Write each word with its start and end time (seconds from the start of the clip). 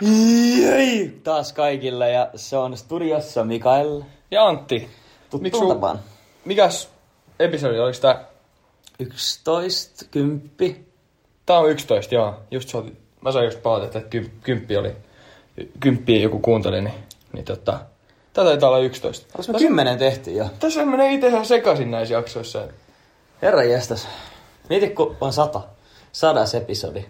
Jei! 0.00 1.20
Taas 1.24 1.52
kaikille 1.52 2.10
ja 2.10 2.30
se 2.34 2.56
on 2.56 2.76
studiossa 2.76 3.44
Mikael. 3.44 4.02
Ja 4.30 4.46
Antti, 4.46 4.90
Tuttuun 5.30 5.68
tapaan. 5.68 6.00
mikäs 6.44 6.88
episodi, 7.38 7.78
oliko 7.78 7.98
tää? 8.00 8.24
11, 9.00 10.04
10. 10.10 10.86
Tää 11.46 11.58
on 11.58 11.70
11, 11.70 12.14
joo. 12.14 12.34
Just 12.50 12.68
sä 12.68 12.78
otit, 12.78 12.98
mä 13.20 13.32
sain 13.32 13.44
just 13.44 13.62
palautetta, 13.62 13.98
että 13.98 14.10
kym, 14.10 14.30
kymppi 14.42 14.76
oli, 14.76 14.92
kymppiä 15.80 16.20
joku 16.20 16.38
kuunteli, 16.38 16.82
niin, 16.82 16.94
niin 17.32 17.44
tota, 17.44 17.80
tää 18.32 18.44
taitaa 18.44 18.68
olla 18.68 18.78
11. 18.78 19.26
Olis 19.34 19.48
me 19.48 19.58
10 19.58 19.98
tehtiin 19.98 20.36
jo. 20.36 20.50
Tässä 20.60 20.84
menee 20.84 21.12
itse 21.12 21.28
ihan 21.28 21.46
sekaisin 21.46 21.90
näissä 21.90 22.14
jaksoissa. 22.14 22.68
Herra 23.42 23.62
jestas. 23.62 24.08
Mieti 24.68 24.90
kun 24.90 25.16
on 25.20 25.32
sata. 25.32 25.60
Sadas 26.12 26.54
episodi. 26.54 27.04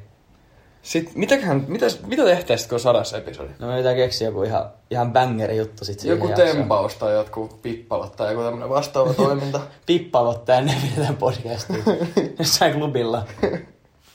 Sitten 0.83 1.13
mitäköhän, 1.19 1.65
mitäs, 1.69 2.01
mitä 2.07 2.25
tehtäisiin, 2.25 2.69
kun 2.69 2.77
on 2.77 2.81
sadas 2.81 3.15
episodi? 3.15 3.49
No 3.59 3.67
me 3.69 3.77
pitää 3.77 3.95
keksiä 3.95 4.29
joku 4.29 4.43
ihan, 4.43 4.71
ihan 4.91 5.13
bangeri 5.13 5.57
juttu 5.57 5.85
sit 5.85 6.01
siihen 6.01 6.17
Joku 6.17 6.29
jaksoon. 6.29 6.49
tempaus 6.57 6.95
tai 6.95 7.15
jotkut 7.15 7.63
pippalot 7.63 8.17
tai 8.17 8.33
joku 8.33 8.43
tämmönen 8.45 8.69
vastaava 8.69 9.15
toiminta. 9.25 9.61
Pippalot 9.87 10.45
tänne 10.45 10.75
pidetään 10.83 11.17
podcastiin. 11.17 11.83
Jossain 12.39 12.73
klubilla. 12.75 13.25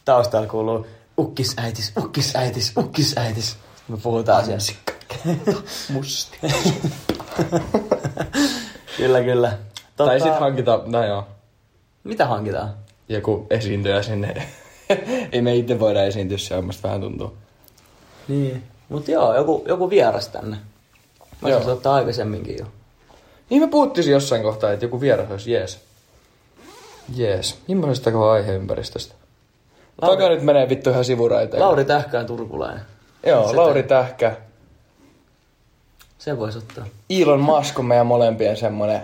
Taustalla 0.06 0.48
kuuluu 0.48 0.88
ukkisäitis, 1.20 1.94
ukkisäitis, 1.98 2.78
ukkisäitis. 2.78 3.58
Me 3.88 3.98
puhutaan 3.98 4.46
siellä. 4.46 4.64
Musti. 5.90 6.38
Kyllä, 8.98 9.22
kyllä. 9.22 9.58
Tota, 9.98 10.10
Tai 10.10 10.20
sit 10.20 10.40
hankitaan, 10.40 10.92
no 10.92 11.06
joo, 11.06 11.28
Mitä 12.04 12.26
hankitaan? 12.26 12.74
joku 13.10 13.48
esiintyjä 13.50 14.02
sinne. 14.04 14.48
Ei 15.32 15.42
me 15.42 15.56
itse 15.56 15.80
voida 15.80 16.04
esiintyä, 16.04 16.38
se 16.38 16.62
musta 16.62 16.88
vähän 16.88 17.02
tuntuu. 17.02 17.38
Niin. 18.28 18.64
Mut 18.90 19.08
joo, 19.08 19.36
joku, 19.36 19.64
joku 19.68 19.90
vieras 19.90 20.28
tänne. 20.28 20.58
Mä 21.42 21.50
Joo. 21.50 21.72
ottaa 21.72 21.96
aikaisemminkin 21.96 22.58
jo. 22.60 22.66
Niin 23.50 23.62
me 23.62 23.68
puhuttiin 23.68 24.12
jossain 24.12 24.42
kohtaa, 24.44 24.72
että 24.72 24.86
joku 24.86 25.02
vieras 25.02 25.32
olisi 25.32 25.52
jees. 25.52 25.80
Jees. 27.16 27.58
Millaisesta 27.68 28.12
koko 28.12 28.30
aiheympäristöstä? 28.30 29.16
Lauri- 30.02 30.18
Toka 30.18 30.30
nyt 30.30 30.42
menee 30.44 30.70
vittu 30.70 30.90
ihan 30.90 31.06
sivuraiteen. 31.06 31.64
Lauri 31.64 31.86
Tähkään 31.86 32.26
turkulainen. 32.26 32.82
Joo, 33.26 33.50
Se 33.50 33.56
Lauri 33.56 33.84
Tähkä. 33.84 34.38
Se 36.18 36.38
voisi 36.40 36.58
ottaa. 36.58 36.86
Elon 37.10 37.40
Musk 37.42 37.80
on 37.80 37.86
meidän 37.86 38.08
molempien 38.08 38.58
semmonen, 38.58 39.02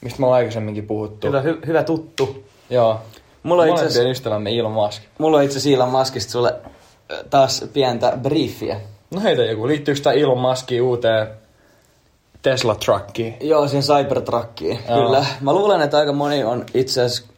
mistä 0.00 0.20
me 0.20 0.26
ollaan 0.26 0.38
aikaisemminkin 0.38 0.86
puhuttu. 0.86 1.26
Kyllä, 1.26 1.42
hy- 1.42 1.66
hyvä 1.66 1.84
tuttu. 1.84 2.44
Joo. 2.70 3.00
Mulla 3.42 3.62
on 3.62 3.68
itse 3.68 4.10
ystävämme 4.10 4.58
Elon 4.58 4.72
Musk. 4.72 5.02
Mulla 5.18 5.36
on 5.36 5.42
itse 5.42 5.58
asiassa 5.58 5.76
Elon 5.76 5.92
Muskista 5.92 6.32
sulle 6.32 6.54
taas 7.30 7.64
pientä 7.72 8.12
briefiä. 8.22 8.80
No 9.10 9.20
heitä 9.20 9.42
joku. 9.42 9.66
Liittyykö 9.66 10.00
tää 10.00 10.12
Elon 10.12 10.38
Muskin 10.38 10.82
uuteen 10.82 11.28
Tesla 12.42 12.74
Truckiin? 12.74 13.36
Joo, 13.40 13.68
siihen 13.68 13.82
Cybertruckiin, 13.82 14.78
Joo. 14.88 15.02
kyllä. 15.02 15.26
Mä 15.40 15.52
luulen, 15.52 15.80
että 15.80 15.98
aika 15.98 16.12
moni 16.12 16.44
on 16.44 16.66
itse 16.74 17.02
asiassa 17.02 17.32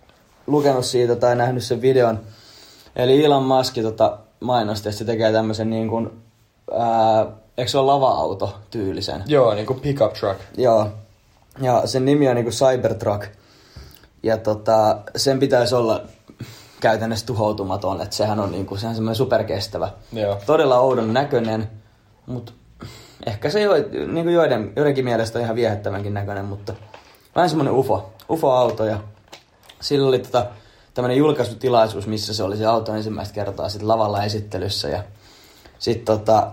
lukenut 0.47 0.84
siitä 0.84 1.17
tai 1.17 1.37
nähnyt 1.37 1.65
sen 1.65 1.83
videon. 1.83 2.20
Eli 2.97 3.25
Elon 3.25 3.42
Musk 3.42 3.75
tota, 3.83 4.19
mainosti, 4.41 4.89
että 4.89 4.98
se 4.98 5.05
tekee 5.05 5.33
tämmöisen 5.33 5.70
niin 5.70 5.89
kuin, 5.89 6.11
ää, 6.79 7.27
eikö 7.58 7.70
se 7.70 7.79
ole 7.79 7.86
lava-auto 7.86 8.55
tyylisen? 8.70 9.23
Joo, 9.27 9.55
niinku 9.55 9.74
pickup 9.74 10.13
truck. 10.13 10.41
Joo. 10.57 10.89
Ja 11.61 11.86
sen 11.86 12.05
nimi 12.05 12.29
on 12.29 12.35
niinku 12.36 12.51
Cybertruck. 12.51 13.24
Ja 14.23 14.36
tota, 14.36 14.98
sen 15.17 15.39
pitäisi 15.39 15.75
olla 15.75 16.03
käytännössä 16.81 17.27
tuhoutumaton, 17.27 18.01
että 18.01 18.17
sehän 18.17 18.41
on 18.41 18.53
niinku, 18.53 18.77
sehän 18.77 18.95
semmoinen 18.95 19.17
superkestävä. 19.17 19.91
Joo. 20.13 20.39
Todella 20.47 20.79
oudon 20.79 21.14
näköinen, 21.14 21.70
mutta 22.27 22.53
ehkä 23.27 23.51
se 23.51 23.61
jo, 23.61 23.73
niinku 24.13 24.30
joiden, 24.30 24.73
joidenkin 24.77 25.05
mielestä 25.05 25.39
on 25.39 25.45
ihan 25.45 25.57
viehättävänkin 25.57 26.14
näköinen, 26.14 26.45
mutta 26.45 26.75
vähän 27.35 27.51
semmoinen 27.51 27.75
UFO, 27.75 28.13
UFO-auto 28.30 28.85
ja 28.85 29.01
sillä 29.80 30.09
oli 30.09 30.19
tota, 30.19 30.47
tämmöinen 30.95 31.19
julkaisutilaisuus, 31.19 32.07
missä 32.07 32.35
se 32.35 32.42
oli 32.42 32.57
se 32.57 32.67
auto 32.67 32.95
ensimmäistä 32.95 33.35
kertaa 33.35 33.69
sit 33.69 33.83
lavalla 33.83 34.25
esittelyssä 34.25 34.89
ja 34.89 35.03
sitten 35.79 36.19
tota, 36.19 36.51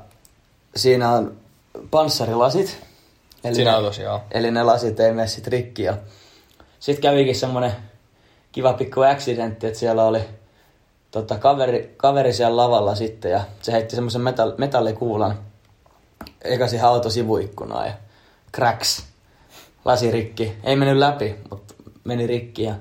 siinä 0.76 1.12
on 1.12 1.38
panssarilasit. 1.92 2.78
Eli 3.44 3.56
Siinä 3.56 3.72
ne- 3.72 4.04
joo. 4.04 4.22
Eli 4.32 4.52
ne 4.52 4.64
lasit 4.64 5.00
ei 5.00 5.12
mene 5.14 5.28
sit 5.28 5.48
rikki. 5.48 5.84
Ja 5.84 5.98
sitten 6.80 7.02
kävikin 7.02 7.36
semmonen 7.36 7.72
kiva 8.52 8.74
pikku 8.74 9.02
accidentti, 9.02 9.68
että 9.68 9.80
siellä 9.80 10.04
oli 10.04 10.22
tota, 11.12 11.38
kaveri, 11.38 11.94
kaveri 11.98 12.34
siellä 12.34 12.58
lavalla 12.58 12.96
sitten 12.96 13.32
ja 13.32 13.42
se 13.62 13.72
heitti 13.72 13.96
semmoisen 13.96 14.22
metall, 14.22 14.52
metallikuulan 14.58 15.40
eka 16.42 16.68
siihen 16.68 16.88
auto 16.88 17.10
sivuikkunaan 17.10 17.88
ja 17.88 17.94
cracks, 18.56 19.04
lasi 19.86 20.12
rikki. 20.12 20.58
Ei 20.64 20.76
mennyt 20.76 20.98
läpi, 20.98 21.36
mutta 21.50 21.74
meni 22.04 22.28
rikki 22.28 22.64
ja 22.64 22.76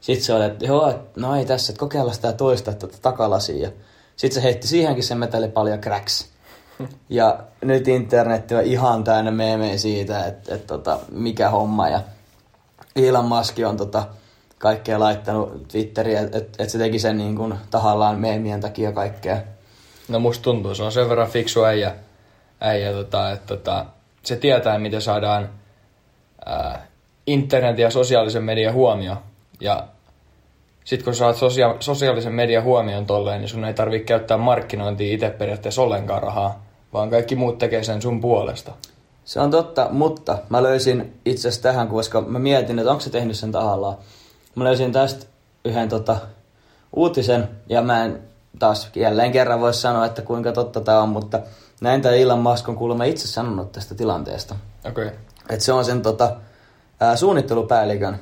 sitten 0.00 0.24
se 0.24 0.34
oli, 0.34 0.44
että 0.44 0.64
joo, 0.64 0.94
no 1.16 1.36
ei 1.36 1.44
tässä, 1.46 1.72
että 1.72 1.80
kokeillaan 1.80 2.14
sitä 2.14 2.32
toista 2.32 2.72
tätä 2.72 2.96
takalasia. 3.02 3.70
Sitten 4.16 4.34
se 4.34 4.42
heitti 4.42 4.66
siihenkin 4.66 5.04
sen 5.04 5.18
metallipalja 5.18 5.78
cracks. 5.78 6.28
Ja 7.08 7.38
nyt 7.60 7.88
internetti 7.88 8.54
on 8.54 8.64
ihan 8.64 9.04
täynnä 9.04 9.30
meemejä 9.30 9.78
siitä, 9.78 10.24
että, 10.26 10.54
että 10.54 10.66
tota, 10.66 10.98
mikä 11.10 11.50
homma. 11.50 11.88
Ja 11.88 12.00
Elon 12.96 13.24
Musk 13.24 13.56
on 13.66 13.76
tota, 13.76 14.06
kaikkea 14.58 15.00
laittanut 15.00 15.68
Twitteriin, 15.68 16.18
että, 16.18 16.38
että, 16.38 16.62
että 16.62 16.72
se 16.72 16.78
teki 16.78 16.98
sen 16.98 17.18
niin 17.18 17.36
kuin 17.36 17.54
tahallaan 17.70 18.20
meemien 18.20 18.60
takia 18.60 18.92
kaikkea. 18.92 19.36
No 20.08 20.20
musta 20.20 20.42
tuntuu, 20.42 20.74
se 20.74 20.82
on 20.82 20.92
sen 20.92 21.08
verran 21.08 21.28
fiksu 21.28 21.64
äijä, 21.64 21.94
äijä 22.60 22.92
tota, 22.92 23.30
että 23.30 23.56
tota, 23.56 23.86
se 24.22 24.36
tietää, 24.36 24.78
miten 24.78 25.02
saadaan 25.02 25.48
ää, 26.46 26.86
internet 27.26 27.78
ja 27.78 27.90
sosiaalisen 27.90 28.44
median 28.44 28.74
huomio. 28.74 29.16
Ja 29.60 29.86
sit 30.84 31.02
kun 31.02 31.14
saat 31.14 31.36
sosia- 31.36 31.76
sosiaalisen 31.80 32.32
median 32.32 32.64
huomioon 32.64 33.06
tolleen, 33.06 33.40
niin 33.40 33.48
sun 33.48 33.64
ei 33.64 33.74
tarvitse 33.74 34.04
käyttää 34.04 34.36
markkinointia 34.36 35.14
itse 35.14 35.30
periaatteessa 35.30 35.82
ollenkaan 35.82 36.22
rahaa, 36.22 36.62
vaan 36.92 37.10
kaikki 37.10 37.36
muut 37.36 37.58
tekee 37.58 37.82
sen 37.84 38.02
sun 38.02 38.20
puolesta. 38.20 38.72
Se 39.24 39.40
on 39.40 39.50
totta, 39.50 39.88
mutta 39.90 40.38
mä 40.48 40.62
löysin 40.62 41.20
itse 41.24 41.48
asiassa 41.48 41.62
tähän, 41.62 41.88
koska 41.88 42.20
mä 42.20 42.38
mietin, 42.38 42.78
että 42.78 42.90
onko 42.90 43.00
se 43.00 43.10
tehnyt 43.10 43.36
sen 43.36 43.52
tahallaan. 43.52 43.96
Mä 44.54 44.64
löysin 44.64 44.92
tästä 44.92 45.26
yhden 45.64 45.88
tota, 45.88 46.16
uutisen, 46.96 47.48
ja 47.68 47.82
mä 47.82 48.04
en 48.04 48.22
taas 48.58 48.90
jälleen 48.94 49.32
kerran 49.32 49.60
voi 49.60 49.74
sanoa, 49.74 50.06
että 50.06 50.22
kuinka 50.22 50.52
totta 50.52 50.80
tämä 50.80 51.02
on, 51.02 51.08
mutta 51.08 51.40
näin 51.80 52.02
tämä 52.02 52.14
Elon 52.14 52.38
Musk 52.38 52.68
on 52.68 52.76
kuulemma 52.76 53.04
itse 53.04 53.28
sanonut 53.28 53.72
tästä 53.72 53.94
tilanteesta. 53.94 54.54
Okei. 54.84 55.06
Okay. 55.06 55.18
Että 55.50 55.64
se 55.64 55.72
on 55.72 55.84
sen 55.84 56.02
tota, 56.02 56.36
ää, 57.00 57.16
suunnittelupäällikön 57.16 58.20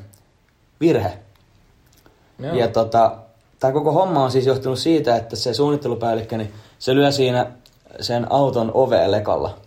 virhe. 0.80 1.18
Joo. 2.38 2.54
Ja 2.54 2.68
tota, 2.68 3.16
tämä 3.60 3.72
koko 3.72 3.92
homma 3.92 4.24
on 4.24 4.30
siis 4.30 4.46
johtunut 4.46 4.78
siitä, 4.78 5.16
että 5.16 5.36
se 5.36 5.54
suunnittelupäällikkö, 5.54 6.36
niin 6.36 6.52
se 6.78 6.94
lyö 6.94 7.12
siinä 7.12 7.46
sen 8.00 8.32
auton 8.32 8.70
oveen 8.74 9.10
lekalla. 9.10 9.58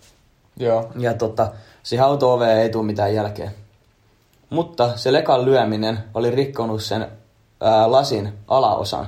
Joo. 0.58 0.90
Ja 1.00 1.14
tota, 1.14 1.48
siihen 1.84 2.06
auto 2.06 2.34
oveen 2.34 2.58
ei 2.58 2.70
tule 2.70 2.86
mitään 2.86 3.16
jälkeen. 3.16 3.52
Mutta 4.50 4.90
se 4.96 5.14
lekan 5.14 5.46
lyöminen 5.46 6.00
oli 6.14 6.32
rikkonut 6.32 6.84
sen 6.84 7.08
ää, 7.62 7.92
lasin 7.92 8.34
alaosan. 8.48 9.08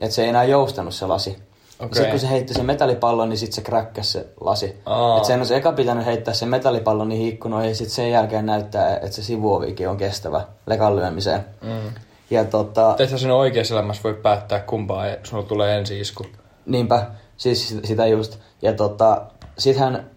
Että 0.00 0.14
se 0.14 0.22
ei 0.22 0.28
enää 0.28 0.44
joustanut 0.44 0.94
se 0.94 1.06
lasi. 1.06 1.30
Okay. 1.78 1.88
Sitten 1.92 2.10
kun 2.10 2.20
se 2.20 2.30
heitti 2.30 2.54
sen 2.54 2.66
metallipallon, 2.66 3.28
niin 3.28 3.38
sitten 3.38 3.54
se 3.54 3.62
kräkkäsi 3.62 4.10
se 4.10 4.26
lasi. 4.40 4.76
Aa. 4.86 5.16
Että 5.16 5.26
sen 5.26 5.38
olisi 5.40 5.54
eka 5.54 5.72
pitänyt 5.72 6.06
heittää 6.06 6.34
sen 6.34 6.48
metallipallon 6.48 7.08
niihin 7.08 7.28
ikkunoihin 7.28 7.68
ja 7.68 7.74
sitten 7.74 7.94
sen 7.94 8.10
jälkeen 8.10 8.46
näyttää, 8.46 8.94
että 8.96 9.10
se 9.10 9.22
sivuovikin 9.22 9.88
on 9.88 9.96
kestävä 9.96 10.44
lekan 10.66 10.96
lyömiseen. 10.96 11.44
Mm. 11.62 11.90
Ja 12.30 12.44
tota, 12.44 12.94
Teistä 12.96 13.18
sinun 13.18 13.38
oikeassa 13.38 13.74
elämässä 13.74 14.02
voi 14.02 14.14
päättää 14.14 14.60
kumpaa 14.60 15.06
ja 15.06 15.16
sulla 15.22 15.42
tulee 15.42 15.78
ensi 15.78 16.00
isku. 16.00 16.26
Niinpä, 16.66 17.06
siis 17.36 17.68
sit- 17.68 17.84
sitä 17.84 18.06
just. 18.06 18.38
Ja 18.62 18.72
tota, 18.72 19.22
sittenhän 19.60 20.10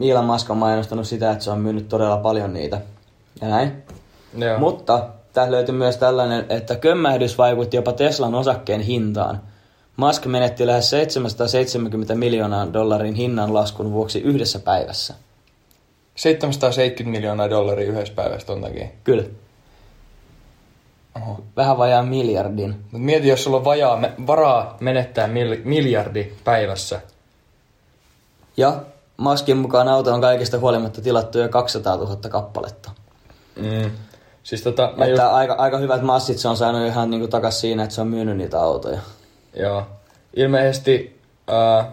Elon 0.00 0.24
Musk 0.24 0.50
on 0.50 0.56
mainostanut 0.56 1.06
sitä, 1.06 1.30
että 1.30 1.44
se 1.44 1.50
on 1.50 1.60
myynyt 1.60 1.88
todella 1.88 2.16
paljon 2.16 2.52
niitä. 2.52 2.80
Ja 3.40 3.48
näin. 3.48 3.82
Joo. 4.38 4.58
Mutta 4.58 5.08
täällä 5.32 5.56
löytyy 5.56 5.74
myös 5.74 5.96
tällainen, 5.96 6.46
että 6.48 6.76
kömmähdys 6.76 7.38
vaikutti 7.38 7.76
jopa 7.76 7.92
Teslan 7.92 8.34
osakkeen 8.34 8.80
hintaan. 8.80 9.40
Musk 9.96 10.26
menetti 10.26 10.66
lähes 10.66 10.90
770 10.90 12.14
miljoonaa 12.14 12.72
dollarin 12.72 13.14
hinnan 13.14 13.54
laskun 13.54 13.92
vuoksi 13.92 14.20
yhdessä 14.20 14.58
päivässä. 14.58 15.14
770 16.14 17.10
miljoonaa 17.10 17.50
dollaria 17.50 17.88
yhdessä 17.88 18.14
päivässä 18.14 18.46
ton 18.46 18.60
takia. 18.60 18.88
Kyllä. 19.04 19.24
Oho. 21.16 21.40
Vähän 21.56 21.78
vajaan 21.78 22.08
miljardin. 22.08 22.76
Mut 22.92 23.02
mieti, 23.02 23.28
jos 23.28 23.44
sulla 23.44 23.56
on 23.56 23.64
vajaa, 23.64 23.96
me, 23.96 24.12
varaa 24.26 24.76
menettää 24.80 25.28
mil, 25.28 25.56
miljardi 25.64 26.32
päivässä. 26.44 27.00
Ja 28.56 28.80
Maskin 29.16 29.56
mukaan 29.56 29.88
auto 29.88 30.14
on 30.14 30.20
kaikista 30.20 30.58
huolimatta 30.58 31.00
tilattu 31.00 31.38
jo 31.38 31.48
200 31.48 31.96
000 31.96 32.16
kappaletta. 32.28 32.90
Mm. 33.56 33.90
Siis 34.42 34.62
tota, 34.62 34.92
mä 34.96 35.04
Että 35.04 35.22
just, 35.22 35.34
aika, 35.34 35.54
aika 35.54 35.78
hyvät 35.78 36.02
massit 36.02 36.38
se 36.38 36.48
on 36.48 36.56
saanut 36.56 36.86
ihan 36.86 37.10
niinku 37.10 37.28
takas 37.28 37.60
siinä, 37.60 37.82
että 37.82 37.94
se 37.94 38.00
on 38.00 38.06
myynyt 38.06 38.36
niitä 38.36 38.60
autoja. 38.60 39.00
joo. 39.56 39.86
Ilmeisesti 40.36 41.20
ää, 41.46 41.92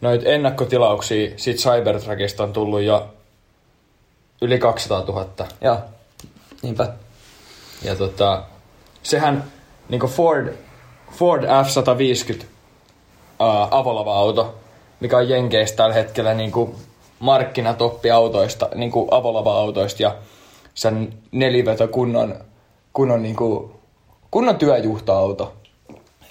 noit 0.00 0.22
ennakkotilauksia 0.24 1.30
siitä 1.36 1.60
Cybertruckista 1.60 2.42
on 2.42 2.52
tullut 2.52 2.82
jo 2.82 3.14
yli 4.42 4.58
200 4.58 5.00
000. 5.00 5.26
Joo, 5.60 5.78
niinpä. 6.62 6.92
Ja 7.82 7.96
tota, 7.96 8.42
sehän 9.02 9.44
niinku 9.88 10.06
Ford, 10.06 10.54
Ford 11.12 11.44
F-150 11.44 12.44
ää, 13.40 13.68
avolava-auto, 13.70 14.54
mikä 15.00 15.16
on 15.16 15.28
Jenkeistä 15.28 15.76
tällä 15.76 15.94
hetkellä 15.94 16.34
niinku 16.34 16.74
markkinatoppi 17.18 18.10
autoista, 18.10 18.68
niinku 18.74 19.08
avolava-autoista 19.10 20.02
ja 20.02 20.16
sen 20.74 21.12
neliveto 21.32 21.88
kunnon, 21.88 22.34
kunnon, 22.92 23.22
niinku, 23.22 23.80
kunnon 24.30 24.56
työjuhta-auto. 24.56 25.54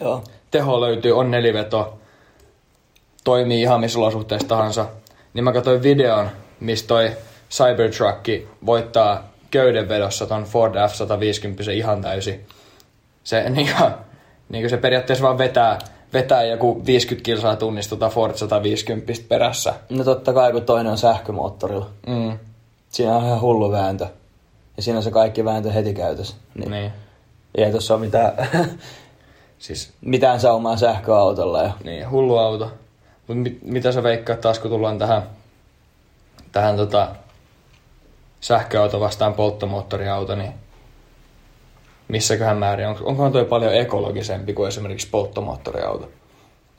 Joo. 0.01 0.23
Teho 0.51 0.81
löytyy, 0.81 1.17
on 1.17 1.31
neliveto, 1.31 1.97
toimii 3.23 3.61
ihan 3.61 3.79
missä 3.79 3.99
olosuhteissa 3.99 4.47
tahansa. 4.47 4.85
Niin 5.33 5.43
mä 5.43 5.53
katsoin 5.53 5.83
videon, 5.83 6.29
missä 6.59 6.87
toi 6.87 7.11
Cybertruck 7.49 8.25
voittaa 8.65 9.23
köydenvedossa 9.51 10.25
ton 10.25 10.43
Ford 10.43 10.75
F-150 10.75 11.71
ihan 11.71 12.01
täysin. 12.01 12.45
Se, 13.23 13.49
niin, 13.49 13.69
niin 14.49 14.69
se 14.69 14.77
periaatteessa 14.77 15.23
vaan 15.23 15.37
vetää, 15.37 15.79
vetää 16.15 16.43
joku 16.43 16.85
50 16.85 17.25
kilsaa 17.25 17.55
tunnista 17.55 17.95
tota 17.95 18.09
Ford 18.09 18.35
150 18.35 19.13
perässä. 19.29 19.73
No 19.89 20.03
totta 20.03 20.33
kai, 20.33 20.51
kun 20.51 20.61
toinen 20.61 20.91
on 20.91 20.97
sähkömoottorilla. 20.97 21.89
Mm, 22.07 22.37
Siinä 22.89 23.15
on 23.15 23.25
ihan 23.25 23.41
hullu 23.41 23.71
vääntö. 23.71 24.07
Ja 24.77 24.83
siinä 24.83 24.97
on 24.97 25.03
se 25.03 25.11
kaikki 25.11 25.45
vääntö 25.45 25.71
heti 25.71 25.93
käytössä. 25.93 26.35
Niin. 26.55 26.71
niin. 26.71 26.91
Ei 27.55 27.71
tuossa 27.71 27.93
ole 27.93 28.05
mitään, 28.05 28.33
Siis, 29.59 29.93
mitään 30.01 30.39
saumaa 30.39 30.77
sähköautolla. 30.77 31.63
Ja... 31.63 31.71
niin, 31.83 32.09
hullu 32.09 32.37
auto. 32.37 32.71
Mut 33.27 33.37
mit, 33.37 33.59
mitä 33.63 33.91
sä 33.91 34.03
veikkaat 34.03 34.41
taas, 34.41 34.59
kun 34.59 34.71
tullaan 34.71 34.99
tähän, 34.99 35.23
tähän 36.51 36.75
tota, 36.75 37.07
sähköauto 38.41 38.99
vastaan 38.99 39.33
polttomoottoriauto, 39.33 40.35
niin 40.35 40.53
missäköhän 42.07 42.57
määrin, 42.57 42.87
on, 42.87 42.95
onkohan 43.03 43.31
toi 43.31 43.45
paljon 43.45 43.75
ekologisempi 43.75 44.53
kuin 44.53 44.67
esimerkiksi 44.67 45.07
polttomoottoriauto? 45.11 46.09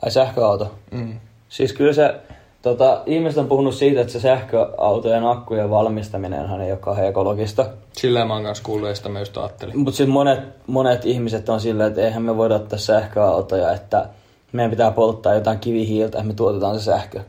Ai 0.03 0.11
sähköauto. 0.11 0.71
Mm. 0.91 1.19
Siis 1.49 1.73
kyllä 1.73 1.93
se, 1.93 2.15
tota, 2.61 3.01
ihmiset 3.05 3.37
on 3.37 3.47
puhunut 3.47 3.73
siitä, 3.73 4.01
että 4.01 4.13
se 4.13 4.19
sähköautojen 4.19 5.25
akkujen 5.25 5.69
valmistaminenhan 5.69 6.61
ei 6.61 6.71
ole 6.71 6.79
kauhean 6.79 7.07
ekologista. 7.07 7.65
Sillä 7.93 8.25
mä 8.25 8.33
oon 8.33 8.43
kanssa 8.43 8.63
kuullut 8.63 8.95
sitä 8.95 9.09
mä 9.09 9.19
just 9.19 9.37
ajattelin. 9.37 9.79
Mutta 9.79 9.97
sitten 9.97 10.13
monet, 10.13 10.39
monet 10.67 11.05
ihmiset 11.05 11.49
on 11.49 11.61
silleen, 11.61 11.89
että 11.89 12.01
eihän 12.01 12.23
me 12.23 12.37
voida 12.37 12.55
ottaa 12.55 12.79
sähköautoja, 12.79 13.73
että 13.73 14.09
meidän 14.51 14.71
pitää 14.71 14.91
polttaa 14.91 15.33
jotain 15.33 15.59
kivihiiltä, 15.59 16.17
että 16.17 16.27
me 16.27 16.33
tuotetaan 16.33 16.79
se 16.79 16.83
sähkö. 16.83 17.21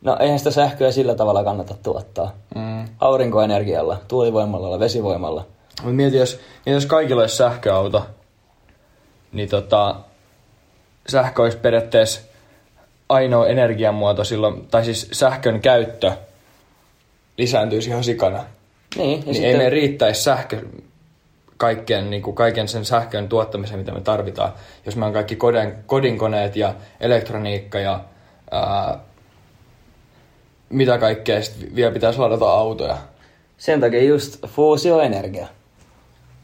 No 0.00 0.16
eihän 0.20 0.38
sitä 0.38 0.50
sähköä 0.50 0.92
sillä 0.92 1.14
tavalla 1.14 1.44
kannata 1.44 1.74
tuottaa. 1.82 2.32
Mm. 2.54 2.88
Aurinkoenergialla, 3.00 3.96
tuulivoimalla, 4.08 4.80
vesivoimalla. 4.80 5.44
Mut 5.82 5.96
mieti, 5.96 6.16
jos, 6.16 6.40
mieti, 6.66 6.76
jos 6.76 6.86
kaikilla 6.86 7.22
olisi 7.22 7.36
sähköauto, 7.36 8.06
niin 9.32 9.48
tota, 9.48 9.96
sähkö 11.08 11.42
olisi 11.42 11.58
periaatteessa 11.58 12.20
ainoa 13.08 13.46
energiamuoto 13.46 14.24
silloin, 14.24 14.66
tai 14.66 14.84
siis 14.84 15.08
sähkön 15.12 15.60
käyttö 15.60 16.12
lisääntyisi 17.38 17.90
ihan 17.90 18.04
sikana. 18.04 18.44
Niin, 18.96 19.18
ja 19.18 19.24
Niin 19.24 19.34
sitten, 19.34 19.50
ei 19.50 19.56
me 19.56 19.70
riittäisi 19.70 20.22
sähkö, 20.22 20.60
kaikkien, 21.56 22.10
niin 22.10 22.22
kuin 22.22 22.36
kaiken 22.36 22.68
sen 22.68 22.84
sähkön 22.84 23.28
tuottamiseen, 23.28 23.78
mitä 23.78 23.92
me 23.92 24.00
tarvitaan. 24.00 24.52
Jos 24.86 24.96
me 24.96 25.06
on 25.06 25.12
kaikki 25.12 25.36
kodin, 25.36 25.74
kodinkoneet 25.86 26.56
ja 26.56 26.74
elektroniikka 27.00 27.78
ja 27.78 28.00
ää, 28.50 28.98
mitä 30.68 30.98
kaikkea 30.98 31.42
sit 31.42 31.74
vielä 31.74 31.92
pitäisi 31.92 32.18
ladata 32.18 32.50
autoja. 32.50 32.98
sen 33.58 33.80
takia 33.80 34.02
just 34.02 34.46
fuusioenergia. 34.46 35.46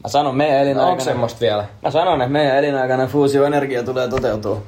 Mä 0.05 0.09
sanon 0.09 0.35
meidän 0.35 0.55
No, 0.55 0.61
onko 0.61 0.71
elinaikana... 0.71 1.03
semmoista 1.03 1.39
vielä? 1.39 1.65
Mä 1.81 1.91
sanon, 1.91 2.21
että 2.21 2.31
meidän 2.31 2.57
elinaikana 2.57 3.07
fuusioenergia 3.07 3.83
tulee 3.83 4.07
toteutua. 4.07 4.61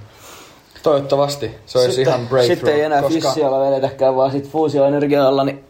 Toivottavasti. 0.84 1.52
Se 1.66 1.78
olisi 1.78 1.96
sitten, 1.96 2.14
ihan 2.14 2.28
breakthrough. 2.28 2.60
Sitten 2.60 2.76
ei 2.76 2.82
enää 2.82 3.02
koska... 3.02 3.20
fissialla 3.20 3.60
vedetäkään, 3.60 4.16
vaan 4.16 4.32
sit 4.32 4.50
fuusioenergialla, 4.50 5.44
niin 5.44 5.64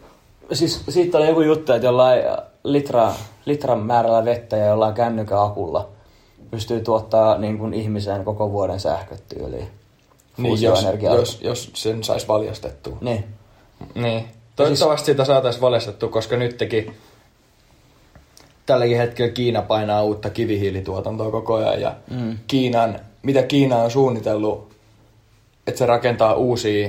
siis 0.52 0.82
siitä 0.88 1.18
oli 1.18 1.28
joku 1.28 1.40
juttu, 1.40 1.72
että 1.72 1.86
jollain 1.86 2.22
litra, 2.64 3.12
litran 3.44 3.78
määrällä 3.78 4.24
vettä 4.24 4.56
ja 4.56 4.66
jollain 4.66 4.94
kännykän 4.94 5.42
akulla 5.42 5.88
pystyy 6.50 6.80
tuottaa 6.80 7.38
niin 7.38 7.58
kuin 7.58 7.74
ihmiseen 7.74 8.24
koko 8.24 8.52
vuoden 8.52 8.80
sähköt 8.80 9.22
tyyliin. 9.28 9.68
Niin, 10.36 10.62
jos, 10.62 10.84
jos, 11.02 11.38
jos 11.40 11.70
sen 11.74 12.04
saisi 12.04 12.28
valjastettua. 12.28 12.96
Niin. 13.00 13.24
Niin. 13.94 14.24
Toivottavasti 14.56 15.06
sitä 15.06 15.24
saataisiin 15.24 15.62
valjastettua, 15.62 16.08
koska 16.08 16.36
nytkin 16.36 16.94
tälläkin 18.68 18.96
hetkellä 18.96 19.32
Kiina 19.32 19.62
painaa 19.62 20.02
uutta 20.02 20.30
kivihiilituotantoa 20.30 21.30
koko 21.30 21.54
ajan. 21.54 21.80
Ja 21.80 21.94
Mm. 22.10 22.38
Kiinan, 22.46 23.00
mitä 23.22 23.42
Kiina 23.42 23.76
on 23.76 23.90
suunnitellut, 23.90 24.70
että 25.66 25.78
se 25.78 25.86
rakentaa 25.86 26.34
uusia, 26.34 26.88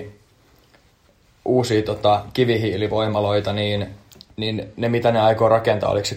uusia 1.45 1.81
tota, 1.81 2.23
kivihiilivoimaloita, 2.33 3.53
niin, 3.53 3.87
niin 4.35 4.67
ne 4.77 4.89
mitä 4.89 5.11
ne 5.11 5.19
aikoo 5.19 5.49
rakentaa, 5.49 5.91
oliko 5.91 6.05
se 6.05 6.15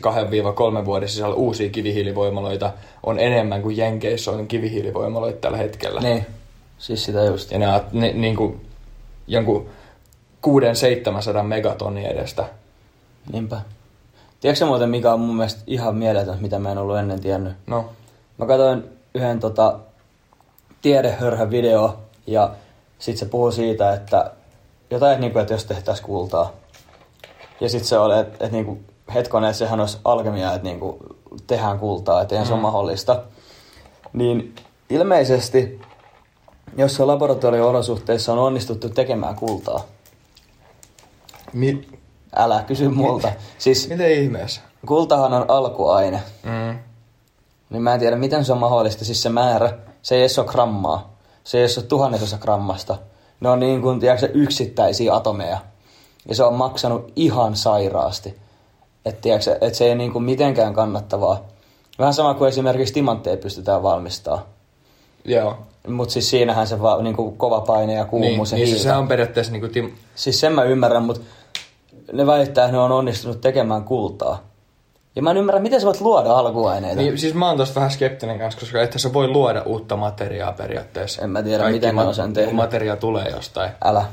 2-3 0.82 0.84
vuoden 0.84 1.08
sisällä 1.08 1.34
uusia 1.34 1.70
kivihiilivoimaloita, 1.70 2.72
on 3.02 3.18
enemmän 3.18 3.62
kuin 3.62 3.76
Jenkeissä 3.76 4.30
on 4.30 4.48
kivihiilivoimaloita 4.48 5.40
tällä 5.40 5.58
hetkellä. 5.58 6.00
Niin. 6.00 6.26
Siis 6.78 7.04
sitä 7.04 7.24
just. 7.24 7.50
Ja 7.50 7.58
ne, 7.58 7.82
ne 7.92 8.12
niin 8.12 8.36
kuin, 8.36 8.60
jonkun 9.26 9.66
600-700 10.46 11.42
megatonnin 11.42 12.06
edestä. 12.06 12.44
Niinpä. 13.32 13.60
Tiedätkö 14.42 14.66
muuten, 14.66 14.90
mikä 14.90 15.12
on 15.12 15.20
mun 15.20 15.36
mielestä 15.36 15.62
ihan 15.66 15.96
mieletön, 15.96 16.38
mitä 16.40 16.58
mä 16.58 16.72
en 16.72 16.78
ollut 16.78 16.96
ennen 16.96 17.20
tiennyt? 17.20 17.52
No, 17.66 17.84
Mä 18.38 18.46
katsoin 18.46 18.84
yhden 19.14 19.40
tota, 19.40 19.78
tiedehörhä 20.82 21.50
video 21.50 21.98
ja 22.26 22.50
sit 22.98 23.16
se 23.16 23.26
puhuu 23.26 23.52
siitä, 23.52 23.92
että 23.92 24.30
jotain, 24.90 25.12
että, 25.12 25.20
niinku, 25.20 25.38
että 25.38 25.54
jos 25.54 25.64
tehtäisiin 25.64 26.06
kultaa. 26.06 26.52
Ja 27.60 27.68
sit 27.68 27.84
se 27.84 27.98
oli, 27.98 28.18
että, 28.18 28.32
että 28.32 28.56
niinku, 28.56 28.78
hetkonen, 29.14 29.50
että 29.50 29.58
sehän 29.58 29.80
olisi 29.80 29.98
alkemia, 30.04 30.52
että 30.54 30.68
niinku, 30.68 30.98
tehdään 31.46 31.78
kultaa, 31.78 32.22
että 32.22 32.34
eihän 32.34 32.46
se 32.46 32.52
ole 32.52 32.62
mahdollista. 32.62 33.22
Niin 34.12 34.54
ilmeisesti, 34.90 35.80
jos 36.76 36.96
se 36.96 37.04
laboratorio-olosuhteissa 37.04 38.32
on 38.32 38.38
onnistuttu 38.38 38.88
tekemään 38.88 39.36
kultaa, 39.36 39.84
mi- 41.52 41.88
älä 42.36 42.64
kysy 42.66 42.88
multa. 42.88 43.32
Siis 43.58 43.88
miten 43.88 44.10
ihmeessä? 44.12 44.60
kultahan 44.86 45.32
on 45.32 45.44
alkuaine. 45.48 46.22
Mm. 46.42 46.78
Niin 47.70 47.82
mä 47.82 47.94
en 47.94 48.00
tiedä, 48.00 48.16
miten 48.16 48.44
se 48.44 48.52
on 48.52 48.58
mahdollista. 48.58 49.04
Siis 49.04 49.22
se 49.22 49.28
määrä, 49.28 49.78
se 50.02 50.14
ei 50.14 50.20
edes 50.20 50.38
ole 50.38 50.46
grammaa. 50.46 51.16
Se 51.44 51.58
ei 51.58 51.62
edes 51.62 51.78
ole 51.78 51.86
tuhannesosa 51.86 52.38
grammasta. 52.38 52.98
Ne 53.40 53.48
on 53.48 53.60
niin 53.60 53.82
kuin, 53.82 54.00
tiedätkö, 54.00 54.30
yksittäisiä 54.34 55.14
atomeja. 55.14 55.58
Ja 56.28 56.34
se 56.34 56.44
on 56.44 56.54
maksanut 56.54 57.12
ihan 57.16 57.56
sairaasti. 57.56 58.34
Että 59.04 59.28
et 59.60 59.74
se 59.74 59.84
ei 59.84 59.94
niin 59.94 60.12
kuin 60.12 60.24
mitenkään 60.24 60.74
kannattavaa. 60.74 61.40
Vähän 61.98 62.14
sama 62.14 62.34
kuin 62.34 62.48
esimerkiksi 62.48 62.94
timantteja 62.94 63.36
pystytään 63.36 63.82
valmistamaan. 63.82 64.42
Joo. 65.24 65.56
Mutta 65.88 66.12
siis 66.12 66.30
siinähän 66.30 66.66
se 66.66 66.82
va, 66.82 67.02
niin 67.02 67.16
kuin 67.16 67.36
kova 67.36 67.60
paine 67.60 67.92
ja 67.92 68.02
Niin, 68.02 68.10
kuumuus 68.10 68.52
ja 68.52 68.56
niin 68.58 68.66
se, 68.66 68.70
hiiltä. 68.72 68.82
se 68.90 68.92
on 68.96 69.08
periaatteessa 69.08 69.52
niin 69.52 69.60
kuin 69.60 69.72
tim- 69.72 69.92
Siis 70.14 70.40
sen 70.40 70.52
mä 70.52 70.62
ymmärrän, 70.62 71.02
mutta 71.02 71.22
ne 72.12 72.26
väittää, 72.26 72.64
että 72.64 72.72
ne 72.72 72.78
on 72.78 72.92
onnistunut 72.92 73.40
tekemään 73.40 73.84
kultaa. 73.84 74.42
Ja 75.16 75.22
mä 75.22 75.30
en 75.30 75.36
ymmärrä, 75.36 75.60
miten 75.60 75.80
sä 75.80 75.86
voit 75.86 76.00
luoda 76.00 76.30
alkuaineita. 76.36 76.96
niin, 77.02 77.18
siis 77.18 77.34
mä 77.34 77.48
oon 77.48 77.56
tosta 77.56 77.74
vähän 77.74 77.90
skeptinen 77.90 78.38
kanssa, 78.38 78.60
koska 78.60 78.82
että 78.82 78.98
se 78.98 79.12
voi 79.12 79.28
luoda 79.28 79.62
uutta 79.62 79.96
materiaa 79.96 80.52
periaatteessa. 80.52 81.22
En 81.22 81.30
mä 81.30 81.42
tiedä, 81.42 81.70
miten 81.70 81.96
ne 81.96 82.02
on 82.02 82.14
sen 82.14 82.32
tehnyt. 82.32 82.54
Materia 82.54 82.96
tulee 82.96 83.28
jostain. 83.28 83.70
Älä. 83.84 84.04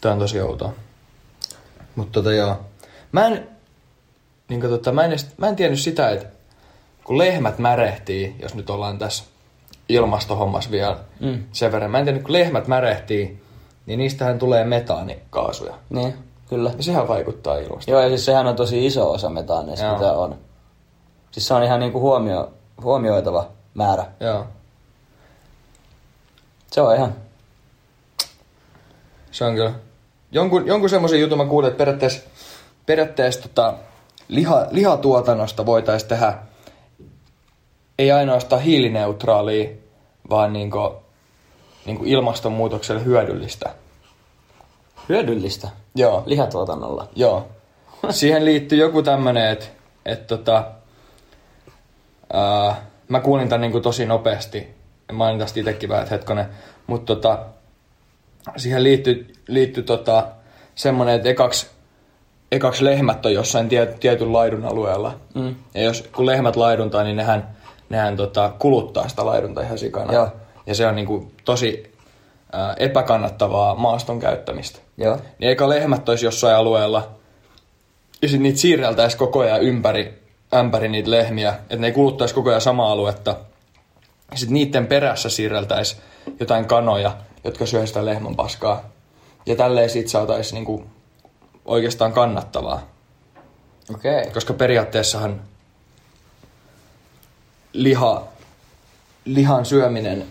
Tämä 0.00 0.12
on 0.12 0.18
tosi 0.18 0.40
outoa. 0.40 0.72
Mutta 1.96 2.12
tota 2.12 2.32
joo. 2.32 2.56
Mä 3.12 3.26
en, 3.26 3.48
niin 4.48 4.60
tota, 4.60 4.92
mä, 4.92 5.04
en 5.04 5.10
edes, 5.10 5.26
mä 5.36 5.48
en 5.48 5.56
tiennyt 5.56 5.80
sitä, 5.80 6.10
että 6.10 6.26
kun 7.04 7.18
lehmät 7.18 7.58
märehtii, 7.58 8.36
jos 8.42 8.54
nyt 8.54 8.70
ollaan 8.70 8.98
tässä 8.98 9.24
ilmastohommassa 9.88 10.70
vielä 10.70 10.96
Mm. 11.20 11.42
sen 11.52 11.72
verran. 11.72 11.90
Mä 11.90 11.98
en 11.98 12.04
tiennyt, 12.04 12.22
kun 12.24 12.32
lehmät 12.32 12.66
märehtii, 12.68 13.42
niin 13.86 13.98
niistähän 13.98 14.38
tulee 14.38 14.64
metaanikaasuja. 14.64 15.74
Niin, 15.90 16.14
kyllä. 16.48 16.70
Ja 16.76 16.82
sehän 16.82 17.08
vaikuttaa 17.08 17.56
ilmastoon. 17.56 17.92
Joo, 17.92 18.00
ja 18.02 18.08
siis 18.08 18.24
sehän 18.24 18.46
on 18.46 18.56
tosi 18.56 18.86
iso 18.86 19.10
osa 19.10 19.28
metaaneista, 19.28 19.92
mitä 19.92 20.12
on. 20.12 20.38
Siis 21.30 21.48
se 21.48 21.54
on 21.54 21.62
ihan 21.62 21.80
niinku 21.80 22.00
huomio, 22.00 22.52
huomioitava 22.82 23.48
määrä. 23.74 24.06
Joo. 24.20 24.46
Se 26.70 26.80
on 26.80 26.96
ihan... 26.96 27.14
Se 29.30 29.44
on 29.44 29.54
kyllä. 29.54 29.72
Jonkun, 30.32 30.66
jonkun 30.66 30.90
semmoisen 30.90 31.20
jutun 31.20 31.38
mä 31.38 31.44
kuulin, 31.44 31.68
että 31.68 31.78
periaatteessa, 31.78 32.22
periaatteessa 32.86 33.42
tota, 33.42 33.74
liha, 34.28 34.66
lihatuotannosta 34.70 35.66
voitaisiin 35.66 36.08
tehdä 36.08 36.38
ei 37.98 38.12
ainoastaan 38.12 38.62
hiilineutraalia, 38.62 39.70
vaan 40.30 40.52
niinku, 40.52 40.94
niinku 41.86 42.04
ilmastonmuutokselle 42.06 43.04
hyödyllistä. 43.04 43.74
Hyödyllistä 45.08 45.68
Joo. 45.94 46.22
lihatuotannolla. 46.26 47.08
Joo. 47.16 47.48
Siihen 48.10 48.44
liittyy 48.44 48.78
joku 48.78 49.02
tämmönen, 49.02 49.50
että 49.50 49.66
et 50.06 50.26
tota, 50.26 50.64
ää, 52.32 52.76
mä 53.08 53.20
kuulin 53.20 53.48
tän 53.48 53.60
niinku 53.60 53.80
tosi 53.80 54.06
nopeasti. 54.06 54.74
Mä 55.12 55.26
olin 55.26 55.38
tästä 55.38 55.60
itekin 55.60 55.88
vähän, 55.88 56.02
että 56.02 56.14
hetkonen. 56.14 56.46
Mutta 56.86 57.14
tota, 57.14 57.38
siihen 58.56 58.82
liittyy, 58.82 59.32
liittyy 59.48 59.82
tota, 59.82 60.26
semmonen, 60.74 61.14
että 61.14 61.28
ekaks, 61.28 61.70
ekaks 62.52 62.80
lehmät 62.80 63.26
on 63.26 63.32
jossain 63.32 63.68
tie, 63.68 63.86
tietyn 63.86 64.32
laidun 64.32 64.64
alueella. 64.64 65.14
Mm. 65.34 65.54
Ja 65.74 65.82
jos, 65.82 66.08
kun 66.16 66.26
lehmät 66.26 66.56
laiduntaa, 66.56 67.04
niin 67.04 67.16
nehän, 67.16 67.56
nehän 67.88 68.16
tota, 68.16 68.52
kuluttaa 68.58 69.08
sitä 69.08 69.26
laidunta 69.26 69.62
ihan 69.62 69.78
sikana. 69.78 70.12
Joo. 70.12 70.28
Ja 70.66 70.74
se 70.74 70.86
on 70.86 70.96
niinku 70.96 71.32
tosi 71.44 71.92
ää, 72.52 72.74
epäkannattavaa 72.78 73.74
maaston 73.74 74.20
käyttämistä. 74.20 74.83
Joo. 74.96 75.16
Niin 75.16 75.48
eikä 75.48 75.68
lehmät 75.68 76.08
olisi 76.08 76.24
jossain 76.24 76.56
alueella, 76.56 77.10
ja 78.22 78.28
sitten 78.28 78.42
niitä 78.42 78.58
siirreltäisiin 78.58 79.18
koko 79.18 79.40
ajan 79.40 79.62
ympäri, 79.62 80.22
ämpäri 80.54 80.88
niitä 80.88 81.10
lehmiä, 81.10 81.50
että 81.50 81.76
ne 81.76 81.86
ei 81.86 81.92
kuluttaisi 81.92 82.34
koko 82.34 82.48
ajan 82.48 82.60
samaa 82.60 82.92
aluetta. 82.92 83.36
Sitten 84.34 84.54
niiden 84.54 84.86
perässä 84.86 85.28
siirreltäisiin 85.28 86.02
jotain 86.40 86.64
kanoja, 86.64 87.16
jotka 87.44 87.66
syö 87.66 87.86
sitä 87.86 88.04
lehmän 88.04 88.36
paskaa. 88.36 88.84
Ja 89.46 89.56
tälleen 89.56 89.90
siitä 89.90 90.10
saataisiin 90.10 90.54
niinku 90.54 90.84
oikeastaan 91.64 92.12
kannattavaa. 92.12 92.86
Okei. 93.94 94.20
Okay. 94.20 94.32
Koska 94.32 94.52
periaatteessahan 94.52 95.42
liha, 97.72 98.24
lihan 99.24 99.66
syöminen 99.66 100.26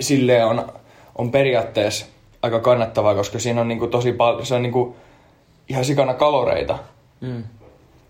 sille 0.00 0.44
on, 0.44 0.72
on 1.18 1.30
periaatteessa 1.30 2.06
aika 2.42 2.60
kannattavaa, 2.60 3.14
koska 3.14 3.38
siinä 3.38 3.60
on 3.60 3.68
niinku 3.68 3.86
tosi 3.86 4.12
paljon, 4.12 4.46
se 4.46 4.54
on 4.54 4.62
niinku 4.62 4.96
ihan 5.68 5.84
sikana 5.84 6.14
kaloreita. 6.14 6.78
Mm. 7.20 7.44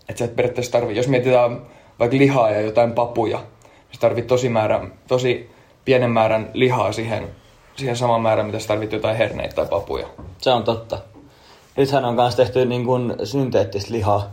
Että 0.08 0.18
sä 0.18 0.24
et 0.24 0.36
periaatteessa 0.36 0.72
tarvii, 0.72 0.96
jos 0.96 1.08
mietitään 1.08 1.60
vaikka 1.98 2.18
lihaa 2.18 2.50
ja 2.50 2.60
jotain 2.60 2.92
papuja, 2.92 3.38
niin 3.38 3.94
sä 3.94 4.00
tarvit 4.00 4.26
tosi, 4.26 4.48
määrä, 4.48 4.86
tosi 5.08 5.50
pienen 5.84 6.10
määrän 6.10 6.50
lihaa 6.54 6.92
siihen, 6.92 7.28
siihen 7.76 7.96
saman 7.96 8.20
määrän, 8.20 8.46
mitä 8.46 8.58
sä 8.58 8.68
tarvit 8.68 8.92
jotain 8.92 9.16
herneitä 9.16 9.54
tai 9.54 9.66
papuja. 9.66 10.06
Se 10.38 10.50
on 10.50 10.64
totta. 10.64 10.98
Nythän 11.76 12.04
on 12.04 12.16
kanssa 12.16 12.36
tehty 12.36 12.66
niin 12.66 12.84
kuin 12.84 13.14
synteettistä 13.24 13.92
lihaa. 13.92 14.30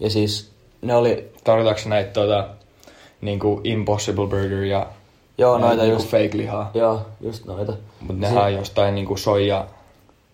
Ja 0.00 0.10
siis 0.10 0.52
ne 0.82 0.94
oli... 0.94 1.32
Tarvitaanko 1.44 1.80
näitä 1.86 2.10
tuota, 2.10 2.48
niinku 3.20 3.60
Impossible 3.64 4.26
Burger 4.26 4.62
ja 4.62 4.86
Joo, 5.40 5.58
näitä 5.58 5.66
noita 5.66 5.82
niinku 5.82 6.02
just... 6.02 6.10
fake 6.10 6.30
lihaa? 6.32 6.70
Joo, 6.74 7.02
just 7.20 7.44
noita. 7.44 7.72
Mutta 8.00 8.14
nehän 8.14 8.44
on 8.44 8.54
jostain 8.54 8.94
niinku 8.94 9.16
soija... 9.16 9.66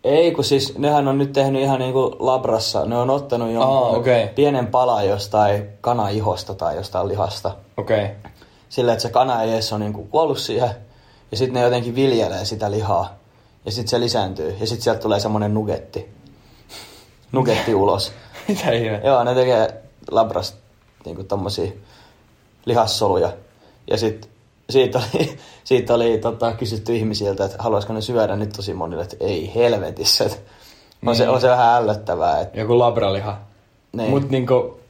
Ei, 0.04 0.32
kun 0.32 0.44
siis 0.44 0.78
nehän 0.78 1.08
on 1.08 1.18
nyt 1.18 1.32
tehnyt 1.32 1.62
ihan 1.62 1.78
niinku 1.78 2.16
labrassa. 2.18 2.84
Ne 2.84 2.96
on 2.98 3.10
ottanut 3.10 3.50
jonkun 3.50 3.76
Aa, 3.76 3.90
okei. 3.90 4.28
pienen 4.28 4.66
palan 4.66 5.08
jostain 5.08 5.68
kanaihosta 5.80 6.54
tai 6.54 6.76
jostain 6.76 7.08
lihasta. 7.08 7.56
Okei. 7.76 8.04
Okay. 8.04 8.30
Sillä, 8.68 8.92
että 8.92 9.02
se 9.02 9.08
kana 9.08 9.42
ei 9.42 9.52
edes 9.52 9.72
ole 9.72 9.80
niinku 9.80 10.04
kuollut 10.04 10.38
siihen. 10.38 10.70
Ja 11.30 11.36
sitten 11.36 11.54
ne 11.54 11.60
jotenkin 11.60 11.94
viljelee 11.94 12.44
sitä 12.44 12.70
lihaa. 12.70 13.14
Ja 13.64 13.72
sitten 13.72 13.88
se 13.88 14.00
lisääntyy. 14.00 14.56
Ja 14.60 14.66
sitten 14.66 14.82
sieltä 14.82 15.00
tulee 15.00 15.20
semmonen 15.20 15.54
nugetti. 15.54 16.08
Nugetti 17.32 17.74
ulos. 17.74 18.12
Mitä 18.48 18.70
ihme? 18.70 19.00
Joo, 19.04 19.24
ne 19.24 19.34
tekee 19.34 19.74
labrasta 20.10 20.58
niinku 21.04 21.24
tommosia 21.24 21.72
lihassoluja. 22.64 23.32
Ja 23.90 23.98
sit 23.98 24.35
siitä 24.70 24.98
oli, 24.98 25.36
siitä 25.64 25.94
oli 25.94 26.18
tota, 26.18 26.52
kysytty 26.52 26.96
ihmisiltä, 26.96 27.44
että 27.44 27.56
haluaisiko 27.58 27.92
ne 27.92 28.00
syödä 28.00 28.36
nyt 28.36 28.52
tosi 28.56 28.74
monille, 28.74 29.02
että 29.02 29.16
ei 29.20 29.54
helvetissä. 29.54 30.24
Että 30.24 30.36
on, 31.06 31.16
se, 31.16 31.22
Niin. 31.24 31.30
on 31.30 31.40
se 31.40 31.48
vähän 31.48 31.82
ällöttävää. 31.82 32.40
Että, 32.40 32.60
Joku 32.60 32.78
labraliha. 32.78 33.38
Niin. 33.92 34.10
Mut 34.10 34.30
niinku... 34.30 34.80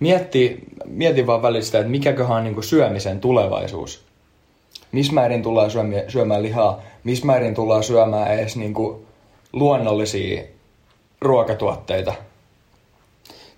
Mietti, 0.00 0.60
mietin 0.86 1.26
vaan 1.26 1.42
välillä 1.42 1.64
sitä, 1.64 1.78
että 1.78 1.90
mikäköhän 1.90 2.36
on 2.36 2.44
niinku 2.44 2.62
syömisen 2.62 3.20
tulevaisuus. 3.20 4.04
Missä 4.92 5.12
määrin 5.12 5.42
tullaan 5.42 5.70
syömään, 5.70 6.02
syömään 6.08 6.42
lihaa? 6.42 6.80
Missä 7.04 7.26
määrin 7.26 7.54
tullaan 7.54 7.84
syömään 7.84 8.34
edes 8.34 8.56
niinku 8.56 9.06
luonnollisia 9.52 10.42
ruokatuotteita? 11.20 12.14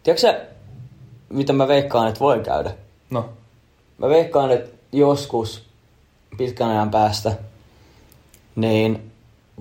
tiedätkö 0.02 0.20
sä, 0.20 0.40
mitä 1.28 1.52
mä 1.52 1.68
veikkaan, 1.68 2.08
että 2.08 2.20
voi 2.20 2.40
käydä? 2.40 2.70
No, 3.10 3.28
Mä 4.00 4.08
veikkaan, 4.08 4.50
että 4.50 4.70
joskus 4.92 5.62
pitkän 6.36 6.68
ajan 6.68 6.90
päästä, 6.90 7.32
niin 8.56 9.10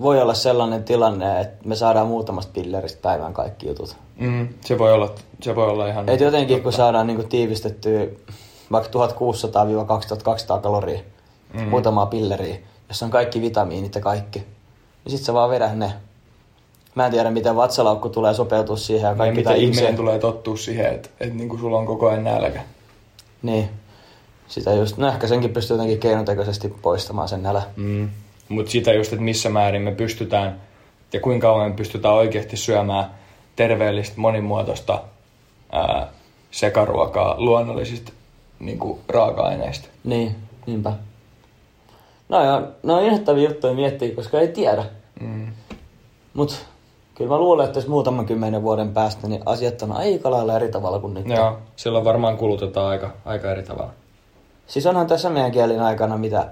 voi 0.00 0.22
olla 0.22 0.34
sellainen 0.34 0.84
tilanne, 0.84 1.40
että 1.40 1.68
me 1.68 1.76
saadaan 1.76 2.06
muutamasta 2.06 2.52
pilleristä 2.52 3.02
päivän 3.02 3.32
kaikki 3.32 3.68
jutut. 3.68 3.96
mm, 4.16 4.48
se, 4.60 4.78
voi 4.78 4.92
olla, 4.92 5.14
se 5.42 5.56
voi 5.56 5.66
olla 5.66 5.86
ihan... 5.86 6.08
Et 6.08 6.20
jotenkin 6.20 6.56
kun 6.56 6.64
totta. 6.64 6.76
saadaan 6.76 7.06
niinku 7.06 7.22
tiivistettyä 7.22 8.06
vaikka 8.72 8.90
1600-2200 10.58 10.60
kaloria 10.60 11.00
mm. 11.54 11.60
muutamaa 11.60 12.06
pilleriä, 12.06 12.56
jossa 12.88 13.04
on 13.04 13.10
kaikki 13.10 13.40
vitamiinit 13.40 13.94
ja 13.94 14.00
kaikki, 14.00 14.38
niin 15.04 15.16
sit 15.16 15.22
sä 15.26 15.34
vaan 15.34 15.50
vedät 15.50 15.78
ne. 15.78 15.92
Mä 16.94 17.06
en 17.06 17.12
tiedä, 17.12 17.30
miten 17.30 17.56
vatsalaukku 17.56 18.08
tulee 18.08 18.34
sopeutua 18.34 18.76
siihen 18.76 19.02
ja 19.02 19.08
Ja 19.08 19.14
kaikki 19.14 19.36
miten 19.36 19.52
tai 19.52 19.62
ihminen 19.62 19.96
tulee 19.96 20.18
tottua 20.18 20.56
siihen, 20.56 20.86
että, 20.86 21.08
että 21.20 21.34
niinku 21.34 21.58
sulla 21.58 21.78
on 21.78 21.86
koko 21.86 22.08
ajan 22.08 22.24
nälkä. 22.24 22.60
Niin. 23.42 23.68
Sitä 24.50 24.72
just, 24.72 24.96
no 24.96 25.08
ehkä 25.08 25.26
senkin 25.26 25.52
pystyy 25.52 25.74
jotenkin 25.74 25.98
keinotekoisesti 25.98 26.68
poistamaan 26.82 27.28
sen 27.28 27.42
nälä. 27.42 27.62
Mm. 27.76 28.08
Mutta 28.48 28.70
sitä 28.70 28.92
just, 28.92 29.12
että 29.12 29.24
missä 29.24 29.48
määrin 29.48 29.82
me 29.82 29.92
pystytään 29.92 30.60
ja 31.12 31.20
kuinka 31.20 31.46
kauan 31.46 31.70
me 31.70 31.76
pystytään 31.76 32.14
oikeasti 32.14 32.56
syömään 32.56 33.10
terveellistä, 33.56 34.20
monimuotoista 34.20 35.02
ää, 35.72 36.08
sekaruokaa 36.50 37.34
luonnollisista 37.38 38.12
niin 38.60 38.78
kuin, 38.78 38.98
raaka-aineista. 39.08 39.88
Niin, 40.04 40.36
niinpä. 40.66 40.92
No 42.28 42.44
joo, 42.44 42.62
ne 42.82 42.92
on 42.92 43.04
inhottavia 43.04 43.48
juttuja 43.48 43.74
miettiä, 43.74 44.14
koska 44.14 44.40
ei 44.40 44.48
tiedä. 44.48 44.84
Mm. 45.20 45.46
Mut 46.34 46.66
kyllä 47.14 47.30
mä 47.30 47.38
luulen, 47.38 47.66
että 47.66 47.78
jos 47.78 47.88
muutaman 47.88 48.26
kymmenen 48.26 48.62
vuoden 48.62 48.92
päästä, 48.92 49.28
niin 49.28 49.42
asiat 49.46 49.82
on 49.82 49.92
aika 49.92 50.30
lailla 50.30 50.56
eri 50.56 50.68
tavalla 50.68 50.98
kuin 50.98 51.14
nyt. 51.14 51.28
Joo, 51.28 51.58
silloin 51.76 52.04
varmaan 52.04 52.36
kulutetaan 52.36 52.86
aika, 52.86 53.10
aika 53.24 53.50
eri 53.50 53.62
tavalla. 53.62 53.92
Siis 54.70 54.86
onhan 54.86 55.06
tässä 55.06 55.30
meidän 55.30 55.52
kielin 55.52 55.80
aikana, 55.80 56.18
mitä 56.18 56.48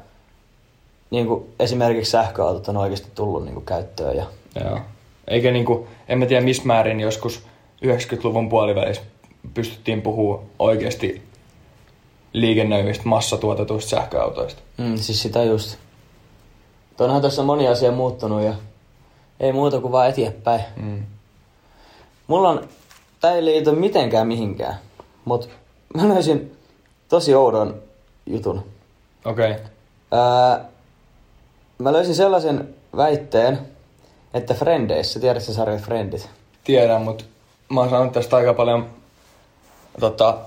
niin 1.10 1.26
kuin 1.26 1.54
esimerkiksi 1.60 2.10
sähköautot 2.10 2.68
on 2.68 2.76
oikeasti 2.76 3.08
tullut 3.14 3.44
niin 3.44 3.54
kuin 3.54 3.66
käyttöön. 3.66 4.16
Ja, 4.16 4.26
Joo. 4.64 4.78
Eikä 5.28 5.50
niinku, 5.50 5.86
en 6.08 6.18
mä 6.18 6.26
tiedä 6.26 6.44
missä 6.44 6.62
määrin 6.64 7.00
joskus 7.00 7.42
90-luvun 7.84 8.48
puolivälissä 8.48 9.02
pystyttiin 9.54 10.02
puhua 10.02 10.42
oikeasti 10.58 11.22
liikennöivistä 12.32 13.02
massatuotetuista 13.04 13.90
sähköautoista. 13.90 14.62
mm, 14.78 14.96
siis 14.96 15.22
sitä 15.22 15.44
just. 15.44 15.76
Onhan 16.98 17.22
tässä 17.22 17.42
moni 17.42 17.68
asia 17.68 17.92
muuttunut 17.92 18.42
ja 18.42 18.54
ei 19.40 19.52
muuta 19.52 19.80
kuin 19.80 19.92
vaan 19.92 20.08
eteenpäin. 20.08 20.60
Mm. 20.76 21.02
Mulla 22.26 22.48
on, 22.48 22.68
tää 23.20 23.34
ei 23.34 23.44
liity 23.44 23.72
mitenkään 23.72 24.26
mihinkään, 24.26 24.74
mutta 25.24 25.48
mä 25.94 26.08
löysin 26.08 26.56
tosi 27.08 27.34
oudon 27.34 27.87
jutun. 28.28 28.64
Okei. 29.24 29.50
Okay. 29.50 29.64
Ää, 30.12 30.64
mä 31.78 31.92
löysin 31.92 32.14
sellaisen 32.14 32.74
väitteen, 32.96 33.58
että 34.34 34.54
Frendeissä, 34.54 35.20
tiedätkö 35.20 35.46
sä 35.46 35.54
sarjan 35.54 35.80
Friendit? 35.80 36.30
Tiedän, 36.64 37.02
mutta 37.02 37.24
mä 37.68 37.80
oon 37.80 37.90
saanut 37.90 38.12
tästä 38.12 38.36
aika 38.36 38.54
paljon 38.54 38.86
tota, 40.00 40.38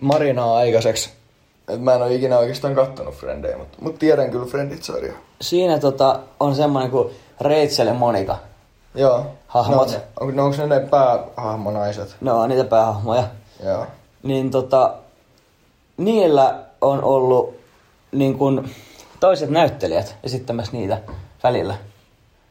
marinaa 0.00 0.56
aikaiseksi. 0.56 1.10
Et 1.68 1.82
mä 1.82 1.94
en 1.94 2.02
ole 2.02 2.14
ikinä 2.14 2.38
oikeastaan 2.38 2.74
kattonut 2.74 3.14
Frendejä, 3.14 3.58
mutta 3.58 3.78
mut 3.80 3.98
tiedän 3.98 4.30
kyllä 4.30 4.46
Friendit-sarjaa. 4.46 5.16
Siinä 5.40 5.78
tota, 5.78 6.20
on 6.40 6.54
semmoinen 6.54 6.90
kuin 6.90 7.14
Rachel 7.40 7.86
ja 7.86 7.94
Monika. 7.94 8.38
Joo. 8.94 9.26
Hahmot. 9.46 9.92
No, 9.92 9.98
on, 10.20 10.36
no, 10.36 10.44
onko 10.44 10.56
ne 10.56 10.66
ne 10.66 10.80
päähahmonaiset? 10.80 12.16
Ne 12.20 12.32
on 12.32 12.48
niitä 12.48 12.64
päähahmoja. 12.64 13.24
Joo. 13.64 13.86
Niin 14.22 14.50
tota, 14.50 14.94
niillä 15.96 16.58
on 16.80 17.04
ollut 17.04 17.54
niin 18.12 18.38
kun, 18.38 18.68
toiset 19.20 19.50
näyttelijät 19.50 20.16
esittämässä 20.24 20.72
niitä 20.72 20.98
välillä. 21.42 21.74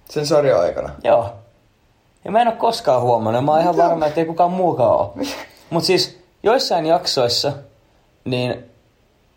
Sen 0.10 0.28
sarjan 0.28 0.60
aikana. 0.60 0.90
Joo. 1.04 1.30
Ja 2.26 2.32
mä 2.32 2.42
en 2.42 2.48
ole 2.48 2.56
koskaan 2.56 3.02
huomannut. 3.02 3.46
Mä 3.46 3.52
oon 3.52 3.62
ihan 3.62 3.78
varma, 3.78 4.06
että 4.06 4.20
ei 4.20 4.26
kukaan 4.26 4.52
muukaan 4.52 5.00
ole. 5.00 5.28
Mutta 5.70 5.88
siis 5.88 6.20
joissain 6.44 6.86
jaksoissa, 6.86 7.54
niin 8.26 8.66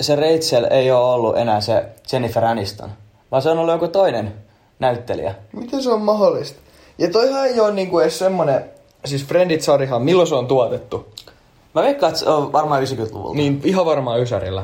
se 0.01 0.17
Rachel 0.17 0.67
ei 0.71 0.91
ole 0.91 1.15
ollut 1.15 1.37
enää 1.37 1.61
se 1.61 1.85
Jennifer 2.13 2.45
Aniston. 2.45 2.91
Vaan 3.31 3.43
se 3.43 3.51
on 3.51 3.59
ollut 3.59 3.75
joku 3.75 3.89
toinen 3.89 4.35
näyttelijä. 4.79 5.35
Miten 5.53 5.83
se 5.83 5.91
on 5.91 6.03
mahdollista? 6.03 6.61
Ja 6.99 7.11
toihan 7.11 7.47
ei 7.47 7.61
ole 7.61 7.73
niinku 7.73 7.99
edes 7.99 8.19
semmonen... 8.19 8.71
Siis 9.05 9.27
Friendit-sarjahan, 9.27 10.03
milloin 10.03 10.29
se 10.29 10.35
on 10.35 10.47
tuotettu? 10.47 11.14
Mä 11.75 11.83
veikkaan, 11.83 12.09
että 12.11 12.21
se 12.21 12.31
on 12.31 12.53
varmaan 12.53 12.83
90-luvulta. 12.83 13.37
Niin 13.37 13.61
ihan 13.65 13.87
varmaan 13.87 14.21
Ysärillä. 14.21 14.63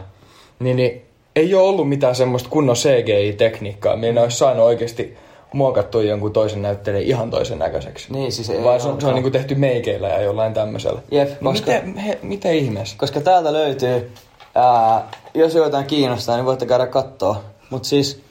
Niin, 0.58 0.76
niin 0.76 1.02
ei 1.36 1.54
ole 1.54 1.68
ollut 1.68 1.88
mitään 1.88 2.14
semmoista 2.14 2.48
kunnon 2.48 2.76
CGI-tekniikkaa, 2.76 3.96
ne 3.96 4.20
olisi 4.22 4.38
saanut 4.38 4.64
oikeasti 4.64 5.16
muokattua 5.52 6.02
jonkun 6.02 6.32
toisen 6.32 6.62
näyttelijän 6.62 7.04
ihan 7.06 7.30
toisen 7.30 7.58
näköiseksi. 7.58 8.12
Niin, 8.12 8.32
siis 8.32 8.50
ei 8.50 8.64
Vaan 8.64 8.80
se 8.80 8.88
on, 8.88 8.92
se 9.00 9.06
on 9.06 9.12
olekaan. 9.12 9.14
niinku 9.14 9.30
tehty 9.30 9.54
meikeillä 9.54 10.08
ja 10.08 10.20
jollain 10.22 10.54
tämmöisellä. 10.54 11.00
Jep, 11.10 11.28
koska- 11.44 11.70
miten, 11.72 11.96
he, 11.96 12.18
miten 12.22 12.54
ihmeessä? 12.54 12.96
Koska 12.98 13.20
täältä 13.20 13.52
löytyy, 13.52 14.10
ää, 14.54 15.08
jos 15.34 15.54
jotain 15.54 15.86
kiinnostaa, 15.86 16.36
niin 16.36 16.46
voitte 16.46 16.66
käydä 16.66 16.86
katsoa. 16.86 17.40
Mutta 17.70 17.88
siis 17.88 18.22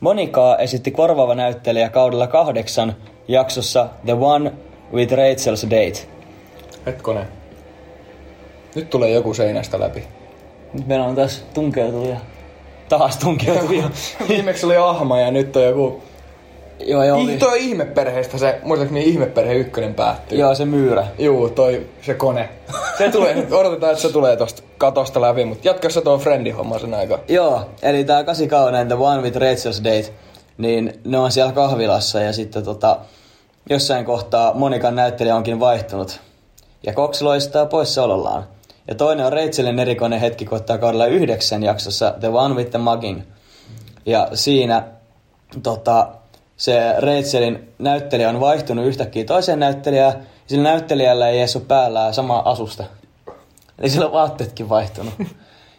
Monikaa 0.00 0.56
esitti 0.58 0.90
korvaava 0.90 1.34
näyttelijä 1.34 1.88
kaudella 1.88 2.26
kahdeksan 2.26 2.96
jaksossa 3.28 3.88
The 4.04 4.12
One 4.20 4.52
with 4.92 5.12
Rachel's 5.12 5.70
Date. 5.70 6.06
Hetkonen. 6.86 7.26
Nyt 8.76 8.90
tulee 8.90 9.10
joku 9.10 9.34
seinästä 9.34 9.80
läpi. 9.80 10.04
Nyt 10.72 10.86
meillä 10.86 11.06
on 11.06 11.14
taas 11.14 11.44
tunkeutuvia. 11.54 12.16
Taas 12.88 13.16
tunkeutuvia. 13.16 13.90
Viimeksi 14.28 14.66
oli 14.66 14.76
Ahma 14.76 15.20
ja 15.20 15.30
nyt 15.30 15.56
on 15.56 15.62
joku... 15.62 16.02
joo, 16.80 17.04
joo, 17.04 17.18
Ih, 17.18 17.38
toi 17.38 17.64
ihmeperheestä 17.64 18.38
se, 18.38 18.60
muistaakseni 18.62 19.04
ihmeperhe 19.04 19.54
ykkönen 19.54 19.94
päättyy. 19.94 20.38
joo, 20.38 20.54
se 20.54 20.64
myyrä. 20.64 21.06
Juu, 21.18 21.48
toi 21.48 21.86
se 22.02 22.14
kone. 22.14 22.48
Se 22.98 23.10
tulee, 23.10 23.34
nyt 23.34 23.52
odotetaan, 23.60 23.92
että 23.92 24.02
se 24.02 24.12
tulee 24.12 24.36
tosta 24.36 24.62
katosta 24.78 25.20
läpi, 25.20 25.44
mutta 25.44 25.68
jatka 25.68 25.90
sä 25.90 26.00
tuon 26.00 26.20
friendin 26.20 26.56
homma 26.56 26.78
sen 26.78 26.94
aikaa. 26.94 27.18
Joo, 27.28 27.62
eli 27.82 28.04
tää 28.04 28.24
kasikauden 28.24 28.88
The 28.88 28.96
One 28.96 29.22
with 29.22 29.36
Rachel's 29.36 29.84
Date, 29.84 30.12
niin 30.58 31.00
ne 31.04 31.18
on 31.18 31.32
siellä 31.32 31.52
kahvilassa 31.52 32.20
ja 32.20 32.32
sitten 32.32 32.64
tota, 32.64 32.98
jossain 33.70 34.04
kohtaa 34.04 34.54
Monikan 34.54 34.96
näyttelijä 34.96 35.36
onkin 35.36 35.60
vaihtunut. 35.60 36.20
Ja 36.82 36.92
Cox 36.92 37.22
loistaa 37.22 37.66
poissaolollaan. 37.66 38.55
Ja 38.88 38.94
toinen 38.94 39.26
on 39.26 39.32
Rachelin 39.32 39.78
erikoinen 39.78 40.20
hetki 40.20 40.44
koittaa 40.44 40.78
kaudella 40.78 41.06
yhdeksän 41.06 41.62
jaksossa 41.62 42.14
The 42.20 42.28
One 42.28 42.54
with 42.54 42.70
the 42.70 42.78
Mugging. 42.78 43.22
Ja 44.06 44.28
siinä 44.34 44.82
tota, 45.62 46.08
se 46.56 46.94
Rachelin 46.98 47.72
näyttelijä 47.78 48.28
on 48.28 48.40
vaihtunut 48.40 48.86
yhtäkkiä 48.86 49.24
toiseen 49.24 49.60
näyttelijään, 49.60 50.12
ja 50.12 50.20
sillä 50.46 50.62
näyttelijällä 50.62 51.28
ei 51.28 51.38
edes 51.38 51.56
ole 51.56 51.64
päällä 51.68 52.12
sama 52.12 52.42
asusta. 52.44 52.84
Eli 53.78 53.90
sillä 53.90 54.06
on 54.06 54.12
vaatteetkin 54.12 54.68
vaihtunut. 54.68 55.14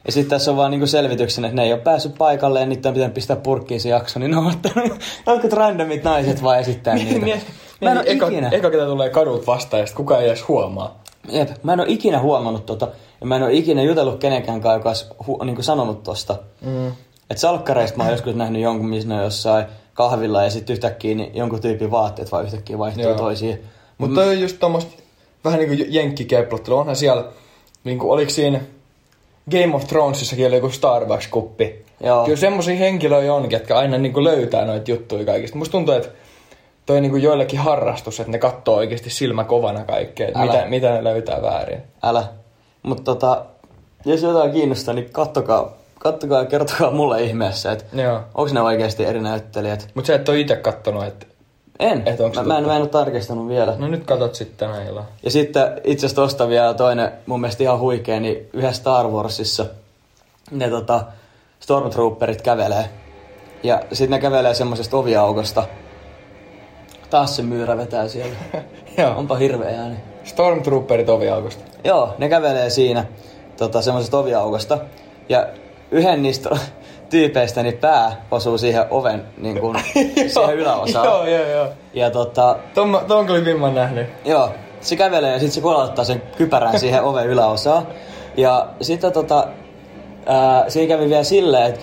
Ja 0.06 0.14
sitten 0.14 0.30
tässä 0.30 0.52
on 0.52 0.58
vaan 0.58 0.72
niinku 0.72 0.88
selvityksen, 0.88 1.46
että 1.46 1.56
ne 1.56 1.64
ei 1.64 1.74
ole 1.74 1.82
päässyt 1.82 2.16
paikalle 2.18 2.60
ja 2.60 2.66
niitä 2.66 2.90
on 2.90 2.94
pitänyt 2.96 3.14
pistää 3.14 3.36
purkkiin 3.36 3.82
se 3.82 3.90
jakso, 3.90 4.20
niin 4.20 4.32
ne 4.32 4.38
on 4.38 4.48
ottanut 4.48 5.00
jotkut 5.28 5.54
randomit 5.54 6.04
naiset 6.04 6.44
vaan 6.44 6.60
esittää 6.60 6.96
niitä. 6.96 7.26
Niin, 7.26 7.42
Mä 7.82 7.92
en 7.92 7.98
oo 7.98 8.04
eka, 8.06 8.28
ikinä, 8.28 8.50
eka 8.50 8.72
ketä 8.72 8.86
tulee 8.86 9.10
kadut 9.10 9.48
vastaan 9.48 9.82
ja 9.82 9.88
kukaan 9.96 10.22
ei 10.22 10.28
edes 10.28 10.48
huomaa. 10.48 11.04
Jep, 11.30 11.50
mä 11.64 11.74
en 11.74 11.80
oo 11.80 11.86
ikinä 11.90 12.20
huomannut 12.20 12.66
tota, 12.66 12.88
ja 13.22 13.28
mä 13.28 13.36
en 13.36 13.44
oo 13.44 13.50
ikinä 13.50 13.84
jutellut 13.84 14.20
kenenkään 14.20 14.62
kanssa, 14.62 14.78
joka 14.78 14.90
olisi 14.90 15.06
hu, 15.28 15.44
niinku 15.44 15.62
sanonut 15.62 16.04
tosta. 16.04 16.36
Mm. 16.62 16.92
Et 17.30 17.38
salkkareista 17.38 17.98
mä 17.98 18.04
oon 18.04 18.12
joskus 18.12 18.36
nähnyt 18.36 18.62
jonkun, 18.62 18.90
missä 18.90 19.10
ne 19.10 19.16
on 19.16 19.24
jossain 19.24 19.66
kahvilla 19.94 20.44
ja 20.44 20.50
sitten 20.50 20.74
yhtäkkiä 20.74 21.16
niin 21.16 21.36
jonkun 21.36 21.62
tyypin 21.62 21.92
vaatteet 21.92 22.32
vaan 22.32 22.46
yhtäkkiä 22.46 22.78
vaihtuu 22.78 23.04
Joo. 23.04 23.18
toisiin. 23.18 23.64
Mutta 23.98 24.16
toi 24.16 24.28
on 24.28 24.42
just 24.42 24.58
tommoista 24.60 24.92
vähän 25.46 25.60
niinku 25.60 25.84
jenkkikeplottelu. 25.90 26.78
Onhan 26.78 26.96
siellä, 26.96 27.26
niinku 27.84 28.12
oliko 28.12 28.30
siinä 28.30 28.62
Game 29.52 29.76
of 29.76 29.88
Thronesissakin 29.88 30.48
oli 30.48 30.56
joku 30.56 30.70
Starbucks-kuppi. 30.70 31.86
Joo. 32.04 32.26
Kyllä 32.26 32.38
semmosia 32.38 32.76
henkilöitä 32.76 33.34
on, 33.34 33.52
jotka 33.52 33.78
aina 33.78 33.98
niinku 33.98 34.24
löytää 34.24 34.66
noita 34.66 34.92
juttuja 34.92 35.26
kaikista. 35.26 35.58
Musta 35.58 35.72
tuntuu, 35.72 35.94
että 35.94 36.10
toi 36.88 37.02
niinku 37.02 37.18
joillekin 37.18 37.60
harrastus, 37.60 38.20
että 38.20 38.32
ne 38.32 38.40
katsoo 38.40 38.76
oikeasti 38.76 39.10
silmä 39.10 39.44
kovana 39.44 39.86
kaikkea, 39.86 40.28
että 40.28 40.40
Älä. 40.40 40.54
mitä, 40.54 40.66
mitä 40.68 40.90
ne 40.90 41.04
löytää 41.04 41.42
väärin. 41.42 41.82
Älä. 42.04 42.24
Mutta 42.84 43.04
tota, 43.04 43.46
jos 44.06 44.22
jotain 44.22 44.52
kiinnostaa, 44.52 44.94
niin 44.94 45.10
kattokaa, 45.12 45.74
kattokaa 46.00 46.40
ja 46.40 46.46
kertokaa 46.46 46.92
mulle 46.92 47.24
ihmeessä, 47.24 47.72
että 47.72 47.86
onko 48.36 48.54
ne 48.54 48.62
oikeasti 48.62 49.06
eri 49.06 49.22
näyttelijät. 49.22 49.90
Mut 49.94 50.06
sä 50.06 50.16
et 50.16 50.30
ole 50.30 50.40
itse 50.40 50.56
kattonut, 50.56 51.04
että 51.06 51.26
En. 51.80 52.04
Et 52.06 52.20
mä, 52.36 52.44
mä, 52.44 52.58
en, 52.58 52.66
mä 52.66 52.76
en 52.76 52.82
ole 52.82 52.90
tarkistanut 52.90 53.48
vielä. 53.48 53.76
no 53.78 53.88
nyt 53.88 54.04
katot 54.04 54.36
sitten 54.36 54.70
illalla. 54.70 55.06
Ja 55.24 55.32
sitten 55.32 55.82
itse 55.84 56.06
asiassa 56.06 56.22
tosta 56.22 56.50
vielä 56.50 56.74
toinen 56.74 57.12
mun 57.26 57.42
mielestä 57.42 57.64
ihan 57.64 57.80
huikea, 57.80 58.20
niin 58.20 58.50
yhdessä 58.54 58.80
Star 58.80 59.08
Warsissa 59.08 59.66
ne 60.52 60.70
tota, 60.70 61.04
Stormtrooperit 61.60 62.42
kävelee. 62.42 62.90
Ja 63.64 63.82
sitten 63.94 64.10
ne 64.10 64.20
kävelee 64.20 64.54
semmoisesta 64.54 64.98
oviaukosta. 64.98 65.64
Taas 67.10 67.36
se 67.36 67.44
myyrä 67.44 67.78
vetää 67.78 68.08
siellä. 68.08 68.36
Joo. 68.98 69.14
Onpa 69.18 69.36
hirveä 69.36 69.82
ääni. 69.82 69.96
Stormtrooperit 70.24 71.10
oviaukosta. 71.10 71.64
Joo, 71.84 72.16
ne 72.18 72.30
kävelee 72.30 72.70
siinä 72.70 73.06
tota, 73.58 73.82
semmoisesta 73.82 74.18
oviaukosta. 74.18 74.78
Ja 75.30 75.48
yhden 75.92 76.22
niistä 76.22 76.50
tyypeistä 77.10 77.64
niin 77.64 77.78
pää 77.78 78.26
osuu 78.32 78.58
siihen 78.58 78.86
oven 78.90 79.24
niin 79.38 79.60
kuin, 79.60 79.78
siihen 80.34 80.56
yläosaan. 80.56 81.06
Joo, 81.06 81.26
joo, 81.28 81.46
joo. 81.46 81.68
Ja 81.94 82.12
tota, 82.12 82.56
Ton, 82.74 83.02
ton 83.08 83.28
klipin 83.28 83.60
mä 83.60 83.66
oon 83.66 83.76
nähnyt. 83.76 84.08
Joo, 84.26 84.50
se 84.82 84.96
kävelee 84.96 85.32
ja 85.32 85.40
sitten 85.40 85.54
se 85.54 85.62
kolauttaa 85.62 86.06
sen 86.06 86.22
kypärän 86.38 86.80
siihen 86.80 87.04
oven 87.04 87.28
yläosaan. 87.28 87.88
Ja 88.38 88.68
sitten 88.82 89.12
tota, 89.12 89.48
ää, 90.26 90.70
siinä 90.70 90.96
kävi 90.96 91.10
vielä 91.10 91.24
silleen, 91.24 91.64
että 91.74 91.80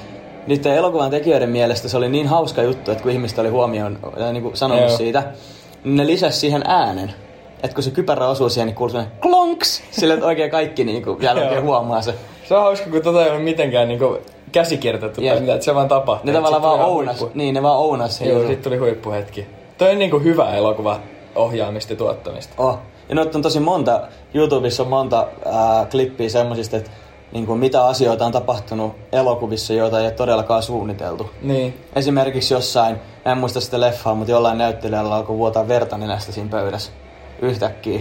niiden 0.46 0.74
elokuvan 0.74 1.10
tekijöiden 1.10 1.50
mielestä 1.50 1.88
se 1.88 1.96
oli 1.96 2.08
niin 2.08 2.26
hauska 2.26 2.62
juttu, 2.62 2.90
että 2.90 3.02
kun 3.02 3.12
ihmiset 3.12 3.38
oli 3.38 3.48
huomioon 3.48 3.98
äh, 4.20 4.32
niin 4.32 4.42
kuin 4.42 4.56
sanonut 4.56 4.88
Joo. 4.88 4.96
siitä, 4.96 5.22
niin 5.84 5.96
ne 5.96 6.06
lisäsi 6.06 6.38
siihen 6.38 6.62
äänen. 6.66 7.14
Että 7.62 7.74
kun 7.74 7.82
se 7.84 7.90
kypärä 7.90 8.28
osuu 8.28 8.48
siihen, 8.48 8.66
niin 8.66 8.74
kuuluu 8.74 8.90
sellainen 8.90 9.18
klonks, 9.20 9.82
sille 9.90 10.14
että 10.14 10.26
oikein 10.26 10.50
kaikki 10.50 10.84
niin 10.84 11.02
kuin, 11.02 11.28
oikein 11.28 11.52
Joo. 11.52 11.62
huomaa 11.62 12.02
se. 12.02 12.14
Se 12.48 12.54
on 12.54 12.62
hauska, 12.62 12.90
kun 12.90 13.02
tota 13.02 13.24
ei 13.24 13.30
ole 13.30 13.38
mitenkään 13.38 13.88
käsikirjoitettu 14.52 15.20
Jep. 15.20 15.32
tai 15.32 15.40
mitään, 15.40 15.56
että 15.56 15.64
se 15.64 15.74
vaan 15.74 15.88
tapahtuu. 15.88 16.26
Ne 16.26 16.32
tavallaan 16.32 16.62
vaan 16.62 16.80
ounas, 16.80 17.20
huippu. 17.20 17.38
niin 17.38 17.54
ne 17.54 17.62
vaan 17.62 17.78
ounas 17.78 18.20
Joo, 18.20 18.46
sit 18.46 18.62
tuli 18.62 18.76
huippuhetki. 18.76 19.46
Toi 19.78 19.90
on 19.90 19.98
niinku 19.98 20.18
hyvä 20.18 20.54
elokuva 20.54 21.00
ohjaamista 21.34 21.92
ja 21.92 21.96
tuottamista. 21.96 22.54
Oh. 22.58 22.78
Ja 23.08 23.14
noita 23.14 23.38
on 23.38 23.42
tosi 23.42 23.60
monta, 23.60 24.00
YouTubessa 24.34 24.82
on 24.82 24.88
monta 24.88 25.26
ää, 25.44 25.86
klippiä 25.90 26.28
semmosista, 26.28 26.76
että 26.76 26.90
niin 27.34 27.46
kuin 27.46 27.58
mitä 27.58 27.86
asioita 27.86 28.26
on 28.26 28.32
tapahtunut 28.32 28.96
elokuvissa, 29.12 29.72
joita 29.72 29.98
ei 29.98 30.04
ole 30.04 30.12
todellakaan 30.12 30.62
suunniteltu. 30.62 31.30
Niin. 31.42 31.80
Esimerkiksi 31.96 32.54
jossain, 32.54 32.96
en 33.24 33.38
muista 33.38 33.60
sitä 33.60 33.80
leffaa, 33.80 34.14
mutta 34.14 34.30
jollain 34.30 34.58
näyttelijällä 34.58 35.14
alkoi 35.14 35.36
vuotaa 35.36 35.68
verta 35.68 35.98
nenästä 35.98 36.32
siinä 36.32 36.50
pöydässä 36.50 36.92
yhtäkkiä. 37.42 38.00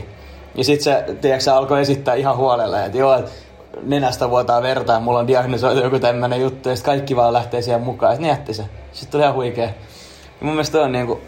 Ja 0.55 0.63
sit 0.63 0.81
se, 0.81 1.05
tiedätkö, 1.21 1.43
se 1.43 1.51
alkoi 1.51 1.81
esittää 1.81 2.15
ihan 2.15 2.37
huolella, 2.37 2.85
että 2.85 2.97
joo, 2.97 3.17
että 3.17 3.31
nenästä 3.83 4.29
vuotaa 4.29 4.61
verta 4.61 4.93
ja 4.93 4.99
mulla 4.99 5.19
on 5.19 5.27
diagnosoitu 5.27 5.81
joku 5.81 5.99
tämmönen 5.99 6.41
juttu, 6.41 6.69
ja 6.69 6.75
sit 6.75 6.85
kaikki 6.85 7.15
vaan 7.15 7.33
lähtee 7.33 7.61
siihen 7.61 7.81
mukaan, 7.81 8.13
että 8.13 8.21
ne 8.21 8.27
jätti 8.27 8.53
se. 8.53 8.65
Sitten 8.91 9.11
tuli 9.11 9.23
ihan 9.23 9.35
huikea. 9.35 9.65
Ja 9.65 9.71
mun 10.41 10.53
mielestä 10.53 10.81
on 10.81 10.91
niinku 10.91 11.21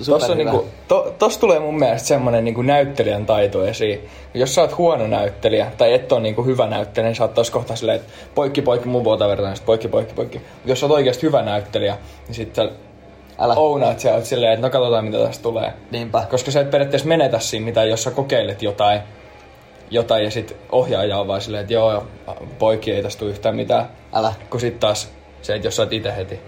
Superhyvä. 0.00 0.34
niinku, 0.34 0.66
to, 0.88 1.28
tulee 1.40 1.60
mun 1.60 1.78
mielestä 1.78 2.08
semmonen 2.08 2.44
niinku 2.44 2.62
näyttelijän 2.62 3.26
taito 3.26 3.64
esiin. 3.64 4.08
Jos 4.34 4.54
sä 4.54 4.60
oot 4.60 4.78
huono 4.78 5.06
näyttelijä 5.06 5.72
tai 5.78 5.92
et 5.92 6.12
ole 6.12 6.20
niinku 6.20 6.42
hyvä 6.42 6.66
näyttelijä, 6.66 7.08
niin 7.08 7.16
sä 7.16 7.24
oot 7.24 7.34
tossa 7.34 7.52
kohta 7.52 7.76
silleen, 7.76 7.96
että 7.96 8.12
poikki 8.34 8.62
poikki 8.62 8.88
mun 8.88 9.04
vuotaa 9.04 9.28
verta, 9.28 9.48
ja 9.48 9.54
sit 9.54 9.66
poikki 9.66 9.88
poikki 9.88 10.14
poikki. 10.14 10.40
Jos 10.64 10.80
sä 10.80 10.86
oot 10.86 10.94
oikeasti 10.94 11.22
hyvä 11.22 11.42
näyttelijä, 11.42 11.96
niin 12.26 12.34
sit 12.34 12.54
sä 12.54 12.70
Älä. 13.38 13.54
ounaat 13.54 14.00
sä 14.00 14.14
oot 14.14 14.24
silleen, 14.24 14.52
että 14.52 14.66
no 14.66 14.70
katsotaan 14.70 15.04
mitä 15.04 15.18
tästä 15.18 15.42
tulee. 15.42 15.72
Niinpä. 15.90 16.26
Koska 16.30 16.50
sä 16.50 16.60
et 16.60 16.70
periaatteessa 16.70 17.08
menetä 17.08 17.38
siinä 17.38 17.64
mitään, 17.64 17.90
jos 17.90 18.02
sä 18.02 18.10
kokeilet 18.10 18.62
jotain, 18.62 19.00
jotain 19.90 20.24
ja 20.24 20.30
sit 20.30 20.56
ohjaaja 20.72 21.18
on 21.18 21.28
vaan 21.28 21.40
silleen, 21.40 21.60
että 21.60 21.74
joo, 21.74 22.06
poikki 22.58 22.92
ei 22.92 23.02
tästä 23.02 23.18
tule 23.20 23.30
yhtään 23.30 23.56
mitään. 23.56 23.88
Älä. 24.12 24.34
Kun 24.50 24.60
sit 24.60 24.80
taas 24.80 25.12
se, 25.42 25.54
että 25.54 25.66
jos 25.66 25.76
sä 25.76 25.82
oot 25.82 25.92
itse 25.92 26.16
heti. 26.16 26.40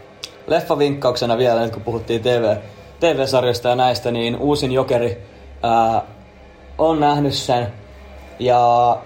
Leffavinkkauksena 0.46 1.38
vielä, 1.38 1.62
nyt 1.62 1.72
kun 1.72 1.82
puhuttiin 1.82 2.22
TV, 2.22 2.56
TV-sarjoista 3.02 3.68
ja 3.68 3.76
näistä, 3.76 4.10
niin 4.10 4.36
Uusin 4.36 4.72
Jokeri 4.72 5.22
ää, 5.62 6.02
on 6.78 7.00
nähnyt 7.00 7.34
sen. 7.34 7.66
Ja 8.38 8.96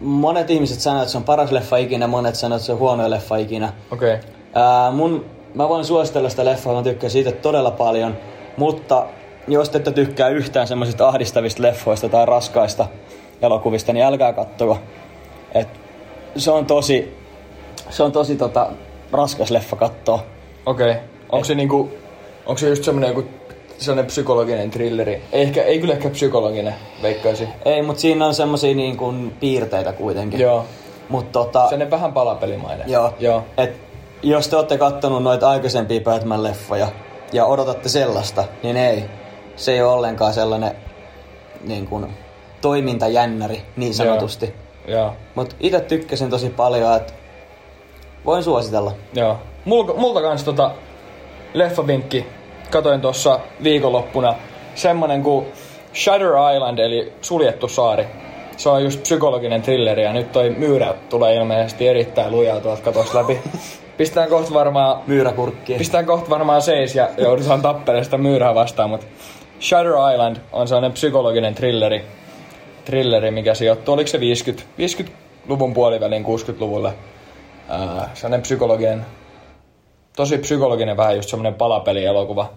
monet 0.00 0.50
ihmiset 0.50 0.80
sanoo, 0.80 1.02
että 1.02 1.12
se 1.12 1.18
on 1.18 1.24
paras 1.24 1.52
leffa 1.52 1.76
ikinä, 1.76 2.06
monet 2.06 2.34
sanoo, 2.34 2.56
että 2.56 2.66
se 2.66 2.72
on 2.72 2.78
huono 2.78 3.10
leffa 3.10 3.36
ikinä. 3.36 3.72
Okei. 3.90 4.14
Okay. 4.14 4.30
Ää, 4.54 4.90
mun, 4.90 5.24
mä 5.54 5.68
voin 5.68 5.84
suositella 5.84 6.28
sitä 6.28 6.44
leffaa, 6.44 6.74
mä 6.74 6.82
tykkään 6.82 7.10
siitä 7.10 7.32
todella 7.32 7.70
paljon. 7.70 8.16
Mutta 8.56 9.06
jos 9.48 9.68
te 9.68 9.78
ette 9.78 9.90
tykkää 9.90 10.28
yhtään 10.28 10.66
semmoisista 10.66 11.08
ahdistavista 11.08 11.62
leffoista 11.62 12.08
tai 12.08 12.26
raskaista 12.26 12.86
elokuvista, 13.42 13.92
niin 13.92 14.04
älkää 14.04 14.32
kattoko. 14.32 14.78
Et 15.54 15.68
se 16.36 16.50
on 16.50 16.66
tosi, 16.66 17.18
se 17.90 18.02
on 18.02 18.12
tosi 18.12 18.36
tota, 18.36 18.70
raskas 19.12 19.50
leffa 19.50 19.76
katsoa. 19.76 20.22
Okei. 20.66 20.90
Okay. 20.90 21.02
Onko 21.32 21.44
se 21.44 21.54
niinku, 21.54 21.90
onko 22.46 22.58
se 22.58 22.68
just 22.68 22.84
semmonen 22.84 23.08
joku 23.08 23.24
sellainen 23.82 24.06
psykologinen 24.06 24.70
thrilleri? 24.70 25.22
Ei, 25.32 25.42
ehkä, 25.42 25.62
ei 25.62 25.80
kyllä 25.80 25.94
ehkä 25.94 26.10
psykologinen, 26.10 26.74
veikkaisin. 27.02 27.48
Ei, 27.64 27.82
mutta 27.82 28.00
siinä 28.00 28.26
on 28.26 28.34
semmosia 28.34 28.74
niin 28.74 28.96
kuin 28.96 29.36
piirteitä 29.40 29.92
kuitenkin. 29.92 30.40
Joo. 30.40 30.64
Mutta 31.08 31.32
tota, 31.32 31.62
Sellainen 31.62 31.90
vähän 31.90 32.12
palapelimainen. 32.12 32.90
Joo. 32.90 33.14
Joo. 33.18 33.44
Et 33.56 33.80
jos 34.22 34.48
te 34.48 34.56
olette 34.56 34.78
kattonut 34.78 35.22
noita 35.22 35.48
aikaisempia 35.48 36.00
Batman-leffoja 36.00 36.86
ja 37.32 37.44
odotatte 37.44 37.88
sellaista, 37.88 38.44
niin 38.62 38.76
ei. 38.76 39.04
Se 39.56 39.72
ei 39.72 39.82
ole 39.82 39.92
ollenkaan 39.92 40.34
sellainen 40.34 40.76
niin 41.64 41.86
kuin, 41.86 42.06
toimintajännäri, 42.60 43.62
niin 43.76 43.94
sanotusti. 43.94 44.54
Joo. 44.86 45.12
Mutta 45.34 45.56
itse 45.60 45.80
tykkäsin 45.80 46.30
tosi 46.30 46.50
paljon, 46.50 46.96
että 46.96 47.12
voin 48.24 48.42
suositella. 48.42 48.92
Joo. 49.14 49.38
Multa, 49.64 49.94
multa 49.94 50.22
kans 50.22 50.44
tota 50.44 50.70
leffavinkki. 51.54 52.26
Katoin 52.72 53.00
tuossa 53.00 53.40
viikonloppuna 53.62 54.34
semmonen 54.74 55.22
kuin 55.22 55.46
Shutter 55.94 56.32
Island, 56.54 56.78
eli 56.78 57.12
suljettu 57.20 57.68
saari. 57.68 58.06
Se 58.56 58.68
on 58.68 58.84
just 58.84 59.02
psykologinen 59.02 59.62
thrilleri 59.62 60.02
ja 60.02 60.12
nyt 60.12 60.32
toi 60.32 60.50
myyrä 60.50 60.94
tulee 61.08 61.34
ilmeisesti 61.34 61.88
erittäin 61.88 62.32
lujaa 62.32 62.60
tuolta 62.60 62.82
katos 62.82 63.14
läpi. 63.14 63.40
Pistetään 63.96 64.28
kohta 64.28 64.54
varmaan 64.54 65.02
Myyräkurkki. 65.06 65.74
Pistetään 65.74 66.06
kohta 66.06 66.30
varmaan 66.30 66.62
seis 66.62 66.94
ja 66.94 67.08
joudutaan 67.18 67.62
tappelemaan 67.62 68.04
sitä 68.04 68.18
myyrää 68.18 68.54
vastaan, 68.54 68.90
mutta 68.90 69.06
Shutter 69.60 69.92
Island 70.12 70.36
on 70.52 70.68
sellainen 70.68 70.92
psykologinen 70.92 71.54
thrilleri, 71.54 72.04
thrilleri 72.84 73.30
mikä 73.30 73.54
sijoittuu, 73.54 73.94
oliko 73.94 74.08
se 74.08 74.20
50, 74.20 74.62
50-luvun 74.78 75.74
puolivälin 75.74 76.24
60-luvulle. 76.24 76.92
Ää, 77.68 78.10
sellainen 78.14 78.42
psykologinen, 78.42 79.06
tosi 80.16 80.38
psykologinen 80.38 80.96
vähän 80.96 81.16
just 81.16 81.28
semmoinen 81.28 81.54
palapelielokuva, 81.54 82.50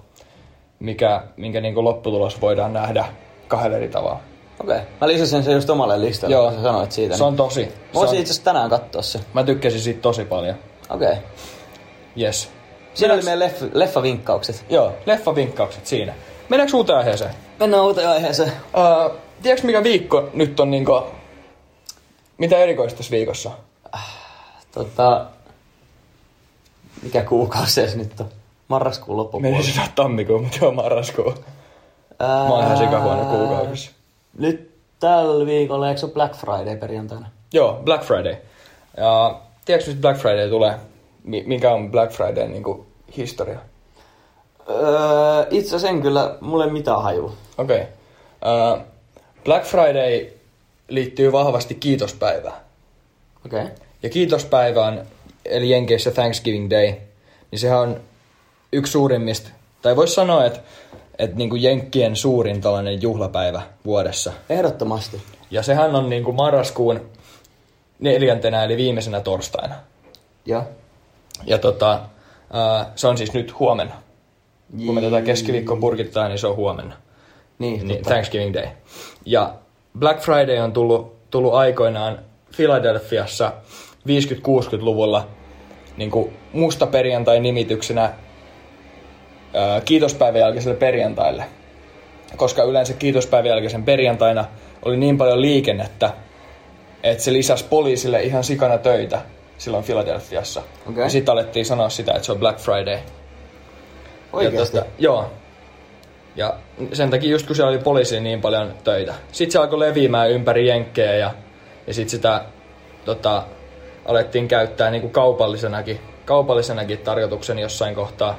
mikä, 0.80 1.24
minkä 1.38 1.62
niin 1.62 1.84
lopputulos 1.84 2.42
voidaan 2.42 2.74
nähdä 2.74 3.06
kahdella 3.48 3.78
eri 3.78 3.88
tavalla. 3.88 4.20
Okei. 4.60 4.76
Okay. 4.76 4.88
Mä 5.02 5.08
lisäsin 5.08 5.44
sen 5.44 5.54
just 5.54 5.70
omalle 5.70 6.02
listalle, 6.02 6.36
Joo. 6.36 6.46
kun 6.46 6.58
sä 6.58 6.64
sanoit 6.64 6.92
siitä. 6.92 7.18
Se 7.18 7.24
on 7.24 7.34
niin. 7.34 7.38
tosi. 7.38 7.66
Mä 7.66 7.72
Se 7.72 7.94
voisin 7.94 8.16
on, 8.16 8.22
itse 8.22 8.32
asiassa 8.32 8.46
tänään 8.46 8.70
katsoa 8.70 9.02
se. 9.02 9.20
mä 9.34 9.44
tykkäsin 9.44 9.80
siitä 9.80 10.02
tosi 10.02 10.26
paljon. 10.26 10.56
Okei. 10.90 11.08
Okay. 11.08 11.22
Yes. 12.22 12.50
Siinä 12.94 13.14
oli 13.14 13.22
Mennäänkö- 13.22 13.60
meidän 13.60 13.72
leff- 13.72 13.78
leffavinkkaukset. 13.80 14.66
Joo, 14.70 14.92
leffavinkkaukset 15.06 15.86
siinä. 15.88 16.14
Mennäänkö 16.50 16.78
uuteen 16.78 16.98
aiheeseen? 17.00 17.32
Mennään 17.60 17.84
uuteen 17.84 18.10
aiheeseen. 18.10 18.52
Uh, 18.52 19.12
tiedätkö 19.44 19.68
mikä 19.68 19.84
viikko 19.84 20.30
nyt 20.34 20.60
on 20.60 20.72
niinku... 20.72 21.04
Mitä 22.38 22.58
erikoista 22.58 22.98
tässä 22.98 23.12
viikossa? 23.12 23.52
Tota... 24.72 25.26
Mikä 27.04 27.22
kuukausi 27.22 27.88
se 27.88 27.98
nyt 27.98 28.20
on? 28.20 28.30
Marraskuun 28.68 29.18
loppupuolella. 29.18 29.58
Meni 29.58 29.74
sanoa 29.74 29.90
tammikuun, 29.96 30.42
mutta 30.42 30.58
joo 30.62 30.72
marraskuu. 30.72 31.34
Ää, 32.20 32.28
Mä 32.28 32.50
oon 32.50 32.64
ihan 32.66 32.78
sikahuono 32.78 33.26
kuukaudessa. 33.26 33.92
Nyt 34.40 34.72
tällä 35.00 35.46
viikolla, 35.46 35.90
eikö 35.90 36.02
se 36.02 36.08
Black 36.08 36.36
Friday 36.36 36.78
perjantaina? 36.78 37.28
Joo, 37.54 37.80
Black 37.84 38.04
Friday. 38.04 38.36
Ja 38.98 39.40
tiedätkö 39.66 39.90
mistä 39.92 40.02
Black 40.02 40.20
Friday 40.20 40.50
tulee? 40.50 40.80
Mi- 41.24 41.44
mikä 41.48 41.72
on 41.72 41.92
Black 41.92 42.12
Friday 42.14 42.48
niinku 42.48 42.86
historia? 43.18 43.60
Öö, 44.70 45.46
itse 45.50 45.68
asiassa 45.68 45.88
en 45.88 46.02
kyllä, 46.02 46.38
mulle 46.42 46.66
ei 46.66 46.72
mitään 46.72 47.04
hajua. 47.04 47.34
Okei. 47.58 47.82
Okay. 47.82 48.74
Uh, 48.74 48.82
Black 49.44 49.66
Friday 49.66 50.28
liittyy 50.88 51.32
vahvasti 51.32 51.76
kiitospäivään. 51.76 52.56
Okei. 53.46 53.64
Okay. 53.64 53.76
Ja 54.04 54.10
kiitospäivä 54.10 54.86
on, 54.86 55.02
eli 55.46 55.70
Jenkeissä 55.70 56.12
Thanksgiving 56.12 56.70
Day, 56.70 56.94
niin 57.52 57.60
sehän 57.60 57.80
on 57.80 58.00
yksi 58.72 58.92
suurimmista, 58.92 59.50
tai 59.82 59.96
voisi 59.96 60.14
sanoa, 60.14 60.46
että, 60.46 60.60
että 61.20 61.38
niin 61.38 61.50
kuin 61.50 61.64
Jenkkien 61.64 62.16
suurin 62.16 62.62
tällainen 62.62 63.02
juhlapäivä 63.02 63.62
vuodessa. 63.86 64.34
Ehdottomasti. 64.50 65.22
Ja 65.52 65.64
sehän 65.64 65.96
on 65.96 66.10
niin 66.10 66.24
kuin 66.24 66.36
marraskuun 66.36 67.02
neljäntenä, 68.00 68.64
eli 68.64 68.78
viimeisenä 68.78 69.22
torstaina. 69.22 69.76
Joo. 70.46 70.64
Ja 71.46 71.58
tota, 71.58 72.00
ää, 72.54 72.92
se 72.96 73.08
on 73.08 73.18
siis 73.18 73.34
nyt 73.34 73.60
huomenna. 73.60 73.96
Kun 74.86 74.96
me 74.96 75.02
tätä 75.02 75.22
keskiviikkoon 75.22 75.80
purkitetaan, 75.80 76.30
niin 76.30 76.40
se 76.40 76.48
on 76.48 76.56
huomenna. 76.56 76.96
Niin, 77.60 77.88
Niin. 77.88 78.04
Thanksgiving 78.04 78.54
Day. 78.54 78.68
Ja 79.26 79.54
Black 80.00 80.22
Friday 80.22 80.58
on 80.58 80.74
tullut, 80.74 81.30
tullut 81.30 81.54
aikoinaan 81.54 82.20
Philadelphiassa 82.56 83.54
50-60-luvulla 84.08 85.28
niin 85.98 86.12
kuin 86.12 86.34
musta 86.54 86.88
perjantai 86.88 87.40
nimityksenä 87.40 88.14
ää, 89.54 89.82
kiitospäivän 89.82 90.42
jälkeiselle 90.42 90.78
perjantaille. 90.78 91.46
Koska 92.36 92.64
yleensä 92.64 92.94
kiitospäivän 92.94 93.50
jälkeisen 93.50 93.84
perjantaina 93.84 94.46
oli 94.86 94.98
niin 94.98 95.18
paljon 95.18 95.42
liikennettä, 95.42 96.14
että 97.04 97.24
se 97.24 97.34
lisäsi 97.34 97.66
poliisille 97.70 98.24
ihan 98.24 98.44
sikana 98.44 98.78
töitä 98.78 99.22
silloin 99.58 99.84
Philadelphiassa. 99.84 100.62
Okei. 100.90 101.04
Ja 101.04 101.10
sitten 101.10 101.32
alettiin 101.32 101.66
sanoa 101.66 101.90
sitä, 101.90 102.12
että 102.12 102.26
se 102.26 102.32
on 102.32 102.40
Black 102.40 102.60
Friday. 102.60 103.00
Oikeasti. 104.34 104.78
Ja 104.78 104.84
tota, 104.84 104.96
joo. 105.00 105.32
Ja 106.36 106.54
sen 106.94 107.10
takia 107.10 107.30
just 107.30 107.48
kun 107.48 107.56
siellä 107.56 107.70
oli 107.70 107.80
poliisi 107.80 108.20
niin 108.20 108.42
paljon 108.42 108.74
töitä. 108.84 109.14
Sitten 109.32 109.52
se 109.52 109.60
alkoi 109.60 109.80
leviämään 109.80 110.32
ympäri 110.32 110.68
jenkkejä 110.68 111.14
ja, 111.16 111.32
ja 111.88 111.94
sitten 111.94 112.10
sitä 112.10 112.46
tota, 113.06 113.44
alettiin 114.06 114.48
käyttää 114.48 114.92
niinku 114.92 115.10
kaupallisenakin, 115.10 116.00
kaupallisenakin 116.26 116.98
tarkoituksen 116.98 117.60
jossain 117.60 117.96
kohtaa. 117.96 118.36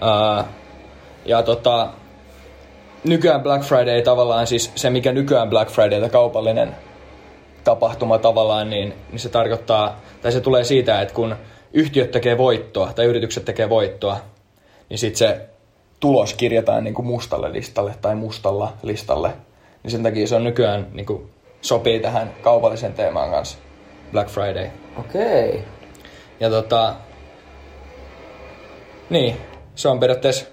Ää, 0.00 0.44
ja 1.24 1.42
tota, 1.42 1.88
nykyään 3.04 3.42
Black 3.42 3.64
Friday 3.64 4.02
tavallaan 4.02 4.46
siis 4.46 4.72
se 4.74 4.90
mikä 4.90 5.12
nykyään 5.12 5.50
Black 5.50 5.70
Fridayta 5.70 6.08
kaupallinen 6.08 6.76
tapahtuma 7.64 8.18
tavallaan, 8.18 8.70
niin, 8.70 8.94
niin 9.10 9.20
se 9.20 9.28
tarkoittaa, 9.28 10.00
tai 10.22 10.32
se 10.32 10.40
tulee 10.40 10.64
siitä, 10.64 11.00
että 11.00 11.14
kun 11.14 11.36
yhtiöt 11.72 12.10
tekee 12.10 12.38
voittoa, 12.38 12.92
tai 12.92 13.04
yritykset 13.04 13.44
tekee 13.44 13.68
voittoa, 13.68 14.16
niin 14.88 14.98
sitten 14.98 15.18
se 15.18 15.40
tulos 16.00 16.34
kirjataan 16.34 16.84
niin 16.84 16.94
kuin 16.94 17.06
mustalle 17.06 17.52
listalle 17.52 17.94
tai 18.00 18.14
mustalla 18.14 18.72
listalle. 18.82 19.32
Niin 19.82 19.90
sen 19.90 20.02
takia 20.02 20.26
se 20.26 20.34
on 20.34 20.44
nykyään 20.44 20.86
niin 20.92 21.06
kuin, 21.06 21.30
sopii 21.60 22.00
tähän 22.00 22.34
kaupallisen 22.42 22.92
teemaan 22.92 23.30
kanssa. 23.30 23.58
Black 24.12 24.30
Friday. 24.30 24.70
Okei. 24.96 25.48
Okay. 25.48 25.62
Ja 26.40 26.50
tota... 26.50 26.94
Niin, 29.10 29.36
se 29.74 29.88
on 29.88 30.00
periaatteessa... 30.00 30.46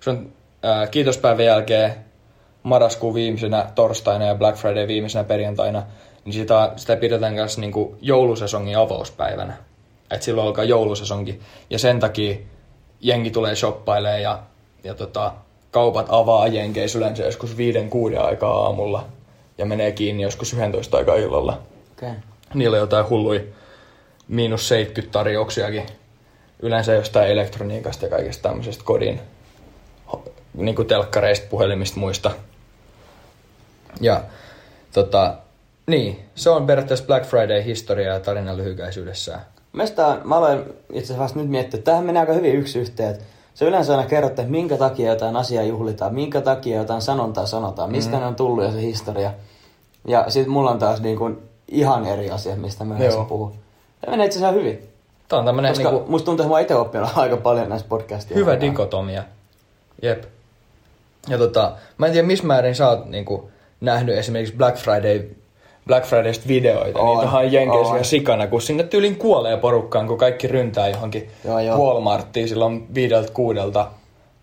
Se 0.00 0.10
on 0.10 0.32
ää, 0.62 0.86
kiitospäivän 0.86 1.44
jälkeen 1.44 1.94
marraskuun 2.62 3.14
viimeisenä 3.14 3.66
torstaina 3.74 4.24
ja 4.24 4.34
Black 4.34 4.58
Friday 4.58 4.88
viimeisenä 4.88 5.24
perjantaina, 5.24 5.82
niin 6.24 6.32
sitä, 6.32 6.72
sitä 6.76 6.96
pidetään 6.96 7.36
kanssa 7.36 7.60
niinku 7.60 7.96
joulusesongin 8.00 8.78
avauspäivänä. 8.78 9.56
Et 10.10 10.22
silloin 10.22 10.46
alkaa 10.46 10.64
joulusesonki. 10.64 11.40
Ja 11.70 11.78
sen 11.78 12.00
takia 12.00 12.36
jengi 13.00 13.30
tulee 13.30 13.54
shoppailemaan 13.54 14.22
ja, 14.22 14.42
ja 14.84 14.94
tota, 14.94 15.32
kaupat 15.70 16.06
avaa 16.08 16.46
jenkeissä 16.46 16.98
yleensä 16.98 17.22
joskus 17.22 17.56
viiden 17.56 17.90
kuuden 17.90 18.20
aikaa 18.20 18.64
aamulla 18.64 19.04
ja 19.58 19.66
menee 19.66 19.92
kiinni 19.92 20.22
joskus 20.22 20.52
11 20.52 20.96
aikaa 20.96 21.14
illalla. 21.14 21.62
Okei. 21.92 22.08
Okay. 22.08 22.33
Niillä 22.54 22.74
on 22.74 22.80
jotain 22.80 23.08
hullui 23.08 23.48
miinus 24.28 24.68
70 24.68 25.12
tarjouksiakin. 25.12 25.86
Yleensä 26.62 26.92
jostain 26.92 27.30
elektroniikasta 27.30 28.04
ja 28.04 28.10
kaikesta 28.10 28.48
tämmöisestä 28.48 28.84
kodin 28.84 29.20
niin 30.54 30.74
kuin 30.74 30.88
telkkareista, 30.88 31.46
puhelimista, 31.50 32.00
muista. 32.00 32.30
Ja 34.00 34.22
tota, 34.92 35.34
niin, 35.86 36.24
se 36.34 36.50
on 36.50 36.66
periaatteessa 36.66 37.06
Black 37.06 37.26
Friday 37.26 37.64
historia 37.64 38.12
ja 38.12 38.20
tarina 38.20 38.56
lyhykäisyydessään. 38.56 39.40
Mielestäni 39.72 40.20
mä 40.24 40.36
aloin 40.36 40.58
itse 40.58 40.98
asiassa 40.98 41.22
vasta 41.22 41.38
nyt 41.38 41.48
miettiä, 41.48 41.78
että 41.78 41.90
tähän 41.90 42.04
menee 42.04 42.20
aika 42.20 42.32
hyvin 42.32 42.54
yksi 42.54 42.78
yhteen. 42.78 43.10
että 43.10 43.24
Se 43.54 43.64
yleensä 43.64 43.96
aina 43.96 44.08
kerrot, 44.08 44.30
että 44.30 44.42
minkä 44.42 44.76
takia 44.76 45.10
jotain 45.10 45.36
asiaa 45.36 45.64
juhlitaan, 45.64 46.14
minkä 46.14 46.40
takia 46.40 46.76
jotain 46.76 47.02
sanontaa 47.02 47.46
sanotaan, 47.46 47.92
mistä 47.92 48.16
mm. 48.16 48.20
ne 48.20 48.26
on 48.26 48.36
tullut 48.36 48.64
ja 48.64 48.72
se 48.72 48.80
historia. 48.80 49.32
Ja 50.08 50.24
sitten 50.28 50.52
mulla 50.52 50.70
on 50.70 50.78
taas 50.78 51.00
niin 51.00 51.18
kuin 51.18 51.38
ihan 51.68 52.06
eri 52.06 52.30
asia, 52.30 52.56
mistä 52.56 52.84
mä 52.84 52.98
Joo. 52.98 53.24
puhun. 53.24 53.52
Tämä 54.00 54.10
menee 54.10 54.26
itse 54.26 54.38
asiassa 54.38 54.58
hyvin. 54.58 54.88
Tää 55.28 55.38
on 55.38 55.44
tämmönen 55.44 55.72
Koska 55.72 55.90
niinku 55.90 56.10
musta 56.10 56.24
tuntuu, 56.26 56.44
että 56.44 56.54
mä 56.54 56.60
itse 56.60 56.74
oppinut 56.74 57.10
aika 57.16 57.36
paljon 57.36 57.68
näistä 57.68 57.88
podcastista. 57.88 58.34
hyvä 58.38 58.60
dikotomia. 58.60 59.22
Jep. 60.02 60.24
Ja 61.28 61.38
tota, 61.38 61.72
mä 61.98 62.06
en 62.06 62.12
tiedä 62.12 62.26
missä 62.26 62.46
määrin 62.46 62.74
sä 62.74 62.88
oot 62.88 63.06
niinku 63.06 63.50
nähnyt 63.80 64.18
esimerkiksi 64.18 64.56
Black 64.56 64.76
Friday 64.78 65.28
Black 65.86 66.06
Fridaysta 66.06 66.48
videoita. 66.48 66.98
On, 66.98 67.18
Niitä 67.18 67.36
on 67.36 67.52
jenkeissä 67.52 67.92
ihan 67.92 68.04
sikana, 68.04 68.46
kun 68.46 68.62
sinne 68.62 68.82
tyylin 68.82 69.16
kuolee 69.16 69.56
porukkaan, 69.56 70.06
kun 70.06 70.18
kaikki 70.18 70.46
ryntää 70.46 70.88
johonkin 70.88 71.30
Joo, 71.44 71.58
joo. 71.58 71.78
Walmarttiin 71.78 72.48
silloin 72.48 72.94
viideltä 72.94 73.32
kuudelta 73.32 73.88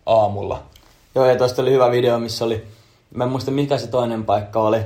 aamulla. 0.05 0.63
Joo, 1.15 1.25
ja 1.25 1.35
tosta 1.35 1.61
oli 1.61 1.71
hyvä 1.71 1.91
video, 1.91 2.19
missä 2.19 2.45
oli, 2.45 2.63
mä 3.13 3.23
en 3.23 3.29
muista 3.29 3.51
mikä 3.51 3.77
se 3.77 3.87
toinen 3.87 4.23
paikka 4.25 4.61
oli, 4.61 4.79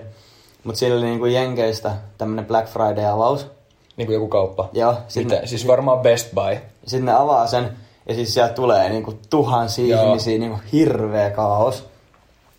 mutta 0.66 0.80
siinä 0.80 0.96
oli 0.96 1.06
niinku 1.06 1.26
Jenkeistä 1.26 1.92
tämmönen 2.18 2.46
Black 2.46 2.68
Friday-avaus. 2.68 3.48
Niin 3.98 4.06
kuin 4.06 4.14
joku 4.14 4.28
kauppa. 4.28 4.70
Joo, 4.74 4.96
Mitä? 5.16 5.42
Siis 5.46 5.68
varmaan 5.68 6.00
Best 6.00 6.28
Buy. 6.36 6.58
Sitten 6.86 7.06
ne 7.06 7.14
avaa 7.14 7.48
sen, 7.48 7.70
ja 8.10 8.16
siis 8.16 8.34
sieltä 8.34 8.54
tulee 8.54 8.90
niinku 8.90 9.20
tuhansia 9.30 9.96
Joo. 9.96 10.08
ihmisiä, 10.08 10.38
niinku 10.38 10.60
hirveä 10.72 11.30
kaos. 11.30 11.86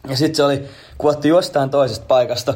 Ja 0.09 0.17
sitten 0.17 0.35
se 0.35 0.45
oli, 0.45 0.63
kun 0.99 1.11
otti 1.11 1.29
jostain 1.29 1.71
toisesta 1.71 2.05
paikasta, 2.09 2.55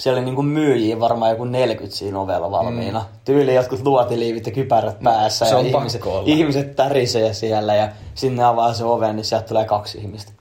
siellä 0.00 0.18
oli 0.18 0.24
niinku 0.24 0.42
myyjiä 0.42 1.00
varmaan 1.00 1.30
joku 1.30 1.44
40 1.44 1.96
siinä 1.96 2.20
ovella 2.20 2.50
valmiina. 2.50 2.98
Mm. 2.98 3.04
Tyyli 3.24 3.54
jotkut 3.54 3.80
luotiliivit 3.84 4.46
ja 4.46 4.52
kypärät 4.52 5.00
päässä. 5.02 5.44
Se 5.44 5.50
ja 5.50 5.58
on 5.58 5.66
ihmiset, 5.66 6.02
olla. 6.04 6.22
ihmiset 6.26 6.76
tärisee 6.76 7.34
siellä 7.34 7.74
ja 7.74 7.88
sinne 8.14 8.44
avaa 8.44 8.72
se 8.72 8.84
oven, 8.84 9.16
niin 9.16 9.24
sieltä 9.24 9.48
tulee 9.48 9.64
kaksi 9.64 9.98
ihmistä. 9.98 10.32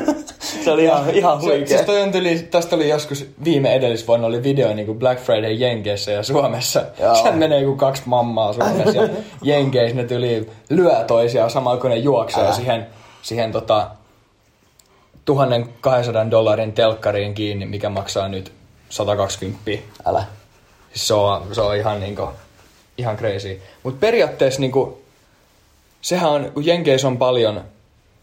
se 0.64 0.72
oli 0.72 0.84
ihan, 0.84 1.10
ihan 1.10 1.40
Se, 1.40 1.46
huikea. 1.46 1.66
siis 1.66 1.80
toi 1.80 2.02
on 2.02 2.12
tyli, 2.12 2.38
tästä 2.50 2.76
oli 2.76 2.88
joskus 2.88 3.26
viime 3.44 3.74
edellisvuonna 3.74 4.26
oli 4.26 4.42
video 4.42 4.74
niin 4.74 4.86
kuin 4.86 4.98
Black 4.98 5.20
Friday 5.22 5.52
Jenkeissä 5.52 6.10
ja 6.10 6.22
Suomessa. 6.22 6.84
Sen 7.22 7.38
menee 7.38 7.60
joku 7.60 7.76
kaksi 7.76 8.02
mammaa 8.06 8.52
Suomessa 8.52 9.02
ja 9.02 9.08
Jenkeissä 9.54 9.96
ne 9.96 10.04
tyli 10.04 10.50
lyö 10.70 11.04
toisiaan 11.06 11.50
samalla 11.50 11.80
kun 11.80 11.90
ne 11.90 11.96
juoksee 11.96 12.44
Älä. 12.44 12.52
siihen, 12.52 12.86
siihen 13.22 13.52
tota 13.52 13.90
1200 15.24 16.30
dollarin 16.30 16.72
telkkariin 16.72 17.34
kiinni, 17.34 17.66
mikä 17.66 17.88
maksaa 17.88 18.28
nyt 18.28 18.52
120. 18.92 19.70
Älä. 20.04 20.24
Siis 20.92 21.08
se 21.08 21.14
on, 21.14 21.54
se 21.54 21.60
on 21.60 21.76
ihan 21.76 22.00
niinku, 22.00 22.28
ihan 22.98 23.16
crazy. 23.16 23.60
Mutta 23.82 24.00
periaatteessa 24.00 24.60
niinku, 24.60 25.02
sehän 26.00 26.30
on, 26.30 26.50
kun 26.54 26.66
Jenkeissä 26.66 27.08
on 27.08 27.18
paljon, 27.18 27.64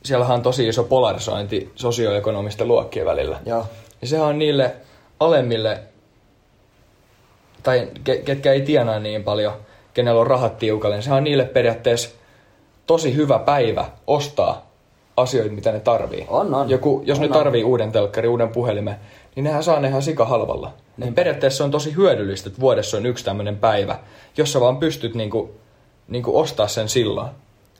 siellähän 0.03 0.35
on 0.35 0.41
tosi 0.41 0.67
iso 0.67 0.83
polarisointi 0.83 1.71
sosioekonomisten 1.75 2.67
luokkien 2.67 3.05
välillä. 3.05 3.39
Joo. 3.45 3.65
Ja 4.01 4.07
sehän 4.07 4.27
on 4.27 4.39
niille 4.39 4.75
alemmille, 5.19 5.79
tai 7.63 7.87
ke, 8.03 8.17
ketkä 8.17 8.53
ei 8.53 8.61
tienaa 8.61 8.99
niin 8.99 9.23
paljon, 9.23 9.53
kenellä 9.93 10.21
on 10.21 10.27
rahat 10.27 10.57
tiukalle, 10.57 10.95
niin 10.95 11.03
sehän 11.03 11.17
on 11.17 11.23
niille 11.23 11.45
periaatteessa 11.45 12.09
tosi 12.87 13.15
hyvä 13.15 13.39
päivä 13.39 13.89
ostaa 14.07 14.69
asioita, 15.17 15.53
mitä 15.53 15.71
ne 15.71 15.79
tarvii. 15.79 16.25
On, 16.27 16.53
on. 16.53 16.69
Joku, 16.69 17.01
jos 17.05 17.17
On, 17.17 17.21
ne 17.21 17.27
on. 17.27 17.33
tarvii 17.33 17.63
uuden 17.63 17.91
telkkari, 17.91 18.27
uuden 18.27 18.49
puhelimen, 18.49 18.95
niin 19.39 19.43
nehän 19.43 19.63
saa 19.63 19.79
ne 19.79 19.87
ihan 19.87 20.01
sika 20.01 20.25
halvalla. 20.25 20.73
Niin 20.97 21.15
periaatteessa 21.15 21.63
on 21.63 21.71
tosi 21.71 21.95
hyödyllistä, 21.95 22.49
että 22.49 22.61
vuodessa 22.61 22.97
on 22.97 23.05
yksi 23.05 23.25
tämmöinen 23.25 23.57
päivä, 23.57 23.99
jossa 24.37 24.59
vaan 24.59 24.77
pystyt 24.77 25.15
niinku, 25.15 25.51
niinku 26.07 26.39
ostaa 26.39 26.67
sen 26.67 26.89
silloin. 26.89 27.29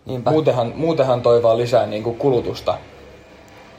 Niinpä. 0.06 0.32
Muutenhan, 0.32 0.74
muutenhan 0.76 1.22
toi 1.22 1.44
vaan 1.44 1.58
lisää 1.58 1.86
niinku 1.86 2.14
kulutusta. 2.14 2.78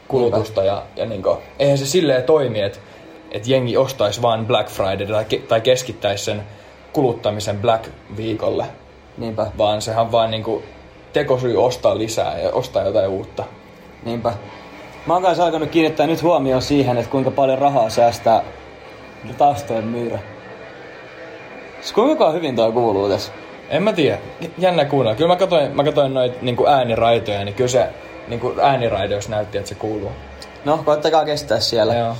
Kulutusta 0.08 0.64
ja, 0.64 0.82
ja 0.96 1.06
niinku, 1.06 1.38
eihän 1.58 1.78
se 1.78 1.86
silleen 1.86 2.22
toimi, 2.22 2.60
että 2.60 2.78
et 3.30 3.46
jengi 3.46 3.76
ostaisi 3.76 4.22
vaan 4.22 4.46
Black 4.46 4.68
Friday 4.68 5.06
tai, 5.06 5.24
ke- 5.24 5.46
tai 5.48 5.60
keskittäisi 5.60 6.24
sen 6.24 6.42
kuluttamisen 6.92 7.58
Black 7.58 7.88
Viikolle. 8.16 8.66
Niinpä. 9.18 9.46
Vaan 9.58 9.82
sehän 9.82 10.12
vaan 10.12 10.30
niinku 10.30 10.62
tekosyy 11.12 11.64
ostaa 11.64 11.98
lisää 11.98 12.38
ja 12.38 12.50
ostaa 12.50 12.84
jotain 12.84 13.08
uutta. 13.08 13.44
Niinpä. 14.04 14.32
Mä 15.06 15.14
oon 15.14 15.22
kanssa 15.22 15.44
alkanut 15.44 15.70
kiinnittää 15.70 16.06
nyt 16.06 16.22
huomioon 16.22 16.62
siihen, 16.62 16.98
että 16.98 17.10
kuinka 17.10 17.30
paljon 17.30 17.58
rahaa 17.58 17.90
säästää 17.90 18.42
taustojen 19.38 19.84
myyrä. 19.84 20.18
Siis 21.80 21.92
kuinka 21.92 22.30
hyvin 22.30 22.56
toi 22.56 22.72
kuuluu 22.72 23.08
tässä? 23.08 23.32
En 23.70 23.82
mä 23.82 23.92
tiedä. 23.92 24.18
Jännä 24.58 24.84
kuunnella. 24.84 25.16
Kyllä 25.16 25.28
mä 25.28 25.36
katsoin, 25.36 25.76
mä 25.76 25.84
katsoin 25.84 26.14
noita 26.14 26.36
niinku 26.42 26.66
ääniraitoja, 26.66 27.44
niin 27.44 27.54
kyllä 27.54 27.68
se 27.68 27.88
niinku 28.28 28.54
ääniraideus 28.62 29.28
näytti, 29.28 29.58
että 29.58 29.68
se 29.68 29.74
kuuluu. 29.74 30.10
No, 30.64 30.80
koittakaa 30.84 31.24
kestää 31.24 31.60
siellä. 31.60 31.94
Joo. 31.94 32.14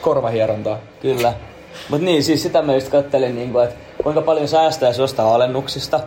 Korvahierontaa. 0.00 0.78
Kyllä. 1.02 1.32
Mut 1.88 2.00
niin, 2.00 2.24
siis 2.24 2.42
sitä 2.42 2.62
mä 2.62 2.74
just 2.74 2.88
kattelin, 2.88 3.34
niin 3.34 3.52
kuin, 3.52 3.64
että 3.64 3.76
kuinka 4.02 4.22
paljon 4.22 4.48
säästää, 4.48 4.88
jos 4.88 5.00
ostaa 5.00 5.34
alennuksista. 5.34 6.00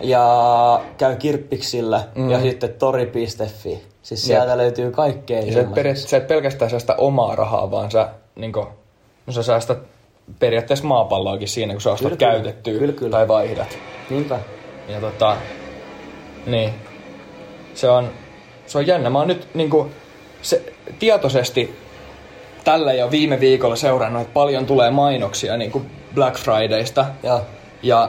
Ja 0.00 0.80
käy 0.98 1.16
kirppiksillä 1.16 2.04
mm. 2.14 2.30
ja 2.30 2.40
sitten 2.40 2.74
tori.fi. 2.78 3.87
Siis 4.08 4.26
sieltä 4.26 4.56
löytyy 4.56 4.90
kaikkea 4.90 5.40
Ja 5.40 5.52
sä 5.52 5.60
et, 5.60 5.96
sä 5.96 6.20
pelkästään 6.20 6.70
säästä 6.70 6.94
omaa 6.94 7.36
rahaa, 7.36 7.70
vaan 7.70 7.90
sä, 7.90 8.08
niinku, 8.36 8.66
no 9.26 9.32
sä 9.32 9.42
säästät 9.42 9.78
periaatteessa 10.38 10.86
maapalloakin 10.86 11.48
siinä, 11.48 11.72
kun 11.72 11.80
sä 11.80 11.92
ostat 11.92 12.18
Kyllä, 12.18 12.32
käytettyä 12.32 12.78
Kyllä, 12.78 12.92
kyllä. 12.92 13.10
tai 13.10 13.28
vaihdat. 13.28 13.78
Niinpä. 14.10 14.38
Ja 14.88 15.00
tota, 15.00 15.36
niin. 16.46 16.74
Se 17.74 17.88
on, 17.88 18.10
se 18.66 18.78
on 18.78 18.86
jännä. 18.86 19.10
Mä 19.10 19.18
oon 19.18 19.28
nyt 19.28 19.48
niinku, 19.54 19.90
se, 20.42 20.72
tietoisesti 20.98 21.78
tällä 22.64 22.92
jo 22.92 23.10
viime 23.10 23.40
viikolla 23.40 23.76
seurannut, 23.76 24.22
että 24.22 24.34
paljon 24.34 24.66
tulee 24.66 24.90
mainoksia 24.90 25.56
niinku 25.56 25.82
Black 26.14 26.36
Fridaysta. 26.36 27.06
Ja 27.22 27.40
Ja 27.82 28.08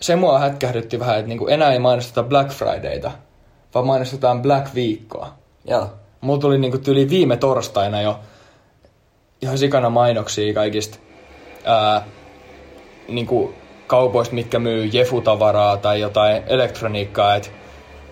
se 0.00 0.16
mua 0.16 0.38
hätkähdytti 0.38 0.98
vähän, 0.98 1.16
että 1.18 1.28
niinku 1.28 1.46
enää 1.46 1.72
ei 1.72 1.78
mainosteta 1.78 2.22
Black 2.22 2.50
Fridayta, 2.50 3.10
vaan 3.74 3.86
mainostetaan 3.86 4.42
Black 4.42 4.74
Viikkoa. 4.74 5.34
ja 5.64 5.88
Mulla 6.20 6.40
tuli 6.40 6.58
niinku 6.58 6.78
tyli 6.78 7.10
viime 7.10 7.36
torstaina 7.36 8.02
jo 8.02 8.18
ihan 9.42 9.58
sikana 9.58 9.90
mainoksia 9.90 10.54
kaikista 10.54 10.98
ää, 11.64 12.04
niinku 13.08 13.54
kaupoista, 13.86 14.34
mitkä 14.34 14.58
myy 14.58 14.84
jefutavaraa 14.84 15.76
tai 15.76 16.00
jotain 16.00 16.42
elektroniikkaa, 16.46 17.34
että 17.34 17.48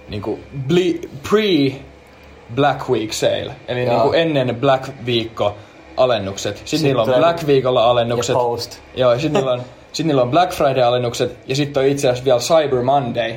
niinku 0.09 0.39
ble- 0.69 1.09
pre 1.31 1.81
Black 2.55 2.89
Week 2.89 3.13
sale, 3.13 3.53
eli 3.69 3.85
Joo. 3.85 3.95
niinku 3.95 4.13
ennen 4.13 4.57
Black 4.57 4.91
Viikko 5.07 5.57
alennukset. 5.97 6.57
Sitten, 6.57 6.69
Sitten 6.69 6.89
niillä 6.89 7.03
on 7.03 7.15
Black 7.21 7.47
Viikolla 7.47 7.91
alennukset. 7.91 8.35
Ja 8.35 8.39
post. 8.41 8.81
Joo, 8.97 9.19
sitten 9.19 9.33
niillä 9.33 9.53
on, 9.53 9.63
sit 9.93 10.07
niillä 10.07 10.23
on 10.23 10.31
Black 10.31 10.53
Friday 10.53 10.83
alennukset 10.83 11.37
ja 11.49 11.57
sitten 11.57 11.83
on 11.83 11.89
itse 11.89 12.09
asiassa 12.09 12.25
vielä 12.25 12.39
Cyber 12.39 12.83
Monday, 12.83 13.35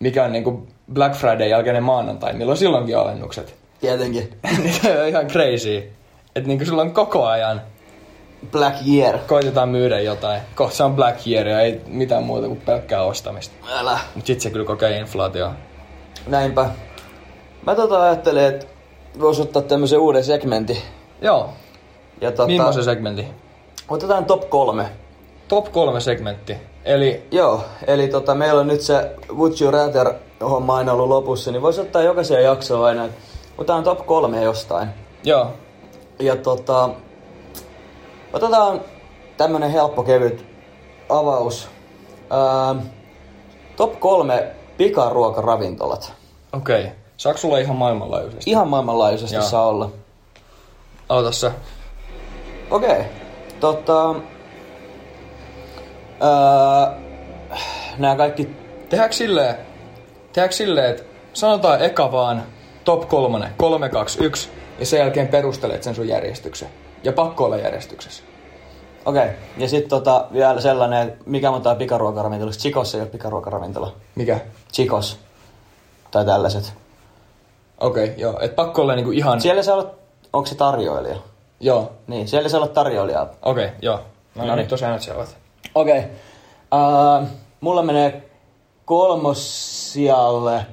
mikä 0.00 0.24
on 0.24 0.32
niinku 0.32 0.66
Black 0.92 1.14
Friday 1.14 1.48
jälkeinen 1.48 1.82
maanantai, 1.82 2.32
milloin 2.32 2.58
silloinkin 2.58 2.96
on 2.96 3.02
alennukset. 3.02 3.54
tietenkin. 3.80 4.38
Niin 4.62 4.72
se 4.74 5.00
on 5.02 5.08
ihan 5.08 5.26
crazy. 5.26 5.76
Että 6.36 6.48
niinku 6.48 6.64
sulla 6.64 6.82
on 6.82 6.92
koko 6.92 7.26
ajan 7.26 7.62
Black 8.50 8.76
Year. 8.88 9.18
koitetaan 9.26 9.68
myydä 9.68 10.00
jotain. 10.00 10.40
Kohta 10.54 10.76
se 10.76 10.84
on 10.84 10.94
Black 10.96 11.26
Year 11.26 11.46
ja 11.48 11.60
ei 11.60 11.80
mitään 11.86 12.22
muuta 12.22 12.46
kuin 12.46 12.60
pelkkää 12.60 13.02
ostamista. 13.02 13.54
Älä. 13.72 13.98
Mut 14.14 14.26
sit 14.26 14.40
se 14.40 14.50
kyllä 14.50 14.66
kokee 14.66 14.98
inflaatio. 14.98 15.50
Näinpä. 16.26 16.70
Mä 17.66 17.74
tota 17.74 18.02
ajattelin, 18.02 18.44
että 18.44 18.66
vois 19.20 19.40
ottaa 19.40 19.62
tämmösen 19.62 19.98
uuden 19.98 20.24
segmentin. 20.24 20.76
Joo. 21.22 21.50
Ja 22.20 22.30
tota, 22.30 22.46
Millaisen 22.46 22.84
segmentti? 22.84 23.26
otetaan 23.88 24.24
top 24.24 24.50
kolme. 24.50 24.88
Top 25.48 25.72
kolme 25.72 26.00
segmentti. 26.00 26.56
Eli 26.84 27.26
Joo, 27.30 27.64
eli 27.86 28.08
tota, 28.08 28.34
meillä 28.34 28.60
on 28.60 28.66
nyt 28.66 28.80
se 28.80 29.16
Would 29.32 29.60
You 29.60 29.70
Rather 29.70 30.12
homma 30.40 30.76
aina 30.76 30.92
ollut 30.92 31.08
lopussa, 31.08 31.52
niin 31.52 31.62
voisi 31.62 31.80
ottaa 31.80 32.02
jokaiseen 32.02 32.44
jaksoon 32.44 32.84
aina, 32.84 33.04
että 33.04 33.20
otetaan 33.58 33.84
top 33.84 34.06
kolme 34.06 34.42
jostain. 34.42 34.88
joo. 35.24 35.52
Ja 36.18 36.36
tota, 36.36 36.90
otetaan 38.32 38.80
tämmönen 39.36 39.70
helppo 39.70 40.02
kevyt 40.02 40.46
avaus. 41.08 41.68
Ää, 42.30 42.74
top 43.76 44.00
kolme 44.00 44.54
pikaruokaravintolat. 44.76 46.12
Okei. 46.52 46.80
Okay. 46.80 46.92
Saako 47.16 47.38
sulla 47.38 47.58
ihan 47.58 47.76
maailmanlaajuisesti? 47.76 48.50
Ihan 48.50 48.68
maailmanlaajuisesti 48.68 49.36
Joo. 49.36 49.44
saa 49.44 49.66
olla. 49.66 49.90
Aloita 51.08 51.32
sä. 51.32 51.52
Okei. 52.70 52.90
Okay. 52.90 53.04
Tota, 53.60 54.14
ää, 56.20 56.94
nämä 57.98 58.16
kaikki 58.16 58.56
Tehdäänkö 58.88 59.16
silleen, 59.16 59.56
tehdäänkö 60.32 60.56
silleen, 60.56 60.90
että 60.90 61.02
sanotaan 61.32 61.82
eka 61.82 62.12
vaan 62.12 62.42
top 62.84 63.08
kolmonen, 63.08 63.50
kolme, 63.56 63.88
kaksi, 63.88 64.24
yksi, 64.24 64.48
ja 64.78 64.86
sen 64.86 64.98
jälkeen 64.98 65.28
perustelet 65.28 65.82
sen 65.82 65.94
sun 65.94 66.08
järjestyksen. 66.08 66.68
Ja 67.04 67.12
pakko 67.12 67.44
olla 67.44 67.56
järjestyksessä. 67.56 68.22
Okei, 69.04 69.22
okay. 69.22 69.34
ja 69.58 69.68
sitten 69.68 69.90
tota, 69.90 70.26
vielä 70.32 70.60
sellainen, 70.60 71.08
että 71.08 71.24
mikä 71.26 71.50
on 71.50 71.62
tää 71.62 71.74
pikaruokaravintola? 71.74 72.52
Chikos 72.52 72.94
ei 72.94 73.00
ole 73.00 73.08
pikaruokaravintola. 73.08 73.92
Mikä? 74.14 74.40
Chikos. 74.72 75.18
Tai 76.10 76.24
tällaiset. 76.24 76.72
Okei, 77.80 78.04
okay, 78.04 78.16
joo. 78.16 78.40
Et 78.40 78.56
pakko 78.56 78.82
olla 78.82 78.94
niinku 78.94 79.10
ihan... 79.10 79.40
Siellä 79.40 79.62
saa 79.62 79.74
olla, 79.74 79.90
onko 80.32 80.46
se 80.46 80.54
tarjoilija? 80.54 81.16
Joo. 81.60 81.92
Niin, 82.06 82.28
siellä 82.28 82.48
saa 82.48 82.60
olla 82.60 82.72
tarjoilijaa. 82.72 83.28
Okei, 83.42 83.64
okay, 83.64 83.76
joo. 83.82 83.96
No, 83.96 84.02
no 84.34 84.46
Noniin. 84.46 84.62
nyt 84.62 84.72
on 84.72 84.78
säännöt 84.78 85.02
selvät. 85.02 85.36
Okei. 85.74 85.98
Okay. 85.98 86.10
Uh, 86.74 87.28
mulla 87.60 87.82
menee 87.82 88.30
kolmossijalle 88.84 90.66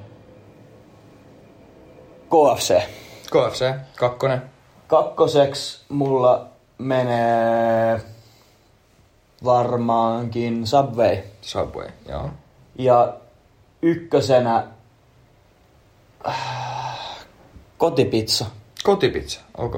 KFC. 2.28 2.74
KFC, 3.30 3.74
kakkonen. 3.96 4.42
Kakkoseksi 4.86 5.84
mulla 5.88 6.46
menee 6.78 8.00
varmaankin 9.44 10.66
Subway. 10.66 11.18
Subway, 11.40 11.88
joo. 12.08 12.30
Ja 12.78 13.14
ykkösenä 13.82 14.66
äh, 16.28 16.36
kotipizza. 17.78 18.46
Kotipizza, 18.84 19.40
ok. 19.58 19.76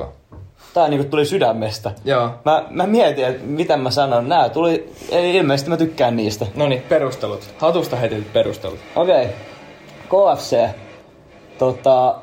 Tää 0.77 0.89
niinku 0.89 1.11
tuli 1.11 1.27
sydämestä. 1.27 1.93
Joo. 2.05 2.31
Mä, 2.45 2.65
mä 2.71 2.87
mietin, 2.87 3.25
että 3.25 3.45
miten 3.45 3.81
mä 3.81 3.91
sanon. 3.91 4.29
Nää 4.29 4.49
tuli, 4.49 4.93
ei, 5.11 5.37
ilmeisesti 5.37 5.71
mä 5.71 5.77
tykkään 5.77 6.17
niistä. 6.17 6.47
No 6.57 6.69
niin, 6.69 6.83
perustelut. 6.83 7.55
Hatusta 7.59 7.97
heti 7.97 8.27
perustelut. 8.33 8.79
Okei, 8.97 9.29
okay. 10.09 10.35
KFC. 10.37 10.69
Tota, 11.59 12.17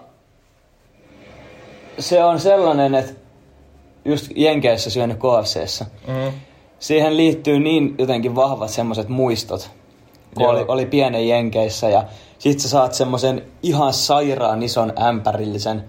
se 1.99 2.23
on 2.23 2.39
sellainen, 2.39 2.95
että 2.95 3.13
just 4.05 4.31
Jenkeissä 4.35 4.89
syönyt 4.89 5.17
KFCssä. 5.17 5.85
Mm. 6.07 6.31
Siihen 6.79 7.17
liittyy 7.17 7.59
niin 7.59 7.95
jotenkin 7.97 8.35
vahvat 8.35 8.69
semmoset 8.69 9.09
muistot, 9.09 9.69
kun 10.35 10.43
Joo. 10.43 10.51
oli, 10.51 10.65
oli 10.67 10.85
pienen 10.85 11.27
Jenkeissä. 11.27 11.89
Ja 11.89 12.03
sit 12.39 12.59
sä 12.59 12.69
saat 12.69 12.93
semmosen 12.93 13.43
ihan 13.63 13.93
sairaan 13.93 14.63
ison 14.63 14.93
ämpärillisen 15.01 15.83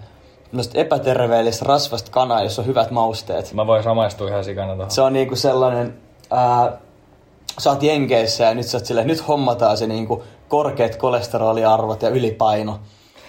semmoista 0.55 0.79
epäterveellistä 0.79 1.65
rasvasta 1.65 2.11
kanaa, 2.11 2.43
jossa 2.43 2.61
on 2.61 2.67
hyvät 2.67 2.91
mausteet. 2.91 3.53
Mä 3.53 3.67
voin 3.67 3.83
samaistua 3.83 4.27
ihan 4.27 4.43
sikana 4.43 4.75
tohon. 4.75 4.91
Se 4.91 5.01
on 5.01 5.13
niinku 5.13 5.35
sellainen, 5.35 5.97
ää, 6.31 6.77
sä 7.59 7.69
oot 7.69 7.83
Jenkeissä 7.83 8.43
ja 8.43 8.53
nyt 8.53 8.65
sä 8.65 8.77
oot 8.77 8.85
silleen, 8.85 9.07
nyt 9.07 9.27
hommataan 9.27 9.77
se 9.77 9.87
niinku 9.87 10.23
korkeat 10.47 10.95
kolesteroliarvot 10.95 12.01
ja 12.01 12.09
ylipaino. 12.09 12.79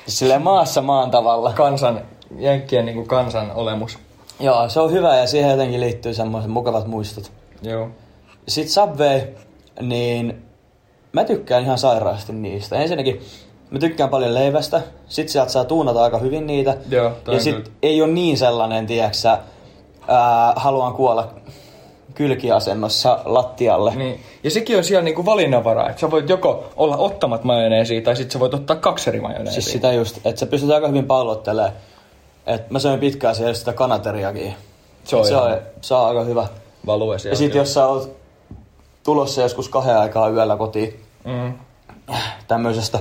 Silleen 0.06 0.42
maassa 0.42 0.82
maan 0.82 1.10
tavalla. 1.10 1.52
Kansan, 1.52 2.00
jenkkien 2.38 2.86
niinku 2.86 3.04
kansan 3.04 3.52
olemus. 3.54 3.98
Joo, 4.40 4.68
se 4.68 4.80
on 4.80 4.92
hyvä 4.92 5.16
ja 5.16 5.26
siihen 5.26 5.50
jotenkin 5.50 5.80
liittyy 5.80 6.14
semmoiset 6.14 6.50
mukavat 6.50 6.86
muistot. 6.86 7.32
Joo. 7.62 7.88
Sitten 8.48 8.72
Subway, 8.72 9.20
niin 9.80 10.42
mä 11.12 11.24
tykkään 11.24 11.64
ihan 11.64 11.78
sairaasti 11.78 12.32
niistä. 12.32 12.76
Ensinnäkin 12.76 13.20
mä 13.70 13.78
tykkään 13.78 14.10
paljon 14.10 14.34
leivästä, 14.34 14.82
sit 15.08 15.28
sieltä 15.28 15.52
saa 15.52 15.64
tuunata 15.64 16.02
aika 16.02 16.18
hyvin 16.18 16.46
niitä. 16.46 16.76
Joo, 16.90 17.12
ja 17.26 17.40
sit 17.40 17.56
kyllä. 17.56 17.68
ei 17.82 18.02
ole 18.02 18.12
niin 18.12 18.38
sellainen, 18.38 18.86
tiedäksä, 18.86 19.38
ää, 20.08 20.52
haluan 20.56 20.94
kuolla 20.94 21.28
kylkiasennossa 22.14 23.20
lattialle. 23.24 23.94
Niin. 23.94 24.20
Ja 24.44 24.50
sekin 24.50 24.76
on 24.76 24.84
siellä 24.84 25.04
niinku 25.04 25.24
valinnanvaraa, 25.24 25.88
että 25.88 26.00
sä 26.00 26.10
voit 26.10 26.28
joko 26.28 26.64
olla 26.76 26.96
ottamat 26.96 27.44
majoneesia 27.44 28.02
tai 28.02 28.16
sit 28.16 28.30
sä 28.30 28.40
voit 28.40 28.54
ottaa 28.54 28.76
kaksi 28.76 29.10
eri 29.10 29.20
majoneesia. 29.20 29.52
Siis 29.52 29.72
sitä 29.72 29.92
just, 29.92 30.16
että 30.26 30.40
sä 30.40 30.46
pystyt 30.46 30.70
aika 30.70 30.88
hyvin 30.88 31.06
pallottelemaan. 31.06 31.72
Et 32.46 32.70
mä 32.70 32.78
söin 32.78 33.00
pitkään 33.00 33.34
siellä 33.34 33.54
sitä 33.54 33.72
kanateriakin. 33.72 34.54
Se 35.04 35.16
on 35.16 35.26
se, 35.26 35.36
on, 35.36 35.56
se 35.80 35.94
on 35.94 36.06
aika 36.06 36.24
hyvä. 36.24 36.46
Value 36.86 37.18
siellä. 37.18 37.32
Ja 37.32 37.38
sit 37.38 37.54
jos 37.54 37.74
sä 37.74 37.86
oot 37.86 38.16
tulossa 39.02 39.42
joskus 39.42 39.68
kahden 39.68 39.98
aikaa 39.98 40.28
yöllä 40.28 40.56
kotiin 40.56 41.00
Mm. 41.24 41.54
tämmöisestä, 42.48 42.98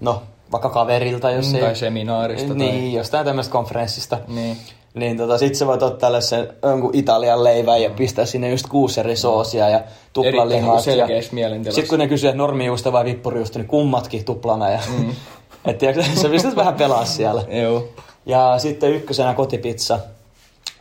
no 0.00 0.22
vaikka 0.52 0.68
kaverilta, 0.70 1.30
jos 1.30 1.48
Mm, 1.48 1.54
ei... 1.54 1.60
tai 1.60 1.76
seminaarista 1.76 2.48
tai- 2.48 2.56
Niin, 2.56 2.92
jostain 2.92 3.24
tämmöisestä 3.24 3.52
konferenssista. 3.52 4.18
Niin. 4.28 4.56
Niin 4.94 5.16
tota, 5.16 5.38
sit 5.38 5.54
sä 5.54 5.66
voit 5.66 5.82
ottaa 5.82 5.98
tällaisen 6.00 6.48
jonkun 6.62 6.90
Italian 6.92 7.44
leivän 7.44 7.82
ja 7.82 7.90
pistää 7.90 8.24
sinne 8.26 8.50
just 8.50 8.66
kuusi 8.68 9.00
eri 9.00 9.16
soosia 9.16 9.68
ja 9.68 9.76
Erittäin 9.76 10.02
tuplalihat. 10.12 10.86
niinku 10.86 11.68
ja... 11.68 11.72
Sitten 11.72 11.88
kun 11.88 11.98
ne 11.98 12.08
kysyy, 12.08 12.28
että 12.30 12.38
normijuusta 12.38 12.92
vai 12.92 13.04
vippurijuusta, 13.04 13.58
niin 13.58 13.68
kummatkin 13.68 14.24
tuplana. 14.24 14.70
Ja... 14.70 14.80
Mm. 14.98 15.10
et 15.70 15.78
tiedätkö, 15.78 16.02
sä 16.14 16.28
pystyt 16.28 16.56
vähän 16.56 16.74
pelaa 16.74 17.04
siellä. 17.04 17.42
Joo. 17.48 17.88
Ja 18.26 18.54
sitten 18.58 18.90
ykkösenä 18.90 19.34
kotipizza. 19.34 19.98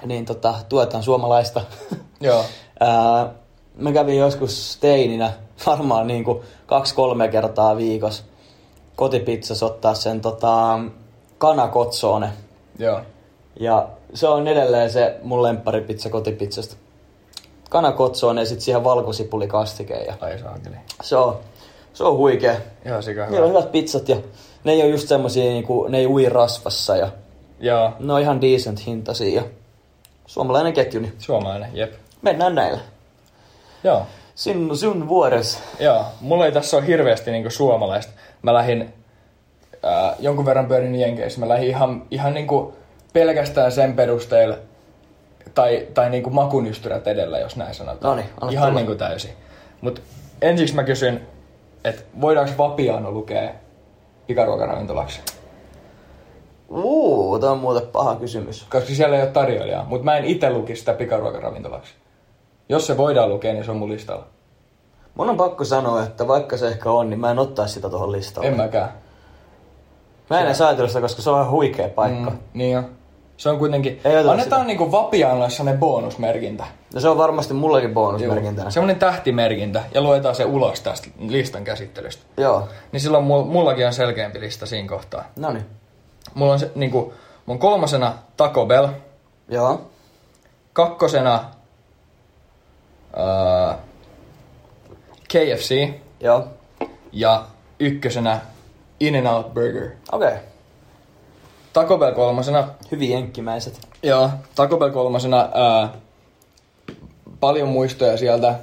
Niin 0.06 0.26
tota, 0.26 0.56
tuetaan 0.70 1.04
suomalaista. 1.04 1.62
Joo. 2.22 2.46
Ää, 2.80 3.30
mä 3.78 3.92
kävin 3.92 4.18
joskus 4.18 4.78
teininä 4.82 5.34
varmaan 5.66 6.08
niin 6.08 6.24
kuin 6.24 6.40
kaksi-kolme 6.66 7.28
kertaa 7.28 7.78
viikossa 7.78 8.24
kotipizzassa 9.00 9.66
ottaa 9.66 9.94
sen 9.96 10.22
tota, 10.22 10.80
kanakotsoone. 11.38 12.30
Joo. 12.80 13.02
Ja 13.60 13.88
se 14.14 14.28
on 14.28 14.48
edelleen 14.48 14.92
se 14.92 15.20
mun 15.24 15.44
lempparipizza 15.44 16.10
kotipizzasta. 16.10 16.76
Kanakotsoone 17.70 18.42
ja 18.42 18.46
sitten 18.46 18.62
siihen 18.62 18.84
valkosipulikastike. 18.84 19.94
Ja 19.94 20.14
Ai 20.22 20.40
saakeli. 20.40 20.76
se 21.02 21.16
on, 21.18 21.38
se 21.94 22.04
on 22.04 22.18
huikea. 22.18 22.56
Ihan 22.86 23.04
sika 23.04 23.26
Niillä 23.26 23.44
on 23.46 23.50
hyvä. 23.50 23.60
hyvät 23.60 23.72
pizzat 23.72 24.10
ja 24.10 24.16
ne 24.64 24.72
ei 24.72 24.82
ole 24.82 24.90
just 24.90 25.08
semmosia, 25.08 25.44
niinku, 25.44 25.88
ne 25.88 25.98
ei 25.98 26.08
ui 26.08 26.30
rasvassa 26.30 26.96
ja 26.96 27.10
Joo. 27.60 27.92
ne 28.00 28.14
on 28.14 28.22
ihan 28.22 28.42
decent 28.42 28.86
hintaisia. 28.86 29.42
Ja 29.42 29.48
suomalainen 30.26 30.74
ketju, 30.74 31.02
niin 31.02 31.14
Suomalainen, 31.20 31.70
jep. 31.74 31.94
mennään 32.22 32.56
näillä. 32.56 32.80
Joo. 33.84 34.06
Sinun, 34.40 34.78
sun 34.78 35.08
vuores. 35.08 35.60
Joo, 35.80 36.06
mulla 36.22 36.46
ei 36.46 36.52
tässä 36.52 36.78
ole 36.78 36.88
hirveästi 36.88 37.32
niinku 37.32 37.50
suomalaista. 37.50 38.14
Mä 38.42 38.54
lähdin 38.54 38.94
ää, 39.84 40.16
jonkun 40.20 40.46
verran 40.46 40.66
pyörin 40.66 40.96
Jenkeissä. 40.96 41.40
Mä 41.40 41.50
lähdin 41.50 41.68
ihan, 41.70 42.04
ihan 42.12 42.34
niinku 42.34 42.74
pelkästään 43.14 43.72
sen 43.72 43.94
perusteella, 43.94 44.56
tai, 45.56 45.88
tai 45.94 46.10
niinku 46.10 46.30
makunystyrät 46.30 47.08
edellä, 47.08 47.40
jos 47.40 47.56
näin 47.56 47.76
sanotaan. 47.76 48.18
Noniin, 48.18 48.54
Ihan 48.54 48.68
tulla. 48.68 48.80
niinku 48.80 48.96
täysin. 48.96 49.32
Mut 49.82 50.02
ensiksi 50.42 50.76
mä 50.76 50.84
kysyn, 50.84 51.28
että 51.84 52.02
voidaanko 52.22 52.54
Vapiano 52.58 53.12
lukea 53.12 53.50
pikaruokaravintolaksi? 54.28 55.22
Uu, 56.70 57.40
tämä 57.40 57.52
on 57.52 57.60
muuten 57.60 57.88
paha 57.88 58.16
kysymys. 58.16 58.68
Koska 58.70 58.94
siellä 58.94 59.16
ei 59.16 59.24
ole 59.24 59.32
tarjoilijaa, 59.32 59.86
mutta 59.86 60.06
mä 60.06 60.18
en 60.18 60.26
itse 60.26 60.50
lukisi 60.50 60.80
sitä 60.80 60.94
pikaruokaravintolaksi. 60.94 61.94
Jos 62.70 62.88
se 62.88 62.98
voidaan 62.98 63.30
lukea, 63.30 63.54
niin 63.54 63.66
se 63.66 63.72
on 63.72 63.78
mun 63.78 63.90
listalla. 63.90 64.26
Mun 65.16 65.30
on 65.30 65.38
pakko 65.38 65.66
sanoa, 65.66 66.04
että 66.04 66.28
vaikka 66.28 66.58
se 66.58 66.68
ehkä 66.68 66.92
on, 66.92 67.10
niin 67.10 67.20
mä 67.20 67.32
en 67.32 67.40
ottaisi 67.40 67.74
sitä 67.74 67.90
tuohon 67.90 68.12
listalle. 68.12 68.48
En 68.48 68.58
mäkään. 68.58 68.94
Mä 70.30 70.40
en 70.40 70.46
edes 70.46 70.62
ajatellut 70.62 70.92
sitä, 70.92 71.02
koska 71.02 71.22
se 71.22 71.30
on 71.30 71.40
ihan 71.42 71.52
huikea 71.52 71.90
paikka. 71.90 72.30
Mm. 72.30 72.38
Niin 72.54 72.72
jo. 72.72 72.84
Se 73.38 73.50
on 73.50 73.60
kuitenkin... 73.60 74.02
Ei 74.04 74.18
Annetaan 74.18 74.40
sitä. 74.44 74.64
niinku 74.64 74.92
Vapianolle 74.92 75.50
sellainen 75.50 75.80
bonusmerkintä. 75.80 76.64
Ja 76.94 77.02
se 77.02 77.10
on 77.10 77.18
varmasti 77.18 77.54
mullekin 77.54 77.94
bonusmerkintänä. 77.94 78.70
Semmoinen 78.70 79.00
tähtimerkintä 79.00 79.84
ja 79.94 80.02
luetaan 80.02 80.36
se 80.36 80.46
ulos 80.46 80.82
tästä 80.82 81.08
listan 81.20 81.64
käsittelystä. 81.64 82.24
Joo. 82.38 82.68
Niin 82.92 83.00
silloin 83.02 83.24
mul, 83.24 83.44
mullakin 83.44 83.88
on 83.88 83.94
selkeämpi 83.94 84.40
lista 84.40 84.66
siinä 84.66 84.90
kohtaa. 84.90 85.24
No 85.36 85.52
niin. 85.52 85.66
Mulla 86.34 86.54
on 86.54 86.60
se, 86.60 86.72
niinku, 86.76 87.14
mun 87.46 87.60
kolmosena 87.60 88.14
Taco 88.38 88.66
Bell, 88.66 88.88
Joo. 89.50 89.82
kakkosena 90.74 91.44
uh, 93.14 93.76
KFC 95.28 95.94
Joo. 96.20 96.48
ja 97.12 97.46
ykkösenä 97.80 98.40
In-N-Out 99.00 99.54
Burger. 99.54 99.92
Okei. 100.12 100.28
Okay. 100.28 100.40
Taco 101.74 101.98
Bell 101.98 102.16
kolmosena, 102.16 102.68
Hyvin 102.92 103.12
jenkkimäiset. 103.12 103.80
Joo, 104.04 104.30
Taco 104.56 104.78
Bell 104.78 104.92
kolmosena 104.92 105.50
ää, 105.54 105.90
paljon 107.40 107.68
muistoja 107.68 108.18
sieltä. 108.18 108.56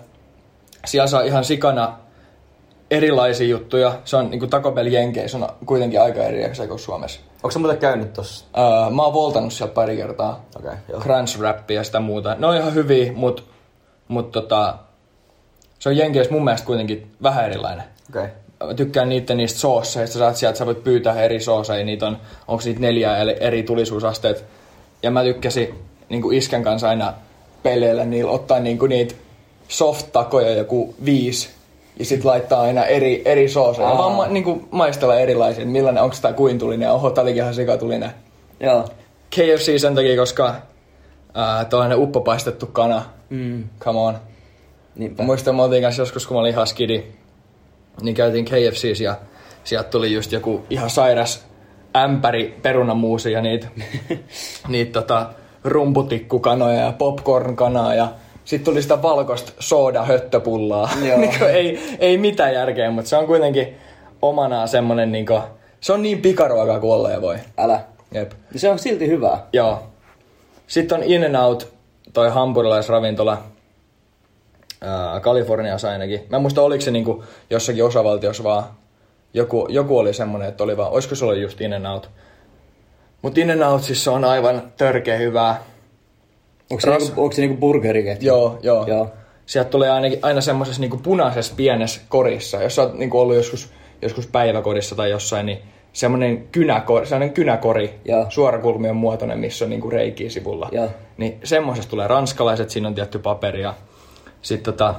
Siellä 0.87 1.06
saa 1.06 1.20
ihan 1.20 1.44
sikana 1.44 1.98
erilaisia 2.90 3.46
juttuja. 3.46 3.98
Se 4.04 4.16
on 4.16 4.30
niinku 4.30 4.46
Taco 4.46 4.72
Bell 4.72 4.87
Jenkeissä 4.87 5.38
on 5.38 5.48
kuitenkin 5.66 6.02
aika 6.02 6.20
eri 6.20 6.42
kuin 6.68 6.78
Suomessa. 6.78 7.20
Onko 7.35 7.50
se 7.50 7.59
muuten 7.59 7.78
käynyt 7.78 8.12
tossa? 8.12 8.44
Ää, 8.54 8.90
mä 8.90 9.02
oon 9.02 9.12
voltannut 9.12 9.52
sieltä 9.52 9.74
pari 9.74 9.96
kertaa. 9.96 10.44
Okei, 10.56 10.68
okay, 10.68 10.80
joo. 10.88 11.00
Crunch 11.00 11.38
ja 11.68 11.85
sitä 11.85 12.00
muuta. 12.00 12.35
Ne 12.35 12.46
on 12.46 12.56
ihan 12.56 12.74
hyviä, 12.74 13.12
mut, 13.12 13.44
mut 14.08 14.32
tota, 14.32 14.78
se 15.78 15.88
on 15.88 15.96
Jenkeissä 15.96 16.32
mun 16.32 16.44
mielestä 16.44 16.66
kuitenkin 16.66 17.10
vähän 17.22 17.44
erilainen. 17.44 17.84
Okei. 18.10 18.22
Okay. 18.22 18.36
Mä 18.66 18.74
tykkään 18.74 19.08
niiden 19.08 19.36
niistä 19.36 19.58
soosseista, 19.58 20.12
sä 20.12 20.18
saat 20.18 20.36
sieltä, 20.36 20.58
sä 20.58 20.66
voit 20.66 20.84
pyytää 20.84 21.22
eri 21.22 21.40
sooseja, 21.40 21.84
niitä 21.84 22.06
on, 22.06 22.18
onko 22.48 22.62
niitä 22.64 22.80
neljä 22.80 23.16
eri- 23.40 23.62
tulisuusasteet. 23.62 24.44
Ja 25.02 25.10
mä 25.10 25.22
tykkäsin 25.22 25.74
niin 26.08 26.34
iskän 26.34 26.62
kanssa 26.62 26.88
aina 26.88 27.14
peleillä 27.62 28.04
niillä, 28.04 28.30
ottaa 28.30 28.60
niin 28.60 28.78
niitä 28.88 29.14
soft-takoja 29.68 30.50
joku 30.50 30.94
viisi, 31.04 31.48
ja 31.98 32.04
sit 32.04 32.24
laittaa 32.24 32.60
aina 32.60 32.84
eri, 32.84 33.22
eri 33.24 33.48
sooseja. 33.48 33.88
Aa. 33.88 33.98
Vaan 33.98 34.12
ma, 34.12 34.26
niin 34.26 34.44
kuin 34.44 34.68
maistella 34.70 35.18
erilaisia, 35.18 35.62
että 35.62 35.72
millainen, 35.72 36.02
onko 36.02 36.16
tää 36.22 36.32
kuintulinen, 36.32 36.90
oho, 36.90 37.10
tää 37.10 37.22
olikin 37.22 37.42
ihan 37.42 37.54
sikatulinen. 37.54 38.10
Joo. 38.60 38.84
KFC 39.30 39.80
sen 39.80 39.94
takia, 39.94 40.16
koska 40.16 40.54
ää, 41.34 41.64
tällainen 41.64 41.98
uppopaistettu 41.98 42.66
kana, 42.66 43.02
Mm. 43.30 43.64
come 43.78 43.98
on. 43.98 44.18
Niinpä. 44.94 45.22
Mä 45.22 45.26
muistan, 45.26 45.56
me 45.56 45.62
oltiin 45.62 45.82
kanssa 45.82 46.02
joskus, 46.02 46.26
kun 46.26 46.36
mä 46.36 46.40
olin 46.40 46.53
ihan 46.53 46.66
skidi, 46.66 47.05
niin 48.03 48.14
käytiin 48.14 48.44
KFCs 48.44 49.01
ja 49.01 49.16
sieltä 49.64 49.88
tuli 49.88 50.12
just 50.12 50.32
joku 50.32 50.66
ihan 50.70 50.90
sairas 50.90 51.46
ämpäri 51.96 52.59
perunamuusia 52.62 53.32
ja 53.32 53.42
niitä, 53.42 53.68
niitä 54.68 54.92
tota, 54.92 55.30
rumputikkukanoja 55.64 56.80
ja 56.80 56.92
popcorn-kanaa 56.92 57.94
ja 57.94 58.09
sitten 58.44 58.72
tuli 58.72 58.82
sitä 58.82 59.03
valkoista 59.03 59.53
sooda-höttöpullaa. 59.61 60.90
Joo. 61.09 61.18
niinku, 61.18 61.44
ei, 61.44 61.96
ei 61.98 62.18
mitään 62.18 62.55
järkeä, 62.55 62.90
mutta 62.90 63.09
se 63.09 63.16
on 63.16 63.26
kuitenkin 63.26 63.74
omanaan 64.22 64.68
semmonen 64.68 65.12
niinku, 65.12 65.40
se 65.80 65.92
on 65.92 66.03
niin 66.03 66.22
pikaruokaa 66.22 66.80
kuin 66.80 66.92
olla 66.92 67.11
ja 67.11 67.22
voi. 67.22 67.36
Älä. 67.59 67.80
Jep. 68.14 68.32
Se 68.57 68.70
on 68.70 68.78
silti 68.78 69.09
hyvää. 69.09 69.46
Joo. 69.53 69.82
Sitten 70.66 70.98
on 70.98 71.05
In-N-Out, 71.05 71.76
toi 72.16 72.30
hampurilaisravintola. 72.30 73.42
Ää, 74.80 75.20
Kaliforniassa 75.20 75.90
ainakin. 75.90 76.20
Mä 76.30 76.36
en 76.36 76.42
muista, 76.42 76.62
oliko 76.62 76.80
se 76.80 76.90
niinku 76.90 77.24
jossakin 77.50 77.84
osavaltiossa 77.84 78.44
vaan. 78.44 78.64
Joku, 79.34 79.66
joku 79.70 79.98
oli 79.98 80.14
semmonen, 80.14 80.48
että 80.48 80.64
oli 80.64 80.76
vaan, 80.76 80.92
olisiko 80.92 81.14
se 81.14 81.24
ollut 81.24 81.38
just 81.38 81.60
In-N-Out. 81.60 82.10
Mut 83.22 83.38
In-N-Out 83.38 83.82
siis 83.82 84.04
se 84.04 84.10
on 84.10 84.24
aivan 84.24 84.62
törkeä 84.76 85.16
hyvää. 85.16 85.62
Onko 86.70 86.80
se, 86.80 86.90
Ras- 86.90 86.98
niinku, 86.98 87.22
onko 87.22 87.32
se 87.34 87.40
niinku 87.40 87.56
burgeriketju? 87.56 88.26
Joo, 88.26 88.58
joo. 88.62 88.86
Joo. 88.86 89.10
Sieltä 89.46 89.70
tulee 89.70 89.90
aina, 89.90 90.08
aina 90.22 90.40
semmoisessa 90.40 90.80
niinku 90.80 90.96
punaisessa 90.96 91.54
pienessä 91.56 92.00
korissa, 92.08 92.62
jossa 92.62 92.82
on 92.82 92.98
niinku 92.98 93.18
ollut 93.18 93.36
joskus, 93.36 93.72
joskus 94.02 94.26
päiväkodissa 94.26 94.94
tai 94.94 95.10
jossain, 95.10 95.46
niin 95.46 95.62
semmoinen 95.97 96.49
kynäkori, 96.53 97.07
sellainen 97.07 97.34
kynäkori 97.34 98.01
Joo. 98.05 98.26
suorakulmien 98.28 98.97
muotoinen, 98.97 99.38
missä 99.38 99.64
on 99.64 99.70
niinku 99.70 99.90
reikiä 99.90 100.30
sivulla. 100.30 100.68
Joo. 100.72 100.88
Niin 101.16 101.38
semmoisesta 101.44 101.90
tulee 101.90 102.09
ranskalaiset, 102.09 102.70
siinä 102.70 102.88
on 102.88 102.94
tietty 102.94 103.18
paperi 103.18 103.62
ja 103.62 103.74
sitten 104.42 104.74
tota, 104.74 104.94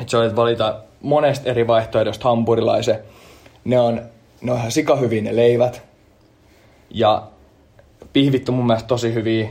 että 0.00 0.10
sä 0.10 0.18
voit 0.18 0.36
valita 0.36 0.80
monesta 1.02 1.50
eri 1.50 1.66
vaihtoehdosta 1.66 2.28
hampurilaisen. 2.28 2.98
Ne 3.64 3.80
on, 3.80 4.02
ne 4.40 4.52
on 4.52 4.58
ihan 4.58 4.70
sikahyviä 4.70 5.22
ne 5.22 5.36
leivät. 5.36 5.82
Ja 6.90 7.22
pihvit 8.12 8.48
on 8.48 8.54
mun 8.54 8.66
mielestä 8.66 8.88
tosi 8.88 9.14
hyviä. 9.14 9.48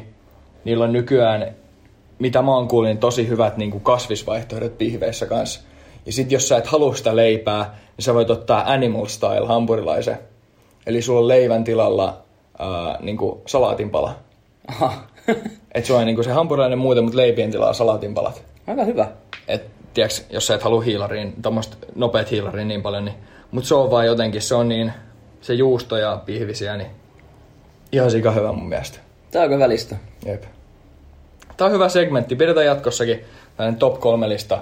Niillä 0.64 0.84
on 0.84 0.94
nykyään, 0.94 1.56
mitä 2.20 2.42
mä 2.42 2.56
oon 2.56 2.68
kuullut, 2.68 2.90
niin 2.90 2.98
tosi 2.98 3.28
hyvät 3.28 3.58
niin 3.58 3.72
kuin 3.72 3.84
kasvisvaihtoehdot 3.84 4.78
pihveissä 4.78 5.26
kanssa. 5.26 5.62
Ja 6.06 6.14
sit 6.14 6.32
jos 6.32 6.48
sä 6.48 6.58
et 6.58 6.68
halua 6.68 6.96
sitä 6.96 7.16
leipää, 7.16 7.76
niin 7.98 8.06
sä 8.06 8.14
voit 8.14 8.30
ottaa 8.30 8.74
animal 8.74 9.06
style 9.06 9.48
hampurilaisen. 9.48 10.31
Eli 10.86 11.02
sulla 11.02 11.20
on 11.20 11.28
leivän 11.28 11.64
tilalla 11.64 12.18
ää, 12.60 12.98
niin 13.02 13.18
kuin 13.18 13.42
salaatinpala. 13.46 14.16
Aha. 14.68 14.94
Et 15.76 15.86
sulla 15.86 16.00
on 16.00 16.06
niin 16.06 16.16
kuin 16.16 16.26
se 16.26 16.32
hampurilainen 16.32 16.80
muuten, 16.80 17.04
mutta 17.04 17.18
leipien 17.18 17.52
tilalla 17.52 17.74
salaatinpalat. 17.74 18.44
Aika 18.68 18.84
hyvä. 18.84 19.08
Et, 19.48 19.66
tiiäks, 19.94 20.26
jos 20.30 20.48
sä 20.48 20.56
et 20.56 20.64
halua 20.64 20.82
hiilariin, 20.82 21.34
tommoista 21.42 21.78
nopeat 21.96 22.32
hiilariin 22.32 22.68
niin 22.68 22.82
paljon, 22.82 23.06
niin, 23.06 23.16
mutta 23.52 23.68
se 23.68 23.76
on 23.76 23.92
vaan 23.92 24.06
jotenkin, 24.06 24.42
se 24.42 24.56
on 24.56 24.70
niin, 24.70 24.94
se 25.42 25.54
juusto 25.54 25.98
ja 25.98 26.22
pihvisiä, 26.26 26.78
niin 26.78 26.90
ihan 27.92 28.12
sika 28.12 28.32
hyvä 28.32 28.52
mun 28.52 28.70
mielestä. 28.70 29.00
Tää 29.32 29.44
on 29.44 29.60
välistä. 29.60 29.96
Jep. 30.26 30.44
Tää 31.58 31.68
on 31.68 31.74
hyvä 31.74 31.90
segmentti, 31.90 32.36
pidetään 32.36 32.66
jatkossakin 32.66 33.26
tällainen 33.58 33.80
top 33.80 34.00
kolme 34.00 34.30
lista. 34.30 34.62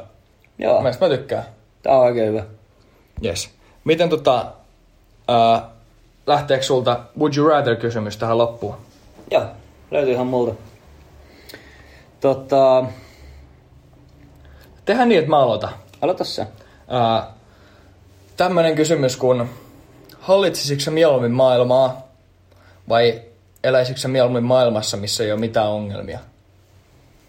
Joo, 0.57 0.81
Mielestä 0.81 1.05
mä 1.05 1.15
tykkään. 1.15 1.43
tää 1.81 1.97
on 1.97 2.05
oikein 2.05 2.27
hyvä. 2.27 2.43
Yes. 3.25 3.49
Miten 3.83 4.09
tota, 4.09 4.45
ää, 5.27 5.69
lähteekö 6.29 6.63
sulta 6.63 6.99
would 7.19 7.35
you 7.37 7.49
rather 7.49 7.75
kysymys 7.75 8.17
tähän 8.17 8.37
loppuun? 8.37 8.75
Joo, 9.31 9.45
löytyy 9.91 10.13
ihan 10.13 10.27
multa. 10.27 10.53
Tota, 12.21 12.85
Tehdään 14.85 15.09
niin, 15.09 15.19
että 15.19 15.29
mä 15.29 15.39
aloitan. 15.39 15.69
aloita 16.01 16.23
sä. 16.23 16.47
Ää, 16.87 17.33
tämmönen 18.37 18.75
kysymys 18.75 19.17
kun 19.17 19.49
hallitsisitko 20.19 20.83
sä 20.83 20.91
mieluummin 20.91 21.31
maailmaa 21.31 22.07
vai 22.89 23.21
eläisitkö 23.63 24.01
sä 24.01 24.07
mieluummin 24.07 24.43
maailmassa, 24.43 24.97
missä 24.97 25.23
ei 25.23 25.31
ole 25.31 25.39
mitään 25.39 25.67
ongelmia? 25.67 26.19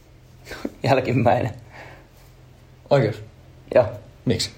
Jälkimmäinen. 0.82 1.55
Oikeus? 2.90 3.22
Joo. 3.74 3.86
Miksi? 4.24 4.51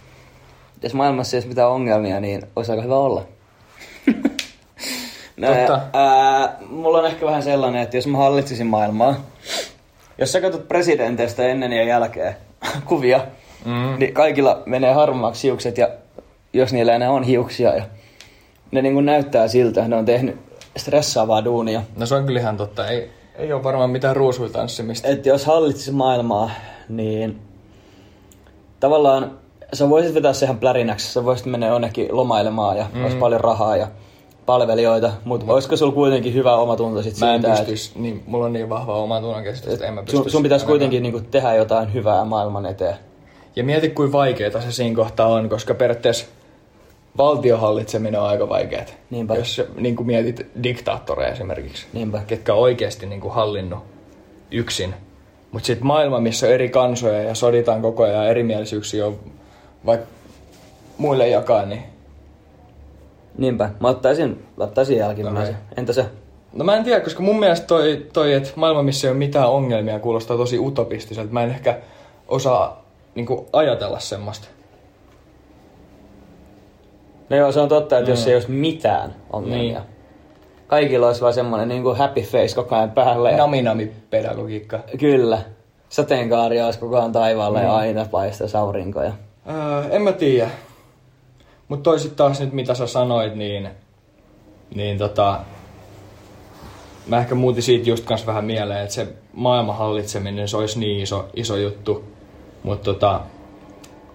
Jos 0.83 0.95
maailmassa 0.95 1.37
ei 1.37 1.39
olisi 1.39 1.49
mitään 1.49 1.71
ongelmia, 1.71 2.21
niin 2.21 2.43
olisi 2.57 2.71
aika 2.71 2.83
hyvä 2.83 2.97
olla. 2.97 3.27
No, 5.37 5.49
Totta. 5.49 5.81
Ää, 5.93 6.57
mulla 6.69 6.99
on 6.99 7.07
ehkä 7.07 7.27
vähän 7.27 7.43
sellainen, 7.43 7.83
että 7.83 7.97
jos 7.97 8.07
mä 8.07 8.19
hallitsisin 8.19 8.67
maailmaa, 8.67 9.15
jos 10.19 10.33
sä 10.33 10.41
katsot 10.41 10.69
presidenteistä 10.69 11.47
ennen 11.47 11.73
ja 11.73 11.85
jälkeen 11.85 12.37
kuvia, 12.89 13.21
Mm. 13.65 13.99
niin 13.99 14.15
kaikilla 14.15 14.63
menee 14.67 14.93
harmaaksi 14.93 15.49
hiukset 15.49 15.79
ja 15.79 15.89
jos 16.53 16.73
niillä 16.73 16.95
enää 16.95 17.11
on 17.11 17.23
hiuksia 17.23 17.77
ja 17.77 17.85
ne 18.71 18.83
niin 18.83 18.95
kuin 18.95 19.07
näyttää 19.07 19.49
siltä, 19.49 19.89
ne 19.89 19.97
on 19.97 20.05
tehnyt 20.05 20.37
stressaavaa 20.77 21.45
duunia. 21.45 21.83
No 21.97 22.07
se 22.07 22.15
on 22.15 22.27
kyllä 22.27 22.41
ihan 22.41 22.57
totta. 22.57 22.89
Ei, 22.89 23.11
ei 23.37 23.53
ole 23.53 23.65
varmaan 23.65 23.91
mitään 23.91 24.17
ruusuiltanssimista. 24.17 25.09
Että 25.09 25.29
jos 25.29 25.47
hallitsisi 25.47 25.93
maailmaa, 25.93 26.51
niin 26.89 27.41
tavallaan 28.81 29.39
sä 29.75 29.89
voisit 29.89 30.15
vetää 30.15 30.33
se 30.33 30.45
ihan 30.45 30.59
plärinäksi. 30.59 31.13
Sä 31.13 31.25
voisit 31.25 31.47
mennä 31.47 31.67
jonnekin 31.67 32.17
lomailemaan 32.17 32.77
ja 32.77 32.87
mm. 32.93 33.03
olisi 33.05 33.17
paljon 33.17 33.41
rahaa 33.41 33.77
ja 33.77 33.89
palvelijoita, 34.53 35.13
mutta 35.25 35.47
mm. 35.47 35.53
olisiko 35.53 35.77
sulla 35.77 35.93
kuitenkin 35.93 36.35
hyvä 36.35 36.57
omatunto 36.57 37.03
sit 37.03 37.21
Mä 37.21 37.35
en 37.35 37.41
siitä, 37.41 37.57
pystyis, 37.57 37.95
niin, 37.95 38.23
mulla 38.27 38.47
on 38.47 38.53
niin 38.53 38.69
vahva 38.69 38.97
oma 38.97 39.21
tunnon 39.21 39.45
käsitys, 39.45 39.73
että 39.73 39.87
en 39.87 39.95
mä 39.95 40.03
sun, 40.11 40.31
sun 40.31 40.43
pitäisi 40.43 40.67
kuitenkin 40.67 41.03
niinku 41.03 41.21
tehdä 41.21 41.55
jotain 41.55 41.95
hyvää 41.95 42.25
maailman 42.25 42.67
eteen. 42.67 42.97
Ja 43.57 43.65
mieti, 43.65 43.91
kuin 43.91 44.13
vaikeeta 44.13 44.61
se 44.61 44.73
siinä 44.73 44.97
kohtaa 44.97 45.27
on, 45.27 45.49
koska 45.49 45.75
periaatteessa 45.75 46.27
valtion 47.19 47.61
hallitseminen 47.61 48.21
on 48.21 48.27
aika 48.27 48.49
vaikeaa. 48.49 48.85
Niinpä. 49.11 49.35
Jos 49.35 49.63
niin 49.77 49.97
kuin 49.97 50.07
mietit 50.07 50.47
diktaattoreja 50.63 51.33
esimerkiksi, 51.33 51.87
Niinpä. 51.93 52.23
ketkä 52.27 52.55
on 52.55 52.61
oikeasti 52.61 53.07
niin 53.07 53.21
kuin 53.21 53.35
hallinnut 53.35 53.81
yksin. 54.51 54.95
Mutta 55.53 55.67
sitten 55.67 55.87
maailma, 55.87 56.21
missä 56.21 56.47
on 56.47 56.53
eri 56.53 56.69
kansoja 56.69 57.23
ja 57.23 57.35
soditaan 57.35 57.83
koko 57.83 58.03
ajan 58.03 58.25
ja 58.25 58.31
erimielisyyksiä 58.31 59.07
on 59.07 59.19
vaikka 59.87 60.07
muille 60.99 61.29
jakaa, 61.29 61.65
niin 61.65 61.92
Niinpä. 63.39 63.71
Mä 63.81 63.89
ottaisin, 63.89 64.47
ottaisin 64.59 64.97
jälkimmäisen. 64.97 65.55
Okei. 65.55 65.67
Entä 65.77 65.93
se? 65.93 66.07
No 66.53 66.65
mä 66.65 66.77
en 66.77 66.85
tiedä, 66.85 67.01
koska 67.01 67.23
mun 67.23 67.39
mielestä 67.41 67.67
toi, 67.67 68.07
toi 68.13 68.33
että 68.33 68.51
maailma, 68.57 68.83
missä 68.83 69.07
ei 69.07 69.11
ole 69.11 69.19
mitään 69.19 69.49
ongelmia, 69.49 69.99
kuulostaa 69.99 70.37
tosi 70.37 70.59
utopistiselta. 70.59 71.33
Mä 71.33 71.43
en 71.43 71.51
ehkä 71.51 71.79
osaa 72.29 72.85
niin 73.15 73.27
kuin, 73.27 73.47
ajatella 73.53 73.99
semmoista. 73.99 74.49
No 77.31 77.37
joo, 77.37 77.53
se 77.53 77.61
on 77.61 77.69
totta, 77.69 77.99
että 77.99 78.11
jos 78.11 78.27
ei 78.27 78.35
olisi 78.35 78.51
mitään 78.51 79.15
ongelmia. 79.33 79.81
Niin. 79.81 79.93
Kaikilla 80.67 81.07
olisi 81.07 81.21
vaan 81.21 81.35
semmonen 81.35 81.69
niinku 81.69 81.95
happy 81.95 82.21
face 82.23 82.55
koko 82.55 82.77
ajan 82.77 82.91
päällä. 82.91 83.31
ja- 83.31 83.37
Nami-nami 83.37 83.93
pedagogiikka. 84.11 84.81
Kyllä. 84.99 85.39
Sateenkaari 85.89 86.63
olisi 86.63 86.79
koko 86.79 86.97
ajan 86.99 87.13
taivaalla 87.13 87.61
ja 87.61 87.77
aina 87.77 88.07
paistaisi 88.11 88.57
aurinko. 88.57 89.03
Ja... 89.03 89.13
Öö, 89.51 89.85
en 89.91 90.03
mä 90.03 90.13
tiedä. 90.13 90.51
Mutta 91.73 91.91
toisit 91.91 92.17
taas 92.17 92.41
nyt 92.41 92.53
mitä 92.53 92.75
sä 92.75 92.87
sanoit, 92.87 93.35
niin, 93.35 93.69
niin 94.75 94.99
tota, 94.99 95.41
mä 97.07 97.19
ehkä 97.19 97.35
muutin 97.35 97.63
siitä 97.63 97.91
just 97.91 98.05
kans 98.05 98.27
vähän 98.27 98.45
mieleen, 98.45 98.83
että 98.83 98.95
se 98.95 99.09
maailman 99.33 99.77
hallitseminen, 99.77 100.49
se 100.49 100.57
olisi 100.57 100.79
niin 100.79 101.01
iso, 101.01 101.29
iso 101.37 101.57
juttu. 101.57 102.05
Mutta 102.63 102.85
tota, 102.85 103.21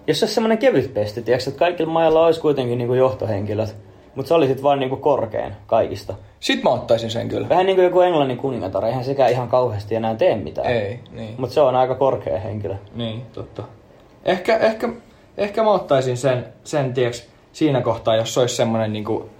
Jos 0.06 0.18
se 0.18 0.24
olisi 0.24 0.34
semmoinen 0.34 0.58
kevyt 0.58 0.94
pesti, 0.94 1.22
tiedätkö, 1.22 1.50
että 1.50 1.58
kaikilla 1.58 1.92
mailla 1.92 2.26
olisi 2.26 2.40
kuitenkin 2.40 2.78
niinku 2.78 2.94
johtohenkilöt, 2.94 3.76
mutta 4.14 4.28
sä 4.28 4.34
olisit 4.34 4.62
vaan 4.62 4.78
niinku 4.78 4.96
korkein 4.96 5.52
kaikista. 5.66 6.14
sit 6.40 6.62
mä 6.62 6.70
ottaisin 6.70 7.10
sen 7.10 7.28
kyllä. 7.28 7.48
Vähän 7.48 7.66
niin 7.66 7.76
kuin 7.76 7.84
joku 7.84 8.00
Englannin 8.00 8.38
kuningatar, 8.38 8.84
eihän 8.84 9.04
sekään 9.04 9.30
ihan 9.30 9.48
kauheasti 9.48 9.94
enää 9.94 10.14
tee 10.14 10.36
mitään. 10.36 10.66
Ei, 10.66 11.00
niin. 11.10 11.34
Mutta 11.38 11.54
se 11.54 11.60
on 11.60 11.76
aika 11.76 11.94
korkea 11.94 12.40
henkilö. 12.40 12.74
Niin, 12.94 13.22
totta. 13.32 13.62
Ehkä, 14.24 14.56
ehkä, 14.56 14.88
ehkä 15.36 15.62
mä 15.62 15.70
ottaisin 15.70 16.16
sen, 16.16 16.46
sen 16.64 16.94
tiiäks, 16.94 17.28
siinä 17.52 17.80
kohtaa, 17.80 18.16
jos 18.16 18.34
se 18.34 18.40
olisi 18.40 18.56
semmoinen 18.56 18.92
niinku 18.92 19.30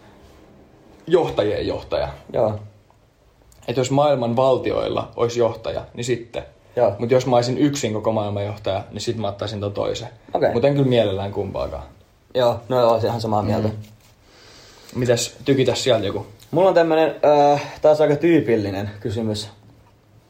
johtajien 1.07 1.67
johtaja. 1.67 2.09
Joo. 2.33 2.59
Että 3.69 3.81
jos 3.81 3.91
maailman 3.91 4.37
valtioilla 4.37 5.11
olisi 5.17 5.41
johtaja, 5.41 5.85
niin 5.95 6.05
sitten. 6.05 6.43
Mutta 6.99 7.15
jos 7.15 7.27
mä 7.27 7.37
olisin 7.37 7.59
yksin 7.59 7.93
koko 7.93 8.13
maailman 8.13 8.47
johtaja, 8.47 8.85
niin 8.91 9.01
sitten 9.01 9.21
mä 9.21 9.29
ottaisin 9.29 9.61
ton 9.61 9.73
toisen. 9.73 10.09
Okei. 10.35 10.53
Mutta 10.53 10.69
en 10.69 10.75
kyllä 10.75 10.89
mielellään 10.89 11.33
kumpaakaan. 11.33 11.83
Joo, 12.35 12.61
no 12.69 12.81
joo, 12.81 12.97
ihan 12.97 13.21
samaa 13.21 13.43
mieltä. 13.43 13.69
Mm. 13.69 13.75
Mitäs 14.95 15.37
tykitäs 15.45 15.85
sieltä 15.85 16.07
joku? 16.07 16.27
Mulla 16.51 16.69
on 16.69 16.75
tämmönen, 16.75 17.15
äh, 17.55 17.63
taas 17.83 18.01
aika 18.01 18.17
tyypillinen 18.17 18.91
kysymys. 19.01 19.49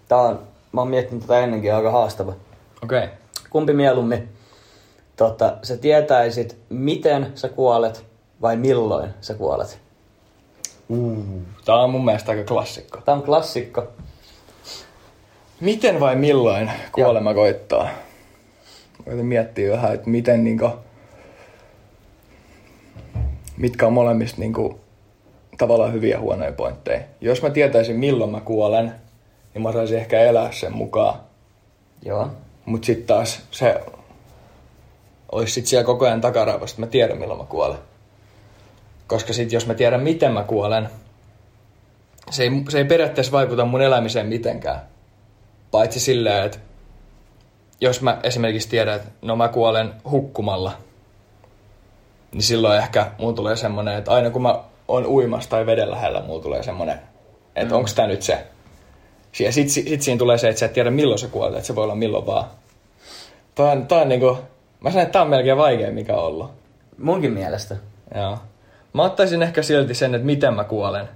Tää 0.08 0.18
on, 0.18 0.40
mä 0.72 0.80
oon 0.80 0.90
miettinyt 0.90 1.22
tätä 1.22 1.40
ennenkin 1.40 1.74
aika 1.74 1.90
haastava. 1.90 2.32
Okei. 2.82 2.98
Okay. 2.98 3.08
Kumpi 3.50 3.72
mieluummin? 3.72 4.28
Tota, 5.18 5.56
sä 5.62 5.76
tietäisit, 5.76 6.56
miten 6.68 7.32
sä 7.34 7.48
kuolet 7.48 8.06
vai 8.42 8.56
milloin 8.56 9.10
sä 9.20 9.34
kuolet? 9.34 9.80
Uh. 10.88 11.24
Tää 11.64 11.76
on 11.76 11.90
mun 11.90 12.04
mielestä 12.04 12.32
aika 12.32 12.44
klassikko. 12.44 13.00
Tää 13.04 13.14
on 13.14 13.22
klassikko. 13.22 13.88
Miten 15.60 16.00
vai 16.00 16.16
milloin 16.16 16.70
kuolema 16.92 17.34
koittaa? 17.34 17.88
Koitin 19.04 19.26
miettiä 19.26 19.72
vähän, 19.72 19.94
että 19.94 20.10
miten 20.10 20.44
niinku, 20.44 20.70
mitkä 23.56 23.86
on 23.86 23.92
molemmista 23.92 24.40
niinku, 24.40 24.80
tavallaan 25.58 25.92
hyviä 25.92 26.16
ja 26.16 26.20
huonoja 26.20 26.52
pointteja. 26.52 27.00
Jos 27.20 27.42
mä 27.42 27.50
tietäisin 27.50 27.96
milloin 27.96 28.30
mä 28.30 28.40
kuolen, 28.40 28.92
niin 29.54 29.62
mä 29.62 29.72
saisin 29.72 29.98
ehkä 29.98 30.20
elää 30.20 30.52
sen 30.52 30.76
mukaan. 30.76 31.20
Joo. 32.04 32.28
Mut 32.64 32.84
sit 32.84 33.06
taas 33.06 33.42
se 33.50 33.80
olisi 35.32 35.52
sit 35.52 35.66
siellä 35.66 35.86
koko 35.86 36.06
ajan 36.06 36.20
takaraivassa, 36.20 36.74
että 36.74 36.80
mä 36.80 36.86
tiedän 36.86 37.18
milloin 37.18 37.40
mä 37.40 37.46
kuolen. 37.46 37.78
Koska 39.06 39.32
sit 39.32 39.52
jos 39.52 39.66
mä 39.66 39.74
tiedän 39.74 40.02
miten 40.02 40.32
mä 40.32 40.44
kuolen, 40.44 40.88
se 42.30 42.42
ei, 42.42 42.50
se 42.68 42.78
ei 42.78 42.84
periaatteessa 42.84 43.32
vaikuta 43.32 43.64
mun 43.64 43.82
elämiseen 43.82 44.26
mitenkään. 44.26 44.80
Paitsi 45.70 46.00
silleen, 46.00 46.44
että 46.44 46.58
jos 47.80 48.02
mä 48.02 48.20
esimerkiksi 48.22 48.68
tiedän, 48.68 48.96
että 48.96 49.08
no 49.22 49.36
mä 49.36 49.48
kuolen 49.48 49.94
hukkumalla, 50.10 50.72
niin 52.32 52.42
silloin 52.42 52.78
ehkä 52.78 53.10
mulla 53.18 53.32
tulee 53.32 53.56
semmonen, 53.56 53.98
että 53.98 54.10
aina 54.10 54.30
kun 54.30 54.42
mä 54.42 54.58
oon 54.88 55.06
uimassa 55.06 55.50
tai 55.50 55.66
veden 55.66 55.90
lähellä, 55.90 56.22
mulla 56.22 56.42
tulee 56.42 56.62
semmonen, 56.62 57.00
että 57.56 57.74
mm. 57.74 57.78
onks 57.78 57.94
tää 57.94 58.06
nyt 58.06 58.22
se. 58.22 58.46
Ja 59.38 59.52
sit, 59.52 59.68
sit, 59.68 59.88
sit 59.88 60.02
siinä 60.02 60.18
tulee 60.18 60.38
se, 60.38 60.48
että 60.48 60.60
sä 60.60 60.66
et 60.66 60.72
tiedä 60.72 60.90
milloin 60.90 61.18
sä 61.18 61.28
kuolet, 61.28 61.56
että 61.56 61.66
se 61.66 61.74
voi 61.74 61.84
olla 61.84 61.94
milloin 61.94 62.26
vaan. 62.26 62.44
Tää 63.54 63.66
on, 63.66 63.86
tää 63.86 63.98
on 63.98 64.08
niinku, 64.08 64.38
mä 64.80 64.90
sanon, 64.90 65.02
että 65.02 65.12
tää 65.12 65.22
on 65.22 65.28
melkein 65.28 65.56
vaikea 65.56 65.92
mikä 65.92 66.16
on 66.16 66.24
ollut. 66.24 66.50
Munkin 66.98 67.32
mielestä. 67.32 67.76
Joo. 68.14 68.38
Mä 68.92 69.04
ottaisin 69.04 69.42
ehkä 69.42 69.62
silti 69.62 69.94
sen, 69.94 70.14
että 70.14 70.26
miten 70.26 70.54
mä 70.54 70.64
kuolen. 70.64 71.08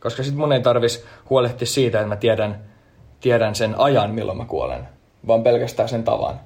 Koska 0.00 0.22
sit 0.22 0.34
mun 0.34 0.52
ei 0.52 0.60
tarvis 0.60 1.04
huolehtia 1.30 1.66
siitä, 1.66 1.98
että 1.98 2.08
mä 2.08 2.16
tiedän, 2.16 2.64
tiedän 3.20 3.54
sen 3.54 3.74
ajan, 3.78 4.10
milloin 4.10 4.38
mä 4.38 4.44
kuolen. 4.44 4.88
Vaan 5.26 5.42
pelkästään 5.42 5.88
sen 5.88 6.04
tavan. 6.04 6.40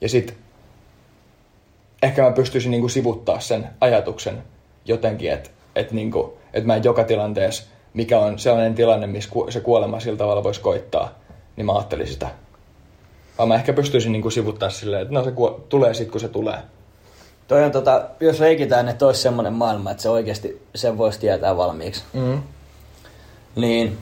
Ja 0.00 0.08
sit 0.08 0.36
ehkä 2.02 2.22
mä 2.22 2.30
pystyisin 2.30 2.70
niinku 2.70 2.88
sivuttaa 2.88 3.40
sen 3.40 3.68
ajatuksen 3.80 4.42
jotenkin, 4.84 5.32
että 5.32 5.50
et 5.76 5.92
niinku, 5.92 6.38
et 6.52 6.64
mä 6.64 6.76
en 6.76 6.84
joka 6.84 7.04
tilanteessa, 7.04 7.64
mikä 7.94 8.18
on 8.18 8.38
sellainen 8.38 8.74
tilanne, 8.74 9.06
missä 9.06 9.30
se 9.48 9.60
kuolema 9.60 10.00
sillä 10.00 10.18
tavalla 10.18 10.44
voisi 10.44 10.60
koittaa, 10.60 11.18
niin 11.56 11.66
mä 11.66 11.72
ajattelin 11.72 12.06
sitä. 12.06 12.28
Vaan 13.38 13.48
mä 13.48 13.54
ehkä 13.54 13.72
pystyisin 13.72 14.12
niinku 14.12 14.30
sivuttaa 14.30 14.70
silleen, 14.70 15.02
että 15.02 15.14
no 15.14 15.24
se 15.24 15.30
kuo- 15.30 15.60
tulee 15.68 15.94
sit 15.94 16.10
kun 16.10 16.20
se 16.20 16.28
tulee. 16.28 16.58
Toi 17.48 17.64
on 17.64 17.70
tota, 17.72 18.04
jos 18.20 18.40
leikitään, 18.40 18.88
että 18.88 19.06
olisi 19.06 19.22
semmoinen 19.22 19.52
maailma, 19.52 19.90
että 19.90 20.02
se 20.02 20.08
oikeasti 20.08 20.62
sen 20.74 20.98
voisi 20.98 21.20
tietää 21.20 21.56
valmiiksi. 21.56 22.02
Mm. 22.12 22.42
Niin 23.56 23.98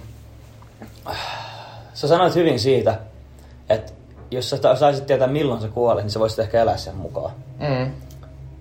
sä 1.95 2.09
sanoit 2.09 2.35
hyvin 2.35 2.61
siitä, 2.61 2.99
että 3.69 3.93
jos 4.31 4.51
sä 4.51 4.59
saisit 4.75 5.07
tietää 5.07 5.29
milloin 5.29 5.61
sä 5.61 5.69
kuolet, 5.69 6.05
niin 6.05 6.11
sä 6.11 6.21
voisit 6.21 6.39
ehkä 6.39 6.63
elää 6.63 6.77
sen 6.77 6.97
mukaan. 6.97 7.33
Mm. 7.59 7.93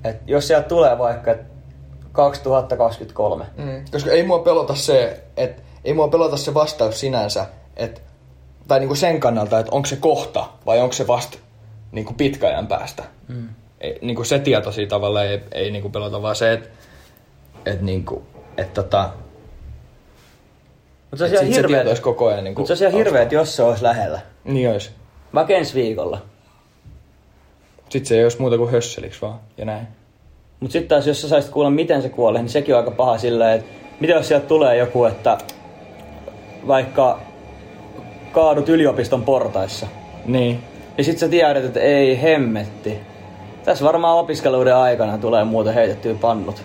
Et 0.04 0.18
jos 0.28 0.48
sieltä 0.48 0.68
tulee 0.68 0.98
vaikka 0.98 1.32
et 1.32 1.42
2023, 2.12 3.46
Mm. 3.58 3.86
Koska 3.92 4.12
ei 4.12 4.24
mua 4.24 4.40
pelota 4.40 4.76
se, 4.76 5.24
että 5.38 5.62
ei 5.84 5.94
mua 5.94 6.08
pelota 6.08 6.38
se 6.38 6.54
vastaus 6.54 7.00
sinänsä, 7.00 7.46
että 7.76 8.02
tai 8.72 8.80
niinku 8.80 8.96
sen 8.96 9.20
kannalta, 9.20 9.60
että 9.60 9.72
onko 9.72 9.86
se 9.86 9.96
kohta 9.96 10.46
vai 10.66 10.80
onko 10.80 10.94
se 10.94 11.08
vasta 11.08 11.38
niinku 11.92 12.14
pitkäajan 12.14 12.68
päästä. 12.68 13.04
Mm. 13.28 13.50
Ei, 13.82 14.00
niinku 14.02 14.24
se 14.24 14.40
tieto 14.40 14.72
siitä 14.72 14.90
tavalla 14.90 15.24
ei, 15.24 15.42
ei 15.52 15.72
niinku 15.72 15.90
pelota, 15.90 16.22
vaan 16.22 16.36
se, 16.36 16.54
että 16.54 16.70
et 17.66 17.82
niinku, 17.82 18.24
et 18.58 18.74
tota, 18.74 19.10
mutta 21.12 21.28
se 21.28 21.34
et 21.36 21.40
se 21.40 21.46
hirveet, 21.48 21.68
tieto 21.68 21.90
olisi 21.90 22.02
koko 22.02 22.28
ajan 22.28 22.44
niinku 22.44 22.62
mutta 22.62 22.76
se 22.76 22.86
on 22.86 22.92
ihan 22.92 22.98
hirveet, 22.98 23.32
jos 23.32 23.56
se 23.56 23.64
olisi 23.64 23.84
lähellä. 23.84 24.20
Niin 24.44 24.70
olisi. 24.70 24.92
Vaikka 25.34 25.54
ensi 25.54 25.74
viikolla. 25.74 26.22
Sitten 27.90 28.06
se 28.06 28.18
ei 28.18 28.24
olisi 28.24 28.42
muuta 28.42 28.58
kuin 28.58 28.72
hösseliksi 28.72 29.22
vaan, 29.22 29.40
ja 29.58 29.66
näin. 29.66 29.88
Mutta 30.60 30.74
sitten 30.74 30.90
taas, 30.90 31.08
jos 31.08 31.22
sä 31.22 31.30
saisit 31.30 31.52
kuulla, 31.52 31.70
miten 31.70 32.02
se 32.02 32.10
kuolee, 32.10 32.42
niin 32.42 32.50
sekin 32.50 32.76
on 32.76 32.80
aika 32.80 32.92
paha 32.92 33.18
silleen, 33.18 33.60
että 33.60 33.72
mitä 34.00 34.14
jos 34.14 34.28
sieltä 34.28 34.48
tulee 34.48 34.78
joku, 34.78 35.06
että 35.06 35.38
vaikka 36.68 37.31
kaadut 38.32 38.70
yliopiston 38.70 39.24
portaissa. 39.24 39.88
Niin. 40.26 40.60
Ja 40.98 41.04
sit 41.04 41.18
sä 41.18 41.28
tiedät, 41.28 41.66
että 41.66 41.80
ei 41.80 42.22
hemmetti. 42.22 43.00
Tässä 43.66 43.86
varmaan 43.86 44.18
opiskeluiden 44.18 44.76
aikana 44.76 45.18
tulee 45.18 45.44
muuten 45.44 45.74
heitettyä 45.74 46.14
pannut. 46.22 46.64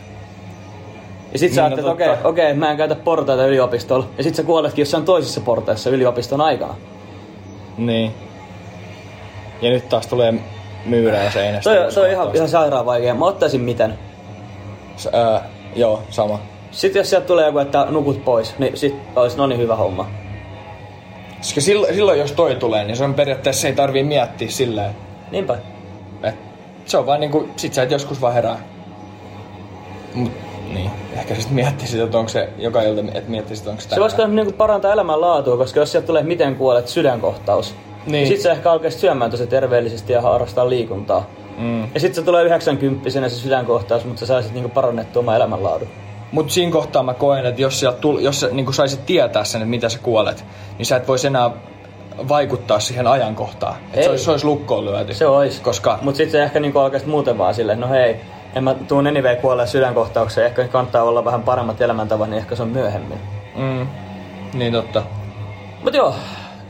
Ja 1.32 1.38
sit 1.38 1.52
sä 1.52 1.60
Niin, 1.60 1.64
ajattelet, 1.64 1.84
no 1.86 1.92
okei, 1.92 2.08
totta. 2.08 2.28
okei, 2.28 2.54
mä 2.54 2.70
en 2.70 2.76
käytä 2.76 2.94
portaita 2.94 3.46
yliopistolla. 3.46 4.06
Ja 4.18 4.24
sit 4.24 4.34
sä 4.34 4.42
kuoletkin 4.42 4.82
jossain 4.82 5.04
toisessa 5.04 5.40
portaissa 5.40 5.90
yliopiston 5.90 6.40
aikana. 6.40 6.74
Niin. 7.78 8.12
Ja 9.62 9.70
nyt 9.70 9.88
taas 9.88 10.06
tulee 10.06 10.34
myyrää 10.86 11.30
seinästä. 11.30 11.70
Toi, 11.74 11.92
toi 11.94 12.04
on 12.04 12.10
ihan, 12.10 12.30
ihan 12.34 12.48
sairaan 12.48 12.86
vaikea. 12.86 13.14
Mä 13.14 13.26
ottaisin 13.26 13.60
miten. 13.60 13.98
S- 14.96 15.08
ää, 15.12 15.42
joo, 15.76 16.02
sama. 16.10 16.38
Sitten 16.70 17.00
jos 17.00 17.10
sieltä 17.10 17.26
tulee 17.26 17.46
joku, 17.46 17.58
että 17.58 17.86
nukut 17.90 18.24
pois, 18.24 18.58
niin 18.58 18.76
sit 18.76 18.94
olisi 19.16 19.36
no 19.36 19.46
niin 19.46 19.60
hyvä 19.60 19.76
homma. 19.76 20.06
Koska 21.38 21.60
silloin, 21.60 21.94
silloin, 21.94 22.18
jos 22.18 22.32
toi 22.32 22.54
tulee, 22.54 22.84
niin 22.84 22.96
se 22.96 23.04
on 23.04 23.14
periaatteessa 23.14 23.66
ei 23.68 23.74
tarvii 23.74 24.04
miettiä 24.04 24.48
silleen, 24.48 24.90
Niinpä. 25.30 25.58
että 26.22 26.40
se 26.86 26.98
on 26.98 27.06
vaan 27.06 27.20
niinku, 27.20 27.48
sit 27.56 27.74
sä 27.74 27.82
et 27.82 27.90
joskus 27.90 28.20
vaan 28.20 28.34
herää. 28.34 28.58
Mut, 30.14 30.32
niin, 30.74 30.90
ehkä 31.16 31.34
sä 31.34 31.40
sit 31.42 31.50
miettisit, 31.50 32.00
että 32.00 32.18
onko 32.18 32.28
se 32.28 32.48
joka 32.58 32.82
ilta, 32.82 33.00
että 33.00 33.30
miettisit, 33.30 33.66
onko 33.66 33.80
se 33.80 33.88
Se 33.88 34.00
voisi 34.00 34.16
niinku 34.28 34.52
parantaa 34.52 34.92
elämänlaatua, 34.92 35.56
koska 35.56 35.80
jos 35.80 35.92
sieltä 35.92 36.06
tulee 36.06 36.22
miten 36.22 36.56
kuolet 36.56 36.88
sydänkohtaus, 36.88 37.74
Niin. 38.06 38.12
niin 38.12 38.26
sit 38.26 38.40
sä 38.40 38.52
ehkä 38.52 38.72
alkaisi 38.72 38.98
syömään 38.98 39.30
tosi 39.30 39.46
terveellisesti 39.46 40.12
ja 40.12 40.20
harrastaa 40.20 40.68
liikuntaa. 40.68 41.26
Mm. 41.58 41.82
Ja 41.94 42.00
sit 42.00 42.14
se 42.14 42.22
tulee 42.22 42.44
90 42.44 43.10
se 43.10 43.30
sydänkohtaus, 43.30 44.04
mutta 44.04 44.20
sä 44.20 44.26
saisit 44.26 44.52
niinku 44.54 44.68
parannettua 44.68 45.20
oman 45.20 45.36
elämänlaadun. 45.36 45.88
Mut 46.32 46.50
siinä 46.50 46.72
kohtaa 46.72 47.02
mä 47.02 47.14
koen, 47.14 47.46
että 47.46 47.62
jos, 47.62 47.84
tuli, 48.00 48.24
jos 48.24 48.40
sä 48.40 48.48
niinku 48.52 48.72
saisit 48.72 49.06
tietää 49.06 49.44
sen, 49.44 49.60
että 49.62 49.70
mitä 49.70 49.88
sä 49.88 49.98
kuolet, 50.02 50.44
niin 50.78 50.86
sä 50.86 50.96
et 50.96 51.08
vois 51.08 51.24
enää 51.24 51.50
vaikuttaa 52.28 52.80
siihen 52.80 53.06
ajankohtaan. 53.06 53.74
Että 53.86 53.96
Ei. 53.98 54.04
se 54.04 54.10
olisi, 54.10 54.24
se 54.24 54.30
olisi 54.30 54.46
lukkoon 54.46 54.84
lyöty. 54.84 55.14
Se 55.14 55.26
ois. 55.26 55.60
Koska 55.60 55.98
Mut 56.02 56.16
sit 56.16 56.30
se 56.30 56.42
ehkä 56.42 56.60
niinku 56.60 56.78
alkaisi 56.78 57.06
muuten 57.08 57.38
vaan 57.38 57.54
silleen, 57.54 57.80
no 57.80 57.88
hei, 57.88 58.16
en 58.54 58.64
mä 58.64 58.74
tuun 58.74 59.06
anyway 59.06 59.36
kuolleen 59.36 59.68
sydänkohtaukseen, 59.68 60.46
ehkä 60.46 60.68
kannattaa 60.68 61.02
olla 61.02 61.24
vähän 61.24 61.42
paremmat 61.42 61.80
elämäntavat, 61.80 62.30
niin 62.30 62.38
ehkä 62.38 62.56
se 62.56 62.62
on 62.62 62.68
myöhemmin. 62.68 63.18
Mm, 63.56 63.86
niin 64.54 64.72
totta. 64.72 65.02
Mut 65.84 65.94
joo, 65.94 66.14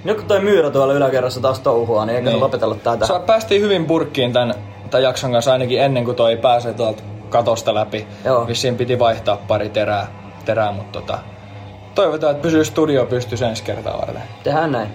nyt 0.05 0.17
kun 0.17 0.27
toi 0.27 0.41
myyrä 0.41 0.71
tuolla 0.71 0.93
yläkerrassa 0.93 1.41
taas 1.41 1.61
touhua, 1.61 2.07
niin 2.07 2.17
eikö 2.17 2.25
Niin. 2.29 2.33
niin. 2.35 2.43
lopetella 2.43 2.75
tätä? 2.75 3.07
Sä 3.07 3.19
päästiin 3.21 3.63
hyvin 3.63 3.87
purkkiin 3.87 4.33
tämän, 4.33 4.55
tämän 4.91 5.03
jakson 5.03 5.33
kanssa 5.33 5.53
ainakin 5.53 5.81
ennen 5.81 6.05
kuin 6.05 6.17
toi 6.17 6.37
pääsee 6.37 6.75
tuolta 6.75 7.03
katosta 7.37 7.75
läpi. 7.75 8.07
Joo. 8.25 8.47
Vissiin 8.47 8.77
piti 8.77 8.99
vaihtaa 8.99 9.37
pari 9.37 9.69
terää, 9.69 10.07
terää 10.45 10.73
mutta 10.73 11.01
tota, 11.01 11.19
toivotaan, 11.95 12.31
että 12.31 12.43
pysyy 12.43 12.65
studio 12.65 13.07
pystyssä 13.07 13.49
ensi 13.49 13.63
kertaa 13.63 13.99
varten. 13.99 14.23
Tehdään 14.43 14.73
näin. 14.73 14.95